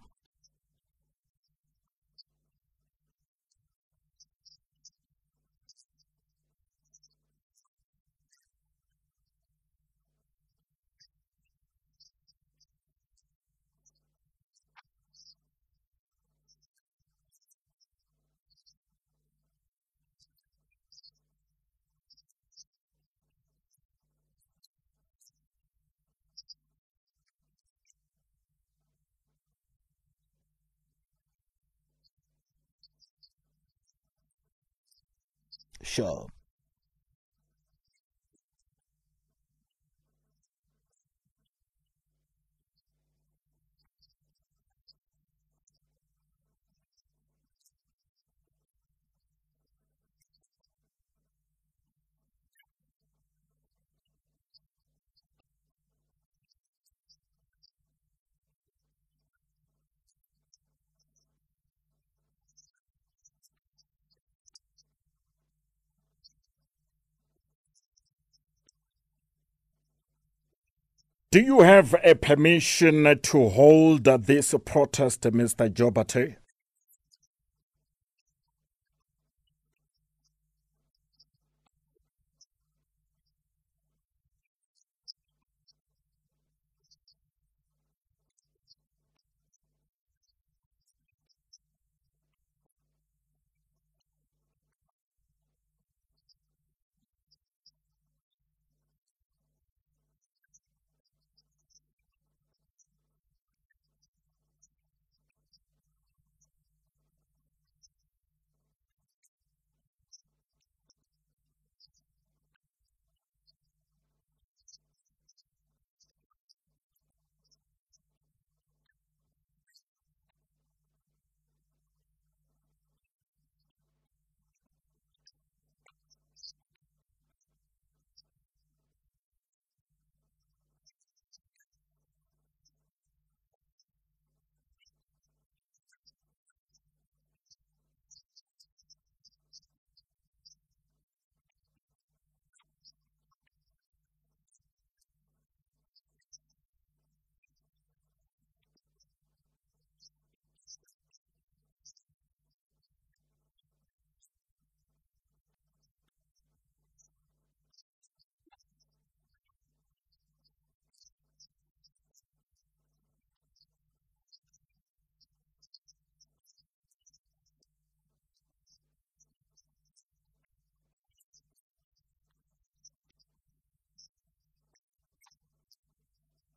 Show. 35.94 36.28
Do 71.34 71.42
you 71.42 71.62
have 71.62 71.96
a 72.04 72.14
permission 72.14 73.20
to 73.24 73.50
hold 73.50 74.04
this 74.04 74.54
protest, 74.66 75.22
Mr. 75.22 75.68
Jobarteh? 75.68 76.36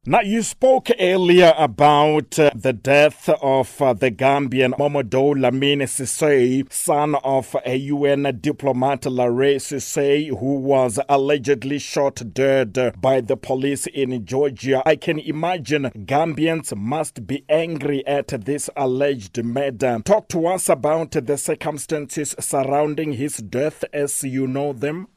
Now, 0.08 0.20
you 0.20 0.44
spoke 0.44 0.88
earlier 1.00 1.52
about 1.58 2.38
uh, 2.38 2.52
the 2.54 2.72
death 2.72 3.28
of 3.42 3.82
uh, 3.82 3.92
the 3.92 4.12
Gambian 4.12 4.74
Momodou 4.78 5.34
Lamin 5.36 5.80
Sisay, 5.80 6.72
son 6.72 7.16
of 7.24 7.56
a 7.66 7.74
UN 7.74 8.38
diplomat 8.40 9.04
Larry 9.06 9.56
Sisay, 9.56 10.28
who 10.28 10.60
was 10.60 11.00
allegedly 11.08 11.80
shot 11.80 12.22
dead 12.32 12.94
by 13.00 13.20
the 13.20 13.36
police 13.36 13.88
in 13.88 14.24
Georgia. 14.24 14.80
I 14.86 14.94
can 14.94 15.18
imagine 15.18 15.90
Gambians 15.96 16.76
must 16.76 17.26
be 17.26 17.44
angry 17.48 18.06
at 18.06 18.28
this 18.28 18.70
alleged 18.76 19.42
murder. 19.42 20.00
Talk 20.04 20.28
to 20.28 20.46
us 20.46 20.68
about 20.68 21.10
the 21.10 21.36
circumstances 21.36 22.36
surrounding 22.38 23.14
his 23.14 23.38
death 23.38 23.82
as 23.92 24.22
you 24.22 24.46
know 24.46 24.72
them. 24.72 25.08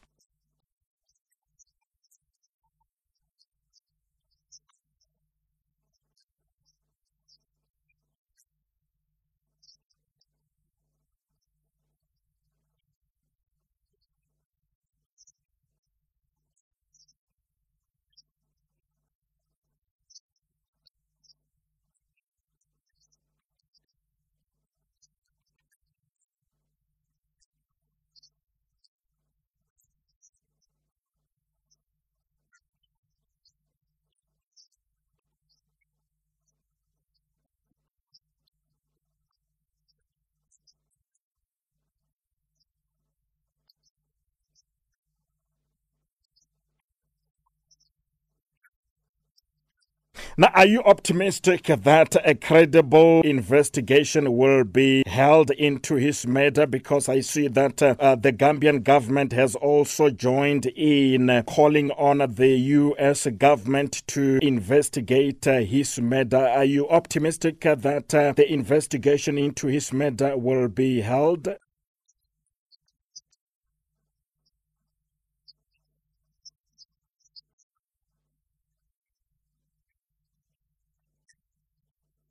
Now, 50.40 50.52
are 50.56 50.66
you 50.66 50.82
optimistic 50.84 51.64
that 51.64 52.16
a 52.24 52.34
credible 52.34 53.20
investigation 53.24 54.38
will 54.38 54.64
be 54.64 55.04
held 55.06 55.52
into 55.52 55.96
his 55.96 56.26
murder? 56.26 56.66
Because 56.66 57.10
I 57.10 57.20
see 57.20 57.50
that 57.50 57.84
uh, 57.84 57.96
uh, 58.00 58.16
the 58.16 58.32
Gambian 58.32 58.86
government 58.86 59.34
has 59.34 59.56
also 59.56 60.10
joined 60.10 60.68
in 60.68 61.30
uh, 61.30 61.42
calling 61.42 61.92
on 61.92 62.20
the 62.20 62.48
U.S. 62.58 63.28
government 63.38 64.02
to 64.08 64.40
investigate 64.42 65.46
uh, 65.46 65.60
his 65.60 66.00
murder. 66.00 66.38
Are 66.38 66.64
you 66.64 66.88
optimistic 66.88 67.60
that 67.60 68.16
uh, 68.16 68.32
the 68.32 68.50
investigation 68.50 69.38
into 69.38 69.68
his 69.68 69.92
murder 69.92 70.38
will 70.38 70.70
be 70.70 71.02
held? 71.02 71.50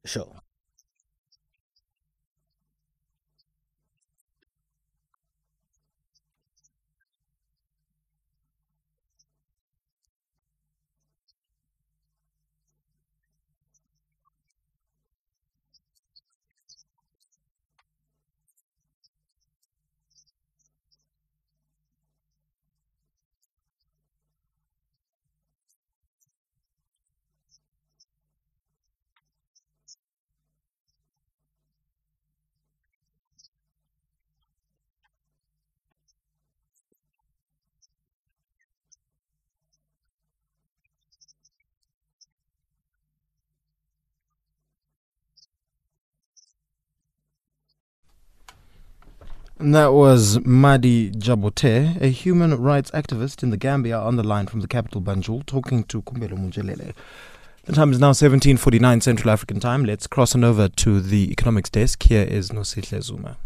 Sure. 0.09 0.38
And 49.61 49.75
that 49.75 49.93
was 49.93 50.39
Madi 50.45 51.11
Jobarteh, 51.11 52.01
a 52.01 52.07
human 52.07 52.55
rights 52.61 52.93
activist 52.93 53.43
in 53.43 53.51
the 53.51 53.57
Gambia, 53.57 53.99
on 53.99 54.15
the 54.15 54.23
line 54.23 54.47
from 54.47 54.61
the 54.61 54.69
capital 54.69 55.03
Banjul, 55.03 55.45
talking 55.47 55.83
to 55.85 56.01
Kumbelo 56.03 56.39
Munjelele. 56.39 56.93
The 57.65 57.73
time 57.73 57.91
is 57.91 57.99
now 57.99 58.13
17:49 58.13 59.01
Central 59.03 59.31
African 59.31 59.59
Time. 59.59 59.85
Let's 59.85 60.07
cross 60.07 60.37
on 60.37 60.45
over 60.45 60.69
to 60.69 61.01
the 61.01 61.33
economics 61.33 61.71
desk. 61.71 62.05
Here 62.05 62.23
is 62.23 62.51
Nosihle 62.51 63.03
Zuma. 63.03 63.37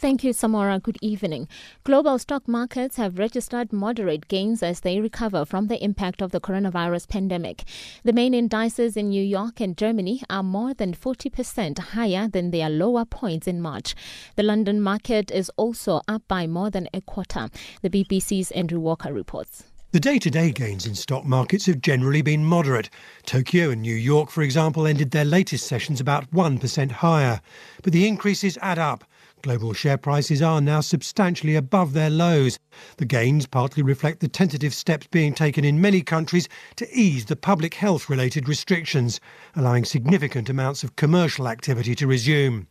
Thank 0.00 0.22
you, 0.22 0.30
Samora. 0.32 0.80
Good 0.80 0.96
evening. 1.02 1.48
Global 1.82 2.20
stock 2.20 2.46
markets 2.46 2.98
have 2.98 3.18
registered 3.18 3.72
moderate 3.72 4.28
gains 4.28 4.62
as 4.62 4.78
they 4.78 5.00
recover 5.00 5.44
from 5.44 5.66
the 5.66 5.82
impact 5.82 6.22
of 6.22 6.30
the 6.30 6.40
coronavirus 6.40 7.08
pandemic. 7.08 7.64
The 8.04 8.12
main 8.12 8.32
indices 8.32 8.96
in 8.96 9.08
New 9.08 9.24
York 9.24 9.60
and 9.60 9.76
Germany 9.76 10.22
are 10.30 10.44
more 10.44 10.72
than 10.72 10.94
40% 10.94 11.80
higher 11.80 12.28
than 12.28 12.52
their 12.52 12.70
lower 12.70 13.04
points 13.06 13.48
in 13.48 13.60
March. 13.60 13.96
The 14.36 14.44
London 14.44 14.80
market 14.80 15.32
is 15.32 15.50
also 15.56 16.00
up 16.06 16.22
by 16.28 16.46
more 16.46 16.70
than 16.70 16.88
a 16.94 17.00
quarter. 17.00 17.48
The 17.82 17.90
BBC's 17.90 18.52
Andrew 18.52 18.78
Walker 18.78 19.12
reports. 19.12 19.64
The 19.90 19.98
day 19.98 20.20
to 20.20 20.30
day 20.30 20.52
gains 20.52 20.86
in 20.86 20.94
stock 20.94 21.24
markets 21.24 21.66
have 21.66 21.80
generally 21.80 22.22
been 22.22 22.44
moderate. 22.44 22.88
Tokyo 23.26 23.70
and 23.70 23.82
New 23.82 23.96
York, 23.96 24.30
for 24.30 24.42
example, 24.42 24.86
ended 24.86 25.10
their 25.10 25.24
latest 25.24 25.66
sessions 25.66 25.98
about 25.98 26.30
1% 26.30 26.90
higher. 26.92 27.40
But 27.82 27.92
the 27.92 28.06
increases 28.06 28.56
add 28.62 28.78
up. 28.78 29.02
Global 29.42 29.72
share 29.72 29.96
prices 29.96 30.42
are 30.42 30.60
now 30.60 30.80
substantially 30.80 31.54
above 31.54 31.92
their 31.92 32.10
lows. 32.10 32.58
The 32.96 33.04
gains 33.04 33.46
partly 33.46 33.84
reflect 33.84 34.18
the 34.18 34.26
tentative 34.26 34.74
steps 34.74 35.06
being 35.06 35.32
taken 35.32 35.64
in 35.64 35.80
many 35.80 36.02
countries 36.02 36.48
to 36.76 36.88
ease 36.92 37.26
the 37.26 37.36
public 37.36 37.74
health 37.74 38.10
related 38.10 38.48
restrictions, 38.48 39.20
allowing 39.54 39.84
significant 39.84 40.50
amounts 40.50 40.82
of 40.82 40.96
commercial 40.96 41.46
activity 41.46 41.94
to 41.94 42.08
resume. 42.08 42.66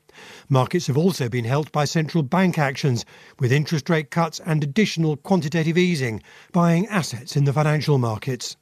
Markets 0.49 0.87
have 0.87 0.97
also 0.97 1.29
been 1.29 1.45
helped 1.45 1.71
by 1.71 1.85
central 1.85 2.21
bank 2.21 2.57
actions, 2.57 3.05
with 3.39 3.51
interest 3.53 3.89
rate 3.89 4.11
cuts 4.11 4.41
and 4.45 4.61
additional 4.61 5.15
quantitative 5.15 5.77
easing, 5.77 6.21
buying 6.51 6.85
assets 6.87 7.37
in 7.37 7.45
the 7.45 7.53
financial 7.53 7.97
markets. 7.97 8.57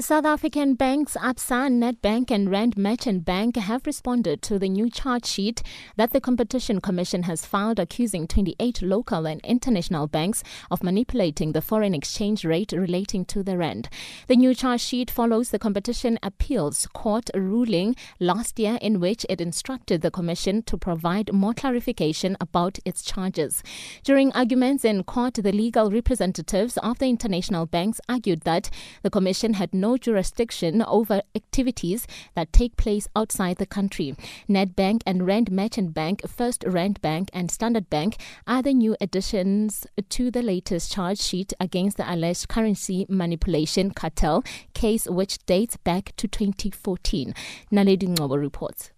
South 0.00 0.26
African 0.26 0.74
banks 0.74 1.16
Absa, 1.16 1.68
Nedbank 1.68 2.30
and 2.30 2.48
Rand 2.48 2.78
Merchant 2.78 3.24
Bank 3.24 3.56
have 3.56 3.84
responded 3.84 4.42
to 4.42 4.56
the 4.56 4.68
new 4.68 4.88
charge 4.88 5.26
sheet 5.26 5.60
that 5.96 6.12
the 6.12 6.20
Competition 6.20 6.80
Commission 6.80 7.24
has 7.24 7.44
filed 7.44 7.80
accusing 7.80 8.28
28 8.28 8.80
local 8.80 9.26
and 9.26 9.40
international 9.40 10.06
banks 10.06 10.44
of 10.70 10.84
manipulating 10.84 11.50
the 11.50 11.60
foreign 11.60 11.94
exchange 11.94 12.44
rate 12.44 12.70
relating 12.70 13.24
to 13.24 13.42
the 13.42 13.58
rand. 13.58 13.88
The 14.28 14.36
new 14.36 14.54
charge 14.54 14.82
sheet 14.82 15.10
follows 15.10 15.50
the 15.50 15.58
Competition 15.58 16.16
Appeals 16.22 16.86
Court 16.94 17.28
ruling 17.34 17.96
last 18.20 18.60
year 18.60 18.78
in 18.80 19.00
which 19.00 19.26
it 19.28 19.40
instructed 19.40 20.02
the 20.02 20.12
commission 20.12 20.62
to 20.62 20.78
provide 20.78 21.32
more 21.32 21.54
clarification 21.54 22.36
about 22.40 22.78
its 22.84 23.02
charges. 23.02 23.64
During 24.04 24.30
arguments 24.32 24.84
in 24.84 25.02
court, 25.02 25.34
the 25.34 25.50
legal 25.50 25.90
representatives 25.90 26.76
of 26.78 27.00
the 27.00 27.08
international 27.08 27.66
banks 27.66 28.00
argued 28.08 28.42
that 28.42 28.70
the 29.02 29.10
commission 29.10 29.54
had 29.54 29.74
no 29.74 29.87
no 29.88 29.96
jurisdiction 29.96 30.82
over 30.82 31.22
activities 31.34 32.06
that 32.34 32.52
take 32.52 32.76
place 32.76 33.08
outside 33.16 33.56
the 33.56 33.64
country. 33.78 34.14
Nedbank 34.48 35.00
and 35.06 35.26
Rand 35.26 35.50
Merchant 35.50 35.94
Bank, 35.94 36.28
First 36.28 36.62
Rand 36.66 37.00
Bank, 37.00 37.30
and 37.32 37.50
Standard 37.50 37.88
Bank 37.88 38.16
are 38.46 38.62
the 38.62 38.74
new 38.74 38.96
additions 39.00 39.86
to 40.10 40.30
the 40.30 40.42
latest 40.42 40.92
charge 40.92 41.18
sheet 41.18 41.54
against 41.58 41.96
the 41.96 42.12
alleged 42.12 42.48
currency 42.48 43.06
manipulation 43.08 43.90
cartel 43.90 44.44
case, 44.74 45.06
which 45.06 45.38
dates 45.46 45.78
back 45.78 46.12
to 46.18 46.28
2014. 46.28 47.34
Naledi 47.72 48.08
Ngobo 48.14 48.38
reports. 48.38 48.90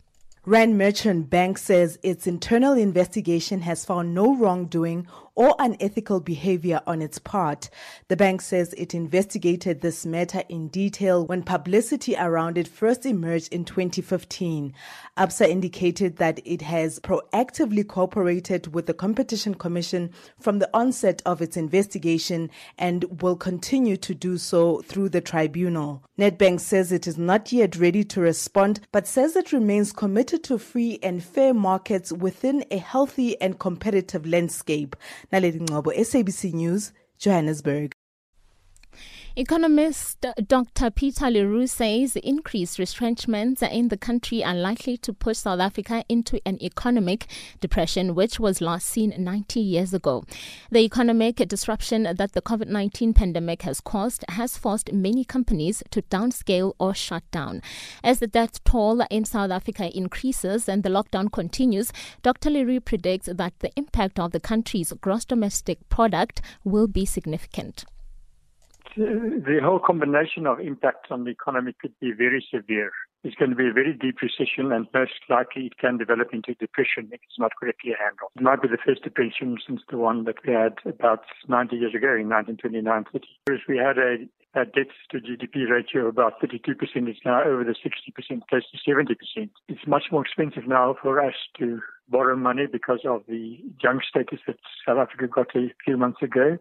Rand 0.46 0.78
Merchant 0.78 1.30
Bank 1.30 1.58
says 1.58 1.98
its 2.02 2.26
internal 2.26 2.72
investigation 2.72 3.60
has 3.60 3.84
found 3.84 4.14
no 4.14 4.34
wrongdoing 4.34 5.06
or 5.34 5.54
unethical 5.58 6.20
behavior 6.20 6.80
on 6.86 7.00
its 7.02 7.18
part. 7.18 7.70
The 8.08 8.16
bank 8.16 8.40
says 8.40 8.74
it 8.76 8.94
investigated 8.94 9.80
this 9.80 10.04
matter 10.04 10.42
in 10.48 10.68
detail 10.68 11.26
when 11.26 11.42
publicity 11.42 12.16
around 12.16 12.58
it 12.58 12.68
first 12.68 13.06
emerged 13.06 13.52
in 13.52 13.64
2015. 13.64 14.74
ABSA 15.16 15.48
indicated 15.48 16.16
that 16.16 16.40
it 16.44 16.62
has 16.62 17.00
proactively 17.00 17.86
cooperated 17.86 18.74
with 18.74 18.86
the 18.86 18.94
Competition 18.94 19.54
Commission 19.54 20.10
from 20.40 20.58
the 20.58 20.70
onset 20.74 21.22
of 21.24 21.40
its 21.40 21.56
investigation 21.56 22.50
and 22.78 23.22
will 23.22 23.36
continue 23.36 23.96
to 23.96 24.14
do 24.14 24.38
so 24.38 24.80
through 24.82 25.08
the 25.08 25.20
tribunal. 25.20 26.02
Nedbank 26.18 26.60
says 26.60 26.92
it 26.92 27.06
is 27.06 27.16
not 27.16 27.50
yet 27.52 27.76
ready 27.76 28.04
to 28.04 28.20
respond, 28.20 28.80
but 28.92 29.06
says 29.06 29.36
it 29.36 29.52
remains 29.52 29.92
committed 29.92 30.44
to 30.44 30.58
free 30.58 30.98
and 31.02 31.22
fair 31.22 31.54
markets 31.54 32.12
within 32.12 32.64
a 32.70 32.78
healthy 32.78 33.40
and 33.40 33.58
competitive 33.58 34.26
landscape. 34.26 34.96
Naledi 35.32 35.60
Ngobo, 35.60 35.92
SABC 35.92 36.52
News, 36.54 36.92
Johannesburg. 37.18 37.92
Economist 39.36 40.26
Dr. 40.48 40.90
Peter 40.90 41.30
Leroux 41.30 41.68
says 41.68 42.16
increased 42.16 42.80
retrenchments 42.80 43.62
in 43.62 43.86
the 43.86 43.96
country 43.96 44.42
are 44.42 44.56
likely 44.56 44.96
to 44.96 45.12
push 45.12 45.38
South 45.38 45.60
Africa 45.60 46.04
into 46.08 46.40
an 46.44 46.60
economic 46.60 47.28
depression, 47.60 48.16
which 48.16 48.40
was 48.40 48.60
last 48.60 48.88
seen 48.88 49.14
90 49.16 49.60
years 49.60 49.94
ago. 49.94 50.24
The 50.72 50.80
economic 50.80 51.36
disruption 51.36 52.02
that 52.02 52.32
the 52.32 52.42
COVID 52.42 52.66
19 52.66 53.14
pandemic 53.14 53.62
has 53.62 53.80
caused 53.80 54.24
has 54.30 54.56
forced 54.56 54.92
many 54.92 55.24
companies 55.24 55.84
to 55.92 56.02
downscale 56.02 56.72
or 56.80 56.92
shut 56.92 57.22
down. 57.30 57.62
As 58.02 58.18
the 58.18 58.26
death 58.26 58.64
toll 58.64 59.00
in 59.10 59.24
South 59.24 59.52
Africa 59.52 59.96
increases 59.96 60.68
and 60.68 60.82
the 60.82 60.90
lockdown 60.90 61.30
continues, 61.30 61.92
Dr. 62.22 62.50
Leroux 62.50 62.80
predicts 62.80 63.28
that 63.32 63.52
the 63.60 63.70
impact 63.76 64.18
of 64.18 64.32
the 64.32 64.40
country's 64.40 64.92
gross 65.00 65.24
domestic 65.24 65.88
product 65.88 66.42
will 66.64 66.88
be 66.88 67.06
significant 67.06 67.84
the 68.96 69.60
whole 69.62 69.78
combination 69.78 70.46
of 70.46 70.60
impacts 70.60 71.10
on 71.10 71.24
the 71.24 71.30
economy 71.30 71.74
could 71.80 71.92
be 72.00 72.12
very 72.12 72.44
severe. 72.52 72.92
It's 73.22 73.36
going 73.36 73.50
to 73.50 73.56
be 73.56 73.68
a 73.68 73.72
very 73.72 73.92
deep 73.92 74.22
recession, 74.22 74.72
and 74.72 74.86
most 74.94 75.20
likely 75.28 75.66
it 75.66 75.78
can 75.78 75.98
develop 75.98 76.28
into 76.32 76.54
depression 76.54 77.08
if 77.12 77.20
it's 77.22 77.38
not 77.38 77.52
correctly 77.60 77.92
handled. 77.98 78.32
It 78.36 78.42
might 78.42 78.62
be 78.62 78.68
the 78.68 78.78
first 78.84 79.02
depression 79.02 79.58
since 79.66 79.82
the 79.90 79.98
one 79.98 80.24
that 80.24 80.36
we 80.46 80.54
had 80.54 80.74
about 80.86 81.24
90 81.46 81.76
years 81.76 81.94
ago 81.94 82.16
in 82.16 82.28
1929 82.28 83.04
30. 83.12 83.26
Whereas 83.44 83.62
we 83.68 83.76
had 83.76 83.98
a, 83.98 84.24
a 84.58 84.64
debt 84.64 84.88
to 85.10 85.18
GDP 85.18 85.68
ratio 85.68 86.06
of 86.06 86.16
about 86.16 86.40
32%, 86.40 86.80
it's 86.80 87.20
now 87.24 87.42
over 87.44 87.62
the 87.62 87.74
60%, 87.76 88.40
close 88.48 88.64
to 88.70 88.90
70%. 88.90 89.50
It's 89.68 89.86
much 89.86 90.04
more 90.10 90.22
expensive 90.22 90.66
now 90.66 90.96
for 91.02 91.22
us 91.22 91.34
to 91.58 91.80
borrow 92.08 92.36
money 92.36 92.66
because 92.70 93.00
of 93.04 93.22
the 93.28 93.58
junk 93.80 94.02
status 94.08 94.40
that 94.46 94.56
South 94.86 94.98
Africa 94.98 95.28
got 95.28 95.54
a 95.54 95.68
few 95.84 95.96
months 95.96 96.22
ago. 96.22 96.58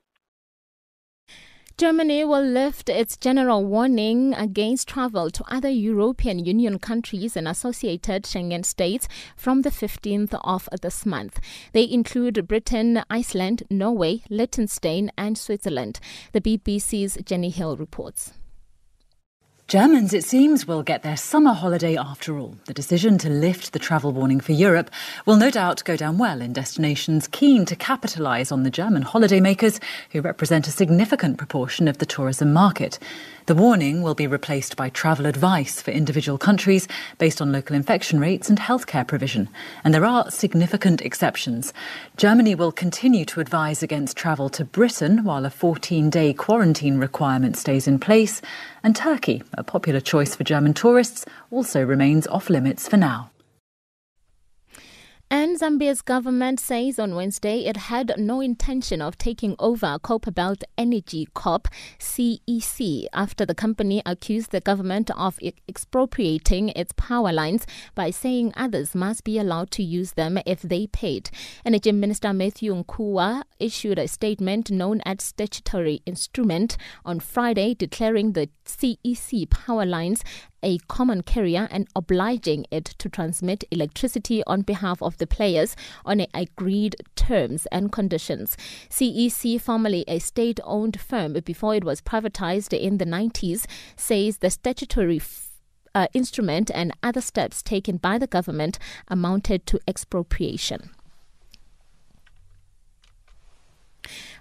Germany 1.80 2.26
will 2.26 2.44
lift 2.44 2.90
its 2.90 3.16
general 3.16 3.64
warning 3.64 4.34
against 4.34 4.90
travel 4.90 5.30
to 5.30 5.46
other 5.48 5.70
European 5.70 6.38
Union 6.40 6.78
countries 6.78 7.38
and 7.38 7.48
associated 7.48 8.24
Schengen 8.24 8.66
states 8.66 9.08
from 9.38 9.62
the 9.62 9.70
15th 9.70 10.38
of 10.44 10.68
this 10.82 11.06
month. 11.06 11.40
They 11.72 11.90
include 11.90 12.50
Britain, 12.50 13.02
Iceland, 13.10 13.64
Norway, 13.70 14.24
Liechtenstein, 14.30 15.10
and 15.18 15.38
Switzerland. 15.38 16.02
The 16.34 16.42
BBC's 16.42 17.18
Jenny 17.24 17.50
Hill 17.50 17.78
reports. 17.78 18.34
Germans, 19.70 20.16
it 20.16 20.24
seems, 20.24 20.66
will 20.66 20.82
get 20.82 21.04
their 21.04 21.16
summer 21.16 21.54
holiday 21.54 21.96
after 21.96 22.40
all. 22.40 22.56
The 22.66 22.74
decision 22.74 23.20
to 23.20 23.30
lift 23.30 23.72
the 23.72 23.78
travel 23.78 24.12
warning 24.12 24.40
for 24.40 24.52
Europe 24.52 24.90
will 25.28 25.36
no 25.36 25.52
doubt 25.52 25.84
go 25.84 25.96
down 25.96 26.18
well 26.18 26.42
in 26.42 26.54
destinations 26.54 27.28
keen 27.28 27.66
to 27.68 27.76
capitalise 27.76 28.52
on 28.52 28.64
the 28.64 28.72
German 28.72 29.04
holidaymakers 29.04 29.80
who 30.10 30.22
represent 30.22 30.68
a 30.68 30.72
significant 30.72 31.38
proportion 31.38 31.88
of 31.88 32.00
the 32.00 32.08
tourism 32.08 32.52
market. 32.52 32.98
The 33.46 33.56
warning 33.56 34.04
will 34.04 34.14
be 34.14 34.28
replaced 34.28 34.76
by 34.76 34.90
travel 34.90 35.26
advice 35.26 35.82
for 35.82 35.90
individual 35.90 36.38
countries 36.38 36.88
based 37.18 37.42
on 37.42 37.52
local 37.52 37.76
infection 37.76 38.20
rates 38.20 38.48
and 38.48 38.60
healthcare 38.60 39.08
provision. 39.08 39.50
And 39.84 39.92
there 39.92 40.06
are 40.06 40.30
significant 40.30 41.02
exceptions. 41.02 41.74
Germany 42.18 42.54
will 42.54 42.72
continue 42.72 43.26
to 43.26 43.40
advise 43.40 43.82
against 43.82 44.18
travel 44.18 44.50
to 44.50 44.66
Britain 44.66 45.24
while 45.24 45.46
a 45.46 45.50
14 45.50 46.12
day 46.12 46.32
quarantine 46.32 47.00
requirement 47.00 47.58
stays 47.58 47.88
in 47.88 48.00
place. 48.00 48.40
And 48.84 48.96
Turkey, 48.96 49.44
a 49.54 49.64
popular 49.64 50.00
choice 50.00 50.36
for 50.36 50.44
German 50.44 50.74
tourists, 50.74 51.26
also 51.52 51.84
remains 51.84 52.28
off 52.28 52.50
limits 52.50 52.88
for 52.88 52.98
now. 52.98 53.32
And 55.32 55.60
Zambia's 55.60 56.02
government 56.02 56.60
says 56.60 56.98
on 56.98 57.14
Wednesday 57.14 57.68
it 57.68 57.78
had 57.78 58.14
no 58.18 58.42
intention 58.42 59.00
of 59.00 59.16
taking 59.16 59.56
over 59.60 60.00
Copperbelt 60.00 60.64
Energy 60.76 61.28
Corp 61.36 61.68
CEC 62.00 63.06
after 63.14 63.46
the 63.46 63.54
company 63.54 64.02
accused 64.08 64.50
the 64.50 64.60
government 64.60 65.12
of 65.16 65.38
expropriating 65.68 66.70
its 66.70 66.94
power 66.98 67.32
lines 67.32 67.68
by 67.94 68.10
saying 68.10 68.54
others 68.58 68.96
must 68.96 69.24
be 69.24 69.38
allowed 69.38 69.70
to 69.70 69.84
use 69.84 70.14
them 70.14 70.40
if 70.48 70.64
they 70.64 70.88
paid. 70.88 71.30
Energy 71.64 71.92
Minister 71.92 72.34
Matthew 72.34 72.74
Nkhuwa 72.74 73.44
issued 73.60 74.00
a 74.00 74.08
statement 74.08 74.72
known 74.72 75.00
as 75.06 75.22
statutory 75.22 76.02
instrument 76.08 76.76
on 77.06 77.20
Friday 77.20 77.76
declaring 77.76 78.32
the 78.32 78.50
CEC 78.66 79.48
power 79.52 79.86
lines 79.86 80.24
a 80.64 80.78
common 80.88 81.24
carrier 81.24 81.68
and 81.72 81.88
obliging 81.96 82.66
it 82.72 82.86
to 82.86 83.10
transmit 83.10 83.64
electricity 83.72 84.44
on 84.46 84.62
behalf 84.62 85.02
of 85.02 85.18
the 85.18 85.28
players 85.28 85.76
on 86.06 86.26
agreed 86.34 86.96
terms 87.16 87.66
and 87.72 87.92
conditions. 87.92 88.58
CEC, 88.90 89.60
formerly 89.62 90.04
a 90.08 90.20
state 90.20 90.60
owned 90.64 91.00
firm 91.00 91.34
before 91.46 91.76
it 91.76 91.84
was 91.84 92.02
privatized 92.02 92.78
in 92.78 92.98
the 92.98 93.06
90s, 93.06 93.66
says 93.96 94.38
the 94.38 94.50
statutory 94.50 95.22
uh, 95.96 96.08
instrument 96.14 96.70
and 96.74 96.94
other 97.02 97.22
steps 97.22 97.62
taken 97.62 97.98
by 97.98 98.18
the 98.18 98.28
government 98.28 98.80
amounted 99.08 99.66
to 99.66 99.80
expropriation. 99.88 100.92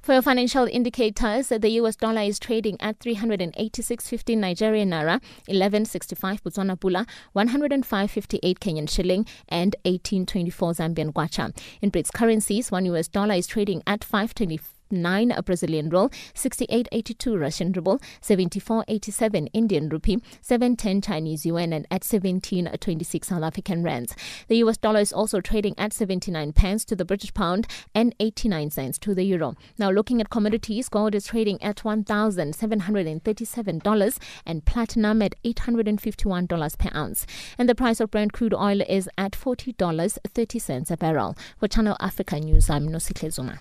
For 0.02 0.12
your 0.12 0.22
financial 0.22 0.64
indicators, 0.64 1.48
the 1.48 1.70
US 1.80 1.96
dollar 1.96 2.22
is 2.22 2.38
trading 2.38 2.76
at 2.80 2.98
386.50 2.98 4.38
Nigerian 4.38 4.90
naira, 4.90 5.20
11.65 5.48 6.42
Botswana 6.42 6.78
pula, 6.78 7.06
105.58 7.36 8.58
Kenyan 8.58 8.88
shilling, 8.88 9.26
and 9.48 9.76
18.24 9.84 10.52
Zambian 10.76 11.12
kwacha. 11.12 11.54
In 11.82 11.90
BRICS 11.90 12.12
currencies, 12.12 12.70
one 12.70 12.86
US 12.86 13.08
dollar 13.08 13.34
is 13.34 13.46
trading 13.46 13.82
at 13.86 14.04
524 14.04 14.77
9 14.90 15.32
Brazilian 15.44 15.88
real, 15.88 16.10
68.82 16.34 17.40
Russian 17.40 17.72
ruble, 17.72 17.98
74.87 18.22 19.48
Indian 19.52 19.88
rupee, 19.88 20.18
7.10 20.42 21.04
Chinese 21.04 21.46
yuan, 21.46 21.72
and 21.72 21.86
at 21.90 22.02
17.26 22.02 23.24
South 23.24 23.42
African 23.42 23.82
rands. 23.82 24.14
The 24.48 24.58
US 24.58 24.76
dollar 24.76 25.00
is 25.00 25.12
also 25.12 25.40
trading 25.40 25.74
at 25.78 25.92
79 25.92 26.52
pence 26.52 26.84
to 26.86 26.96
the 26.96 27.04
British 27.04 27.32
pound 27.34 27.68
and 27.94 28.14
89 28.20 28.70
cents 28.70 28.98
to 28.98 29.14
the 29.14 29.24
euro. 29.24 29.54
Now, 29.78 29.90
looking 29.90 30.20
at 30.20 30.30
commodities, 30.30 30.88
gold 30.88 31.14
is 31.14 31.26
trading 31.26 31.62
at 31.62 31.76
$1,737 31.76 34.18
and 34.46 34.64
platinum 34.64 35.22
at 35.22 35.34
$851 35.44 36.78
per 36.78 36.90
ounce. 36.94 37.26
And 37.56 37.68
the 37.68 37.74
price 37.74 38.00
of 38.00 38.10
Brent 38.10 38.32
crude 38.32 38.54
oil 38.54 38.80
is 38.88 39.08
at 39.16 39.32
$40.30 39.32 40.90
a 40.90 40.96
barrel. 40.96 41.36
For 41.58 41.68
Channel 41.68 41.96
Africa 42.00 42.40
News, 42.40 42.70
I'm 42.70 42.88
Nosihle 42.88 43.32
Zuma. 43.32 43.60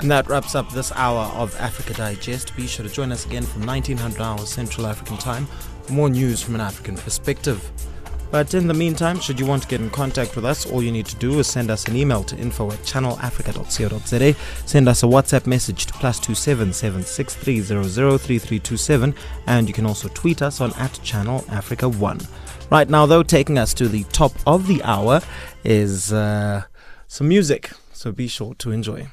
And 0.00 0.10
that 0.10 0.28
wraps 0.28 0.54
up 0.54 0.70
this 0.70 0.92
hour 0.92 1.30
of 1.34 1.54
Africa 1.60 1.92
Digest. 1.92 2.56
Be 2.56 2.66
sure 2.66 2.86
to 2.86 2.92
join 2.92 3.12
us 3.12 3.26
again 3.26 3.42
from 3.42 3.66
1900 3.66 4.20
hours 4.20 4.48
Central 4.48 4.86
African 4.86 5.18
Time 5.18 5.46
for 5.82 5.92
more 5.92 6.08
news 6.08 6.40
from 6.40 6.54
an 6.54 6.62
African 6.62 6.96
perspective. 6.96 7.70
But 8.30 8.54
in 8.54 8.66
the 8.66 8.74
meantime, 8.74 9.20
should 9.20 9.38
you 9.38 9.44
want 9.44 9.62
to 9.64 9.68
get 9.68 9.82
in 9.82 9.90
contact 9.90 10.36
with 10.36 10.46
us, 10.46 10.64
all 10.64 10.82
you 10.82 10.90
need 10.90 11.04
to 11.06 11.16
do 11.16 11.38
is 11.40 11.48
send 11.48 11.70
us 11.70 11.86
an 11.86 11.96
email 11.96 12.22
to 12.24 12.36
info 12.38 12.70
at 12.70 12.78
channelafrica.co.za. 12.78 14.34
Send 14.66 14.88
us 14.88 15.02
a 15.02 15.06
WhatsApp 15.06 15.46
message 15.46 15.86
to 15.86 15.92
plus 15.94 16.18
two 16.18 16.34
seven 16.34 16.72
seven 16.72 17.02
six 17.02 17.34
three 17.34 17.60
zero 17.60 17.82
zero 17.82 18.16
three 18.16 18.38
three 18.38 18.60
two 18.60 18.78
seven, 18.78 19.14
and 19.46 19.68
you 19.68 19.74
can 19.74 19.84
also 19.84 20.08
tweet 20.08 20.40
us 20.40 20.62
on 20.62 20.72
at 20.74 20.98
Channel 21.02 21.44
Africa 21.50 21.88
One. 21.88 22.20
Right 22.70 22.88
now, 22.88 23.04
though, 23.04 23.24
taking 23.24 23.58
us 23.58 23.74
to 23.74 23.88
the 23.88 24.04
top 24.04 24.32
of 24.46 24.66
the 24.66 24.82
hour 24.84 25.20
is 25.64 26.12
uh, 26.12 26.62
some 27.08 27.28
music, 27.28 27.70
so 27.92 28.12
be 28.12 28.28
sure 28.28 28.54
to 28.54 28.70
enjoy. 28.70 29.08